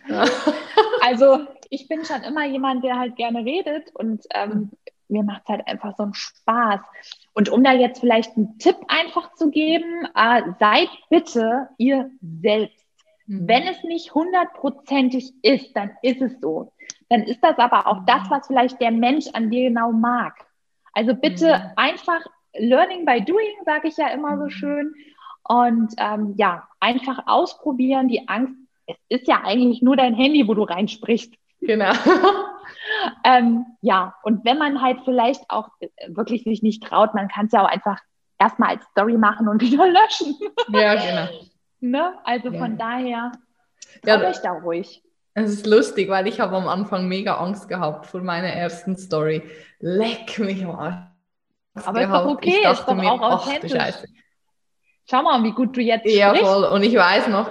also 1.01 1.39
ich 1.71 1.87
bin 1.87 2.03
schon 2.05 2.21
immer 2.23 2.45
jemand, 2.45 2.83
der 2.83 2.99
halt 2.99 3.15
gerne 3.15 3.45
redet 3.45 3.95
und 3.95 4.25
ähm, 4.33 4.71
mir 5.07 5.23
macht 5.23 5.43
es 5.43 5.49
halt 5.49 5.67
einfach 5.67 5.95
so 5.95 6.03
einen 6.03 6.13
Spaß. 6.13 6.81
Und 7.33 7.49
um 7.49 7.63
da 7.63 7.71
jetzt 7.71 8.01
vielleicht 8.01 8.35
einen 8.35 8.59
Tipp 8.59 8.75
einfach 8.89 9.33
zu 9.35 9.49
geben, 9.49 10.05
äh, 10.13 10.41
seid 10.59 10.89
bitte 11.09 11.69
ihr 11.77 12.11
selbst. 12.21 12.85
Mhm. 13.25 13.47
Wenn 13.47 13.63
es 13.63 13.83
nicht 13.83 14.13
hundertprozentig 14.13 15.33
ist, 15.41 15.75
dann 15.75 15.91
ist 16.01 16.21
es 16.21 16.39
so. 16.41 16.73
Dann 17.09 17.23
ist 17.23 17.41
das 17.41 17.57
aber 17.57 17.87
auch 17.87 18.05
das, 18.05 18.29
was 18.29 18.47
vielleicht 18.47 18.81
der 18.81 18.91
Mensch 18.91 19.27
an 19.31 19.49
dir 19.49 19.69
genau 19.69 19.93
mag. 19.93 20.33
Also 20.93 21.15
bitte 21.15 21.57
mhm. 21.57 21.71
einfach 21.77 22.21
Learning 22.53 23.05
by 23.05 23.21
Doing, 23.21 23.63
sage 23.65 23.87
ich 23.87 23.95
ja 23.95 24.09
immer 24.09 24.37
so 24.37 24.45
mhm. 24.45 24.49
schön. 24.49 24.95
Und 25.47 25.93
ähm, 25.97 26.33
ja, 26.37 26.67
einfach 26.81 27.27
ausprobieren, 27.27 28.09
die 28.09 28.27
Angst. 28.27 28.55
Es 28.87 28.97
ist 29.07 29.27
ja 29.27 29.41
eigentlich 29.45 29.81
nur 29.81 29.95
dein 29.95 30.15
Handy, 30.15 30.47
wo 30.49 30.53
du 30.53 30.63
reinsprichst. 30.63 31.33
Genau. 31.61 31.93
ähm, 33.23 33.65
ja, 33.81 34.15
und 34.23 34.43
wenn 34.45 34.57
man 34.57 34.81
halt 34.81 34.99
vielleicht 35.05 35.49
auch 35.49 35.69
wirklich 36.07 36.43
sich 36.43 36.63
nicht 36.63 36.83
traut, 36.83 37.13
man 37.13 37.27
kann 37.27 37.45
es 37.45 37.51
ja 37.51 37.63
auch 37.63 37.69
einfach 37.69 37.99
erstmal 38.39 38.75
als 38.75 38.85
Story 38.85 39.17
machen 39.17 39.47
und 39.47 39.61
wieder 39.61 39.87
löschen. 39.87 40.35
Ja, 40.69 40.95
genau. 40.95 41.29
ne? 41.79 42.13
Also 42.23 42.49
ja. 42.49 42.59
von 42.59 42.77
daher, 42.77 43.31
ja, 44.05 44.21
euch 44.27 44.39
da 44.39 44.51
ruhig. 44.51 45.03
Es 45.33 45.49
ist 45.49 45.65
lustig, 45.65 46.09
weil 46.09 46.27
ich 46.27 46.41
habe 46.41 46.57
am 46.57 46.67
Anfang 46.67 47.07
mega 47.07 47.35
Angst 47.37 47.69
gehabt 47.69 48.05
vor 48.05 48.21
meiner 48.21 48.49
ersten 48.49 48.97
Story. 48.97 49.43
Leck 49.79 50.37
mich 50.39 50.65
mal. 50.65 51.11
Aber 51.73 51.99
gehabt. 52.01 52.03
ist 52.03 52.11
doch 52.11 52.25
okay, 52.25 52.71
ist 52.71 52.85
doch 52.85 52.95
mir, 52.95 53.11
auch 53.11 53.21
authentisch. 53.21 53.73
Schau 55.09 55.23
mal, 55.23 55.41
wie 55.43 55.53
gut 55.53 55.75
du 55.75 55.81
jetzt 55.81 56.05
ja, 56.05 56.29
sprichst. 56.29 56.45
Ja, 56.45 56.53
voll. 56.53 56.65
Und 56.65 56.83
ich 56.83 56.95
weiß 56.95 57.29
noch, 57.29 57.49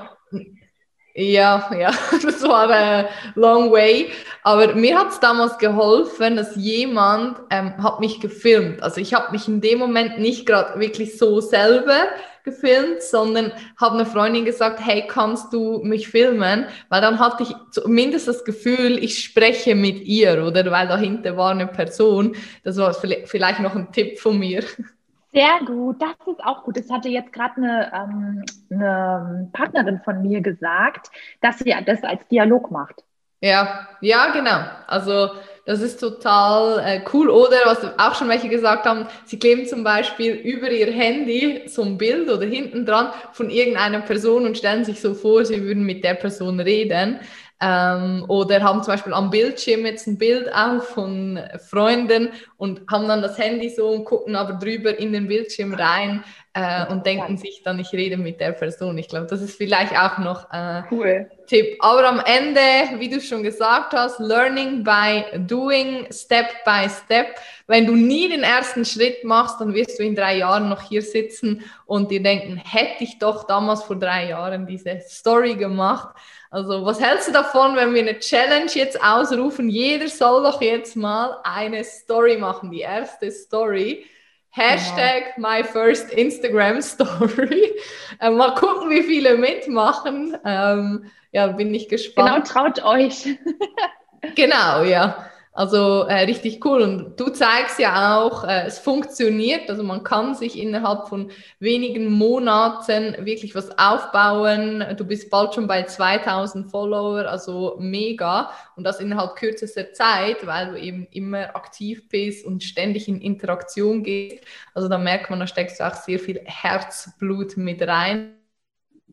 ja, 1.14 1.70
ja, 1.78 1.90
das 2.22 2.42
war 2.42 2.68
ein 2.70 3.06
long 3.34 3.70
way. 3.70 4.10
Aber 4.42 4.74
mir 4.74 4.98
hat 4.98 5.10
es 5.10 5.20
damals 5.20 5.58
geholfen, 5.58 6.36
dass 6.36 6.56
jemand 6.56 7.38
ähm, 7.50 7.82
hat 7.82 8.00
mich 8.00 8.20
gefilmt. 8.20 8.82
Also 8.82 9.00
ich 9.00 9.14
habe 9.14 9.32
mich 9.32 9.48
in 9.48 9.60
dem 9.60 9.78
Moment 9.78 10.18
nicht 10.18 10.46
gerade 10.46 10.78
wirklich 10.80 11.18
so 11.18 11.40
selber 11.40 12.08
gefilmt, 12.44 13.02
sondern 13.02 13.52
habe 13.76 13.96
eine 13.96 14.06
Freundin 14.06 14.44
gesagt, 14.44 14.80
hey, 14.84 15.04
kannst 15.06 15.52
du 15.52 15.80
mich 15.82 16.08
filmen? 16.08 16.66
Weil 16.88 17.00
dann 17.02 17.18
hatte 17.18 17.42
ich 17.42 17.54
zumindest 17.70 18.28
das 18.28 18.44
Gefühl, 18.44 18.98
ich 19.02 19.22
spreche 19.22 19.74
mit 19.74 20.02
ihr, 20.04 20.44
oder? 20.44 20.70
Weil 20.70 20.88
dahinter 20.88 21.36
war 21.36 21.50
eine 21.50 21.66
Person. 21.66 22.34
Das 22.64 22.76
war 22.76 22.94
vielleicht 22.94 23.60
noch 23.60 23.74
ein 23.74 23.92
Tipp 23.92 24.18
von 24.18 24.38
mir. 24.38 24.64
Sehr 25.32 25.60
gut, 25.64 26.02
das 26.02 26.10
ist 26.26 26.42
auch 26.44 26.64
gut. 26.64 26.76
Das 26.76 26.90
hatte 26.90 27.08
jetzt 27.08 27.32
gerade 27.32 27.54
eine, 27.56 27.92
ähm, 27.94 28.44
eine 28.70 29.48
Partnerin 29.52 30.00
von 30.00 30.22
mir 30.22 30.40
gesagt, 30.40 31.10
dass 31.40 31.58
sie 31.58 31.74
das 31.86 32.02
als 32.02 32.26
Dialog 32.28 32.70
macht. 32.70 33.04
Ja, 33.40 33.88
ja, 34.00 34.32
genau. 34.32 34.60
Also 34.86 35.30
das 35.64 35.80
ist 35.80 35.98
total 36.00 36.80
äh, 36.80 37.00
cool. 37.12 37.30
Oder 37.30 37.58
was 37.64 37.84
auch 37.98 38.14
schon 38.16 38.28
welche 38.28 38.48
gesagt 38.48 38.86
haben, 38.86 39.06
sie 39.24 39.38
kleben 39.38 39.66
zum 39.66 39.84
Beispiel 39.84 40.32
über 40.34 40.68
ihr 40.70 40.92
Handy 40.92 41.62
so 41.66 41.82
ein 41.82 41.96
Bild 41.96 42.28
oder 42.28 42.44
hinten 42.44 42.84
dran 42.84 43.12
von 43.32 43.50
irgendeiner 43.50 44.00
Person 44.00 44.46
und 44.46 44.58
stellen 44.58 44.84
sich 44.84 45.00
so 45.00 45.14
vor, 45.14 45.44
sie 45.44 45.62
würden 45.62 45.84
mit 45.84 46.02
der 46.04 46.14
Person 46.14 46.60
reden. 46.60 47.20
Ähm, 47.62 48.24
oder 48.28 48.62
haben 48.62 48.82
zum 48.82 48.94
Beispiel 48.94 49.12
am 49.12 49.28
Bildschirm 49.28 49.84
jetzt 49.84 50.06
ein 50.06 50.16
Bild 50.16 50.50
auf 50.54 50.88
von 50.88 51.38
Freunden 51.68 52.30
und 52.56 52.82
haben 52.90 53.06
dann 53.06 53.20
das 53.20 53.36
Handy 53.36 53.68
so 53.68 53.88
und 53.88 54.04
gucken 54.04 54.34
aber 54.34 54.54
drüber 54.54 54.98
in 54.98 55.12
den 55.12 55.28
Bildschirm 55.28 55.74
rein 55.74 56.24
äh, 56.54 56.86
und 56.86 57.06
denken 57.06 57.36
sich 57.36 57.62
dann, 57.62 57.78
ich 57.78 57.92
rede 57.92 58.16
mit 58.16 58.40
der 58.40 58.52
Person. 58.52 58.96
Ich 58.98 59.08
glaube, 59.08 59.26
das 59.26 59.40
ist 59.40 59.56
vielleicht 59.56 59.96
auch 59.96 60.18
noch 60.18 60.48
ein 60.50 60.84
äh, 60.84 60.86
cool. 60.90 61.30
Tipp. 61.46 61.76
Aber 61.80 62.08
am 62.08 62.22
Ende, 62.24 62.60
wie 62.98 63.08
du 63.08 63.20
schon 63.20 63.42
gesagt 63.42 63.92
hast, 63.92 64.18
Learning 64.20 64.82
by 64.82 65.24
Doing, 65.46 66.06
Step 66.10 66.64
by 66.64 66.88
Step. 66.88 67.36
Wenn 67.66 67.86
du 67.86 67.94
nie 67.94 68.28
den 68.28 68.42
ersten 68.42 68.84
Schritt 68.84 69.22
machst, 69.22 69.60
dann 69.60 69.74
wirst 69.74 69.98
du 69.98 70.02
in 70.02 70.16
drei 70.16 70.38
Jahren 70.38 70.68
noch 70.68 70.82
hier 70.82 71.02
sitzen 71.02 71.62
und 71.86 72.10
dir 72.10 72.22
denken, 72.22 72.56
hätte 72.56 73.04
ich 73.04 73.18
doch 73.18 73.44
damals 73.44 73.82
vor 73.82 73.96
drei 73.96 74.28
Jahren 74.28 74.66
diese 74.66 75.00
Story 75.08 75.56
gemacht. 75.56 76.16
Also, 76.52 76.84
was 76.84 77.00
hältst 77.00 77.28
du 77.28 77.32
davon, 77.32 77.76
wenn 77.76 77.94
wir 77.94 78.02
eine 78.02 78.18
Challenge 78.18 78.70
jetzt 78.74 79.00
ausrufen? 79.02 79.68
Jeder 79.68 80.08
soll 80.08 80.42
doch 80.42 80.60
jetzt 80.60 80.96
mal 80.96 81.38
eine 81.44 81.84
Story 81.84 82.36
machen, 82.36 82.72
die 82.72 82.80
erste 82.80 83.30
Story. 83.30 84.04
Hashtag 84.50 85.36
genau. 85.36 85.48
my 85.48 85.62
first 85.62 86.10
Instagram 86.10 86.82
Story. 86.82 87.72
Äh, 88.22 88.30
mal 88.30 88.54
gucken, 88.54 88.90
wie 88.90 89.02
viele 89.02 89.38
mitmachen. 89.38 90.36
Ähm, 90.44 91.10
ja, 91.32 91.46
bin 91.46 91.72
ich 91.72 91.88
gespannt. 91.88 92.44
Genau, 92.44 92.46
traut 92.46 92.84
euch. 92.84 93.38
genau, 94.34 94.82
ja. 94.82 95.24
Also 95.60 96.04
äh, 96.04 96.20
richtig 96.22 96.64
cool. 96.64 96.80
Und 96.80 97.20
du 97.20 97.28
zeigst 97.28 97.78
ja 97.78 98.16
auch, 98.16 98.44
äh, 98.44 98.64
es 98.64 98.78
funktioniert. 98.78 99.68
Also 99.68 99.82
man 99.82 100.02
kann 100.02 100.34
sich 100.34 100.58
innerhalb 100.58 101.06
von 101.06 101.30
wenigen 101.58 102.10
Monaten 102.10 103.14
wirklich 103.26 103.54
was 103.54 103.78
aufbauen. 103.78 104.82
Du 104.96 105.04
bist 105.04 105.28
bald 105.28 105.54
schon 105.54 105.66
bei 105.66 105.82
2000 105.82 106.70
Follower, 106.70 107.28
also 107.28 107.76
mega. 107.78 108.50
Und 108.74 108.84
das 108.84 109.00
innerhalb 109.00 109.36
kürzester 109.36 109.92
Zeit, 109.92 110.46
weil 110.46 110.70
du 110.70 110.80
eben 110.80 111.06
immer 111.10 111.54
aktiv 111.54 112.08
bist 112.08 112.46
und 112.46 112.62
ständig 112.62 113.06
in 113.06 113.20
Interaktion 113.20 114.02
gehst. 114.02 114.42
Also 114.72 114.88
da 114.88 114.96
merkt 114.96 115.28
man, 115.28 115.40
da 115.40 115.46
steckst 115.46 115.78
du 115.78 115.86
auch 115.86 115.94
sehr 115.94 116.18
viel 116.18 116.40
Herzblut 116.46 117.58
mit 117.58 117.86
rein. 117.86 118.32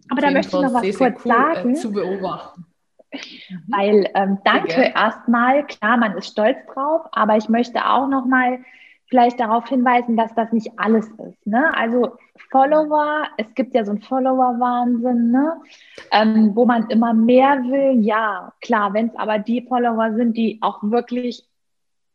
Aber 0.09 0.21
da 0.21 0.31
möchte 0.31 0.55
ich 0.55 0.63
noch 0.63 0.73
was 0.75 0.81
sehr, 0.81 0.93
kurz 0.93 1.23
sehr 1.23 1.25
cool, 1.25 1.31
äh, 1.31 1.55
sagen. 1.55 1.71
Äh, 1.71 1.73
zu 1.73 1.91
beobachten. 1.91 2.66
Mhm. 3.13 3.63
Weil 3.67 4.09
ähm, 4.15 4.39
danke 4.43 4.81
ja. 4.81 4.95
erstmal, 4.95 5.65
klar, 5.65 5.97
man 5.97 6.17
ist 6.17 6.27
stolz 6.27 6.57
drauf, 6.73 7.07
aber 7.11 7.37
ich 7.37 7.49
möchte 7.49 7.85
auch 7.85 8.07
nochmal 8.07 8.59
vielleicht 9.09 9.39
darauf 9.39 9.67
hinweisen, 9.69 10.17
dass 10.17 10.33
das 10.35 10.51
nicht 10.51 10.77
alles 10.77 11.07
ist. 11.07 11.47
Ne? 11.47 11.73
Also 11.75 12.17
Follower, 12.51 13.23
es 13.37 13.53
gibt 13.55 13.73
ja 13.73 13.85
so 13.85 13.91
einen 13.91 14.01
Follower-Wahnsinn, 14.01 15.31
ne? 15.31 15.61
Ähm, 16.11 16.51
wo 16.55 16.65
man 16.65 16.89
immer 16.89 17.13
mehr 17.13 17.63
will. 17.63 18.03
Ja, 18.03 18.53
klar, 18.61 18.93
wenn 18.93 19.07
es 19.07 19.15
aber 19.15 19.39
die 19.39 19.65
Follower 19.67 20.13
sind, 20.13 20.35
die 20.35 20.59
auch 20.61 20.79
wirklich 20.83 21.45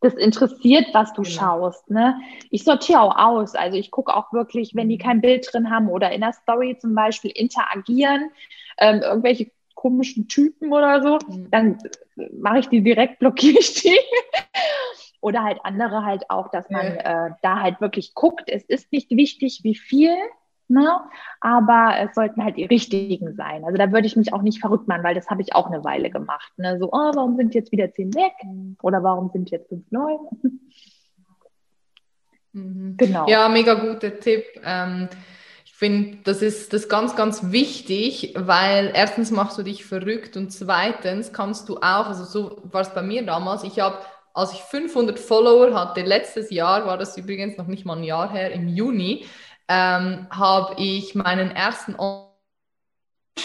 das 0.01 0.15
interessiert, 0.15 0.89
was 0.93 1.13
du 1.13 1.23
genau. 1.23 1.35
schaust. 1.35 1.89
Ne? 1.91 2.21
Ich 2.51 2.65
sortiere 2.65 3.01
auch 3.01 3.17
aus. 3.17 3.55
Also 3.55 3.79
ich 3.79 3.91
gucke 3.91 4.15
auch 4.15 4.33
wirklich, 4.33 4.75
wenn 4.75 4.89
die 4.89 4.97
mhm. 4.97 5.03
kein 5.03 5.21
Bild 5.21 5.49
drin 5.51 5.71
haben 5.71 5.89
oder 5.89 6.11
in 6.11 6.21
der 6.21 6.33
Story 6.33 6.77
zum 6.79 6.95
Beispiel 6.95 7.31
interagieren, 7.31 8.31
ähm, 8.79 9.01
irgendwelche 9.03 9.51
komischen 9.83 10.29
Typen 10.29 10.73
oder 10.73 11.03
so, 11.03 11.19
mhm. 11.27 11.51
dann 11.51 11.79
mache 12.39 12.61
ich 12.61 12.69
die 12.69 12.83
direkt, 12.83 13.19
blockiere 13.19 13.59
ich 13.59 13.75
die. 13.83 13.99
oder 15.21 15.43
halt 15.43 15.59
andere 15.65 16.05
halt 16.05 16.31
auch, 16.31 16.51
dass 16.53 16.71
man 16.71 16.87
äh, 16.87 17.31
da 17.43 17.61
halt 17.61 17.81
wirklich 17.81 18.15
guckt. 18.15 18.45
Es 18.47 18.63
ist 18.65 18.93
nicht 18.93 19.11
wichtig, 19.11 19.61
wie 19.65 19.75
viel, 19.75 20.15
ne? 20.69 21.01
aber 21.41 21.97
es 21.99 22.15
sollten 22.15 22.45
halt 22.45 22.57
die 22.57 22.65
richtigen 22.65 23.35
sein. 23.35 23.65
Also 23.65 23.77
da 23.77 23.91
würde 23.91 24.07
ich 24.07 24.15
mich 24.17 24.33
auch 24.33 24.43
nicht 24.43 24.61
verrückt 24.61 24.87
machen, 24.87 25.03
weil 25.03 25.17
das 25.17 25.29
habe 25.31 25.43
ich 25.43 25.53
auch 25.53 25.67
eine 25.67 25.83
Weile 25.83 26.11
gemacht. 26.11 26.53
Ne? 26.59 26.79
So, 26.79 26.87
oh, 26.93 27.11
warum 27.15 27.37
sind 27.37 27.53
jetzt 27.53 27.73
wieder 27.73 27.93
zehn 27.93 28.15
weg? 28.15 28.35
Oder 28.83 29.03
warum 29.03 29.31
sind 29.31 29.51
jetzt 29.51 29.69
fünf 29.69 29.91
neu? 29.91 30.17
Mhm. 32.53 32.97
Genau. 32.99 33.27
Ja, 33.27 33.49
mega 33.49 33.75
guter 33.75 34.21
Tipp. 34.21 34.45
Ähm, 34.65 35.09
finde, 35.83 36.19
das 36.23 36.43
ist 36.43 36.73
das 36.73 36.89
ganz, 36.89 37.17
ganz 37.17 37.51
wichtig, 37.51 38.35
weil 38.37 38.93
erstens 38.95 39.33
machst 39.33 39.59
du 39.59 39.65
dich 39.65 39.85
verrückt 39.85 40.37
und 40.37 40.53
zweitens 40.53 41.33
kannst 41.33 41.69
du 41.69 41.79
auch, 41.79 42.07
also 42.07 42.23
so 42.25 42.63
war 42.63 42.83
es 42.83 42.95
bei 42.95 43.03
mir 43.03 43.27
damals, 43.27 43.65
ich 43.65 43.81
habe, 43.81 43.99
als 44.33 44.53
ich 44.53 44.61
500 44.61 45.19
Follower 45.19 45.75
hatte, 45.75 46.03
letztes 46.03 46.53
Jahr, 46.53 46.87
war 46.87 46.99
das 46.99 47.17
übrigens 47.19 47.59
noch 47.59 47.67
nicht 47.67 47.85
mal 47.85 47.97
ein 47.97 48.05
Jahr 48.05 48.31
her, 48.31 48.53
im 48.53 48.69
Juni, 48.69 49.27
ähm, 49.67 50.29
habe 50.31 50.81
ich 50.81 51.17
meinen 51.17 51.51
ersten 51.51 51.97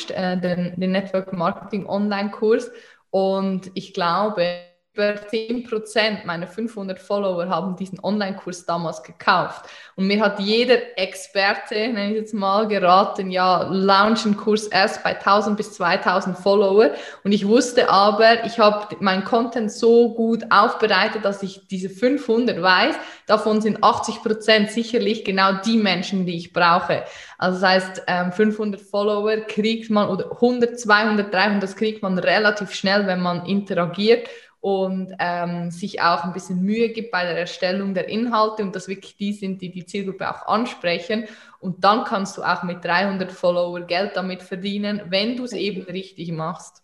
äh, 0.09 0.37
den, 0.37 0.79
den 0.79 0.91
Network 0.91 1.33
Marketing 1.33 1.87
Online-Kurs 1.87 2.69
und 3.09 3.71
ich 3.73 3.95
glaube, 3.95 4.59
über 4.97 5.13
10% 5.13 6.25
meiner 6.25 6.47
500 6.47 6.99
Follower 6.99 7.47
haben 7.47 7.75
diesen 7.75 7.99
Online-Kurs 8.03 8.65
damals 8.65 9.03
gekauft. 9.03 9.65
Und 9.95 10.07
mir 10.07 10.19
hat 10.21 10.39
jeder 10.39 10.97
Experte, 10.97 11.75
nenne 11.75 12.09
ich 12.09 12.15
jetzt 12.15 12.33
mal, 12.33 12.67
geraten, 12.67 13.29
ja, 13.29 13.67
launch 13.69 14.25
einen 14.25 14.37
Kurs 14.37 14.67
erst 14.67 15.03
bei 15.03 15.15
1000 15.15 15.55
bis 15.55 15.73
2000 15.73 16.37
Follower. 16.37 16.91
Und 17.23 17.31
ich 17.31 17.47
wusste 17.47 17.89
aber, 17.89 18.43
ich 18.45 18.57
habe 18.57 18.95
meinen 18.99 19.23
Content 19.23 19.71
so 19.71 20.15
gut 20.15 20.45
aufbereitet, 20.49 21.23
dass 21.23 21.43
ich 21.43 21.67
diese 21.67 21.89
500 21.89 22.59
weiß, 22.59 22.95
davon 23.27 23.61
sind 23.61 23.83
80% 23.83 24.69
sicherlich 24.69 25.23
genau 25.23 25.61
die 25.63 25.77
Menschen, 25.77 26.25
die 26.25 26.37
ich 26.37 26.53
brauche. 26.53 27.03
Also 27.37 27.61
das 27.61 27.69
heißt, 27.69 28.03
500 28.35 28.81
ähm, 28.81 28.87
Follower 28.87 29.37
kriegt 29.41 29.91
man 29.91 30.09
oder 30.09 30.31
100, 30.31 30.79
200, 30.79 31.31
300, 31.31 31.61
das 31.61 31.75
kriegt 31.75 32.01
man 32.01 32.17
relativ 32.17 32.73
schnell, 32.73 33.05
wenn 33.05 33.21
man 33.21 33.45
interagiert 33.45 34.27
und 34.67 35.13
ähm, 35.19 35.71
sich 35.71 36.01
auch 36.01 36.25
ein 36.25 36.33
bisschen 36.33 36.61
Mühe 36.61 36.89
gibt 36.89 37.09
bei 37.09 37.23
der 37.23 37.37
Erstellung 37.37 37.93
der 37.93 38.09
Inhalte 38.09 38.63
und 38.63 38.75
dass 38.75 38.89
wirklich 38.89 39.15
die 39.15 39.31
sind, 39.31 39.61
die 39.61 39.71
die 39.71 39.85
Zielgruppe 39.85 40.29
auch 40.29 40.45
ansprechen. 40.45 41.23
Und 41.61 41.85
dann 41.85 42.03
kannst 42.03 42.37
du 42.37 42.43
auch 42.43 42.63
mit 42.63 42.83
300 42.83 43.31
Follower 43.31 43.79
Geld 43.79 44.17
damit 44.17 44.43
verdienen, 44.43 45.03
wenn 45.07 45.37
du 45.37 45.45
es 45.45 45.53
eben 45.53 45.83
richtig 45.83 46.33
machst. 46.33 46.83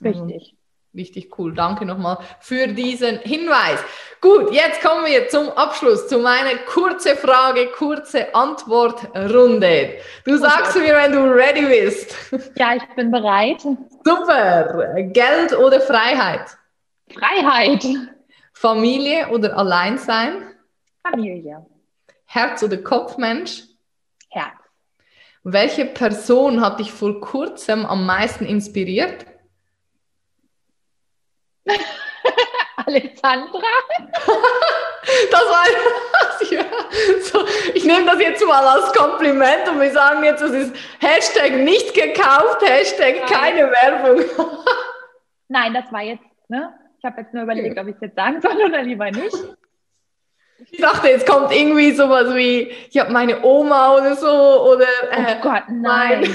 Richtig. 0.00 0.54
Richtig 0.94 1.36
cool. 1.38 1.52
Danke 1.54 1.84
nochmal 1.84 2.18
für 2.38 2.68
diesen 2.68 3.18
Hinweis. 3.18 3.80
Gut, 4.20 4.52
jetzt 4.52 4.80
kommen 4.80 5.04
wir 5.06 5.28
zum 5.28 5.50
Abschluss, 5.50 6.06
zu 6.06 6.20
meiner 6.20 6.56
kurze 6.66 7.16
Frage, 7.16 7.66
kurze 7.76 8.32
Antwortrunde. 8.32 9.98
Du 10.24 10.38
sagst 10.38 10.76
mir, 10.76 10.94
wenn 10.94 11.12
du 11.12 11.18
ready 11.34 11.66
bist. 11.66 12.16
Ja, 12.56 12.76
ich 12.76 12.94
bin 12.94 13.10
bereit. 13.10 13.60
Super. 14.04 15.02
Geld 15.12 15.52
oder 15.58 15.80
Freiheit? 15.80 16.56
Freiheit. 17.12 17.84
Familie 18.52 19.28
oder 19.28 19.56
Alleinsein? 19.56 20.54
Familie. 21.02 21.64
Herz 22.24 22.62
oder 22.62 22.78
Kopfmensch? 22.78 23.64
Herz. 24.30 24.54
Welche 25.42 25.86
Person 25.86 26.60
hat 26.60 26.80
dich 26.80 26.90
vor 26.90 27.20
kurzem 27.20 27.86
am 27.86 28.04
meisten 28.06 28.44
inspiriert? 28.44 29.26
Alessandra. 32.76 33.60
Das 35.30 35.40
war 35.42 35.64
so, 37.22 37.46
ich 37.74 37.84
nehme 37.84 38.04
das 38.06 38.20
jetzt 38.20 38.44
mal 38.44 38.66
als 38.66 38.92
Kompliment 38.92 39.68
und 39.68 39.80
wir 39.80 39.92
sagen 39.92 40.24
jetzt, 40.24 40.42
das 40.42 40.50
ist 40.50 40.74
Hashtag 40.98 41.52
nicht 41.52 41.94
gekauft, 41.94 42.60
Hashtag 42.62 43.16
Nein. 43.20 43.26
keine 43.26 43.70
Werbung. 43.70 44.24
Nein, 45.48 45.74
das 45.74 45.92
war 45.92 46.02
jetzt, 46.02 46.24
ne? 46.48 46.74
Ich 46.98 47.04
habe 47.04 47.20
jetzt 47.20 47.34
nur 47.34 47.44
überlegt, 47.44 47.78
ob 47.78 47.88
ich 47.88 47.94
es 47.96 48.00
jetzt 48.00 48.16
sagen 48.16 48.40
soll 48.40 48.56
oder 48.64 48.82
lieber 48.82 49.10
nicht. 49.10 49.36
Ich 50.70 50.80
dachte, 50.80 51.08
jetzt 51.08 51.28
kommt 51.28 51.52
irgendwie 51.54 51.92
sowas 51.92 52.34
wie, 52.34 52.72
ich 52.90 52.98
habe 52.98 53.12
meine 53.12 53.44
Oma 53.44 53.94
oder 53.94 54.16
so 54.16 54.26
oder. 54.26 54.86
Äh, 55.10 55.36
oh 55.36 55.42
Gott, 55.42 55.64
nein. 55.70 56.22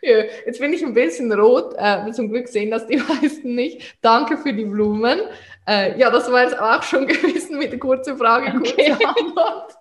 ja, 0.00 0.24
jetzt 0.46 0.58
bin 0.58 0.72
ich 0.72 0.82
ein 0.82 0.94
bisschen 0.94 1.30
rot. 1.32 1.74
Äh, 1.76 2.10
zum 2.12 2.30
Glück 2.30 2.48
sehen 2.48 2.70
das 2.70 2.86
die 2.86 2.96
meisten 3.22 3.54
nicht. 3.54 3.98
Danke 4.00 4.38
für 4.38 4.54
die 4.54 4.64
Blumen. 4.64 5.20
Äh, 5.68 5.98
ja, 5.98 6.10
das 6.10 6.32
war 6.32 6.44
jetzt 6.44 6.58
auch 6.58 6.82
schon 6.82 7.06
gewesen 7.06 7.58
mit 7.58 7.72
der 7.72 7.78
kurzen 7.78 8.16
Frage, 8.16 8.56
okay. 8.56 8.96
kurze 8.96 9.06
Antwort. 9.06 9.76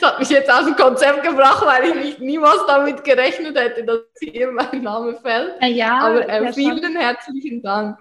Das 0.00 0.10
hat 0.10 0.18
mich 0.18 0.30
jetzt 0.30 0.50
aus 0.50 0.64
dem 0.64 0.76
Konzept 0.76 1.22
gebracht, 1.22 1.64
weil 1.64 1.90
ich 1.90 1.94
nicht, 1.94 2.20
niemals 2.20 2.66
damit 2.66 3.04
gerechnet 3.04 3.58
hätte, 3.58 3.84
dass 3.84 4.00
hier 4.20 4.50
mein 4.50 4.82
Name 4.82 5.14
fällt. 5.16 5.54
Ja, 5.62 5.98
Aber 5.98 6.28
äh, 6.28 6.52
vielen 6.52 6.96
herzlichen 6.96 7.62
Dank. 7.62 7.98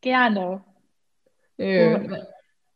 Gerne. 0.00 0.62
Ja, 1.56 1.98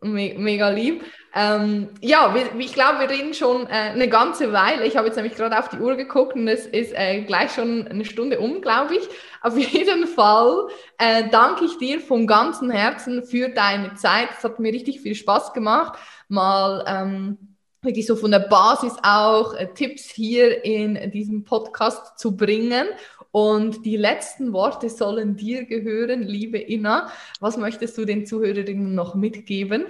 me 0.01 0.35
mega 0.37 0.68
lieb. 0.68 1.05
Ähm, 1.35 1.89
ja, 2.01 2.35
wir, 2.35 2.55
ich 2.59 2.72
glaube, 2.72 3.01
wir 3.01 3.11
reden 3.11 3.35
schon 3.35 3.66
äh, 3.66 3.70
eine 3.70 4.09
ganze 4.09 4.53
Weile. 4.53 4.87
Ich 4.87 4.97
habe 4.97 5.07
jetzt 5.07 5.16
nämlich 5.16 5.35
gerade 5.35 5.59
auf 5.59 5.68
die 5.68 5.79
Uhr 5.79 5.97
geguckt 5.97 6.35
und 6.35 6.49
es 6.49 6.66
ist 6.66 6.93
äh, 6.95 7.22
gleich 7.22 7.53
schon 7.53 7.87
eine 7.89 8.05
Stunde 8.05 8.41
um, 8.41 8.62
glaube 8.62 8.97
ich. 8.97 9.09
Auf 9.43 9.59
jeden 9.72 10.07
Fall 10.07 10.68
äh, 10.99 11.29
danke 11.31 11.64
ich 11.64 11.79
dir 11.79 12.01
von 12.01 12.27
ganzem 12.27 12.70
Herzen 12.70 13.24
für 13.24 13.49
deine 13.49 13.95
Zeit. 13.95 14.29
Es 14.37 14.45
hat 14.45 14.61
mir 14.61 14.72
richtig 14.72 15.01
viel 15.01 15.14
Spaß 15.14 15.53
gemacht, 15.53 15.99
mal 16.29 16.85
ähm, 16.87 17.56
wirklich 17.87 18.07
so 18.07 18.16
von 18.16 18.30
der 18.30 18.41
Basis 18.41 18.95
auch 19.03 19.55
äh, 19.55 19.68
Tipps 19.74 20.11
hier 20.11 20.64
in 20.64 21.11
diesem 21.11 21.45
Podcast 21.45 22.18
zu 22.18 22.37
bringen. 22.37 22.87
Und 23.30 23.87
die 23.87 23.97
letzten 23.97 24.53
Worte 24.53 24.91
sollen 24.91 25.37
dir 25.37 25.64
gehören, 25.64 26.22
liebe 26.22 26.59
Inna. 26.59 27.11
Was 27.41 27.57
möchtest 27.57 27.97
du 27.97 28.05
den 28.05 28.26
Zuhörerinnen 28.26 28.95
noch 28.95 29.14
mitgeben? 29.14 29.87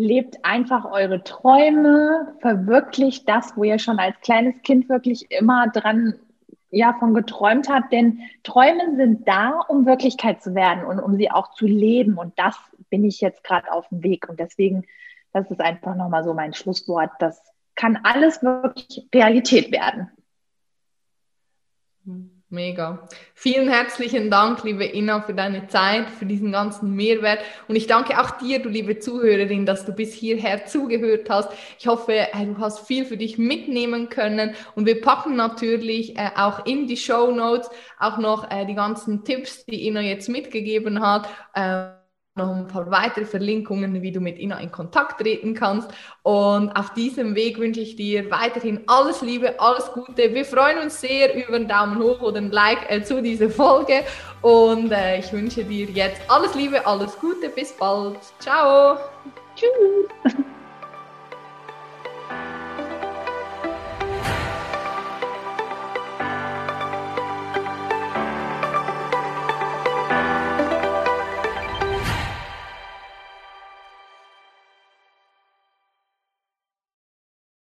lebt 0.00 0.42
einfach 0.46 0.90
eure 0.90 1.22
Träume, 1.24 2.34
verwirklicht 2.40 3.28
das, 3.28 3.54
wo 3.54 3.64
ihr 3.64 3.78
schon 3.78 3.98
als 3.98 4.18
kleines 4.22 4.54
Kind 4.62 4.88
wirklich 4.88 5.30
immer 5.30 5.68
dran 5.68 6.14
ja, 6.70 6.96
von 6.98 7.12
geträumt 7.14 7.68
habt. 7.68 7.92
Denn 7.92 8.20
Träume 8.42 8.96
sind 8.96 9.28
da, 9.28 9.60
um 9.68 9.86
Wirklichkeit 9.86 10.42
zu 10.42 10.54
werden 10.54 10.84
und 10.84 11.00
um 11.00 11.16
sie 11.16 11.30
auch 11.30 11.52
zu 11.52 11.66
leben. 11.66 12.16
Und 12.16 12.32
das 12.38 12.56
bin 12.88 13.04
ich 13.04 13.20
jetzt 13.20 13.44
gerade 13.44 13.70
auf 13.72 13.88
dem 13.88 14.02
Weg. 14.02 14.28
Und 14.28 14.40
deswegen, 14.40 14.84
das 15.32 15.50
ist 15.50 15.60
einfach 15.60 15.94
nochmal 15.94 16.24
so 16.24 16.34
mein 16.34 16.52
Schlusswort. 16.52 17.10
Das 17.18 17.40
kann 17.74 17.98
alles 18.02 18.42
wirklich 18.42 19.08
Realität 19.14 19.72
werden. 19.72 20.10
Mega. 22.52 23.06
Vielen 23.34 23.68
herzlichen 23.68 24.28
Dank, 24.28 24.64
liebe 24.64 24.84
Inna, 24.84 25.20
für 25.20 25.34
deine 25.34 25.68
Zeit, 25.68 26.10
für 26.10 26.26
diesen 26.26 26.50
ganzen 26.50 26.96
Mehrwert. 26.96 27.38
Und 27.68 27.76
ich 27.76 27.86
danke 27.86 28.20
auch 28.20 28.32
dir, 28.38 28.60
du 28.60 28.68
liebe 28.68 28.98
Zuhörerin, 28.98 29.66
dass 29.66 29.86
du 29.86 29.92
bis 29.92 30.12
hierher 30.12 30.66
zugehört 30.66 31.30
hast. 31.30 31.52
Ich 31.78 31.86
hoffe, 31.86 32.12
äh, 32.12 32.46
du 32.46 32.58
hast 32.58 32.80
viel 32.80 33.04
für 33.04 33.16
dich 33.16 33.38
mitnehmen 33.38 34.08
können. 34.08 34.56
Und 34.74 34.86
wir 34.86 35.00
packen 35.00 35.36
natürlich 35.36 36.18
äh, 36.18 36.30
auch 36.34 36.66
in 36.66 36.88
die 36.88 36.96
Show 36.96 37.30
Notes 37.30 37.70
auch 38.00 38.18
noch 38.18 38.50
äh, 38.50 38.66
die 38.66 38.74
ganzen 38.74 39.22
Tipps, 39.22 39.64
die 39.66 39.86
Inna 39.86 40.00
jetzt 40.00 40.28
mitgegeben 40.28 41.00
hat. 41.06 41.28
Noch 42.40 42.56
ein 42.56 42.66
paar 42.68 42.90
weitere 42.90 43.26
Verlinkungen, 43.26 44.00
wie 44.00 44.12
du 44.12 44.20
mit 44.20 44.38
Ina 44.38 44.58
in 44.60 44.72
Kontakt 44.72 45.20
treten 45.20 45.52
kannst. 45.52 45.90
Und 46.22 46.70
auf 46.70 46.94
diesem 46.94 47.34
Weg 47.34 47.58
wünsche 47.58 47.80
ich 47.80 47.96
dir 47.96 48.30
weiterhin 48.30 48.80
alles 48.86 49.20
Liebe, 49.20 49.60
alles 49.60 49.92
Gute. 49.92 50.32
Wir 50.32 50.46
freuen 50.46 50.78
uns 50.78 51.00
sehr 51.02 51.34
über 51.34 51.56
einen 51.56 51.68
Daumen 51.68 51.98
hoch 51.98 52.22
oder 52.22 52.38
ein 52.38 52.50
Like 52.50 52.90
äh, 52.90 53.02
zu 53.02 53.20
dieser 53.20 53.50
Folge. 53.50 54.04
Und 54.40 54.90
äh, 54.90 55.18
ich 55.18 55.30
wünsche 55.34 55.64
dir 55.64 55.84
jetzt 55.86 56.22
alles 56.28 56.54
Liebe, 56.54 56.86
alles 56.86 57.18
Gute. 57.18 57.50
Bis 57.50 57.72
bald. 57.72 58.18
Ciao. 58.38 58.96
Tschüss. 59.54 60.34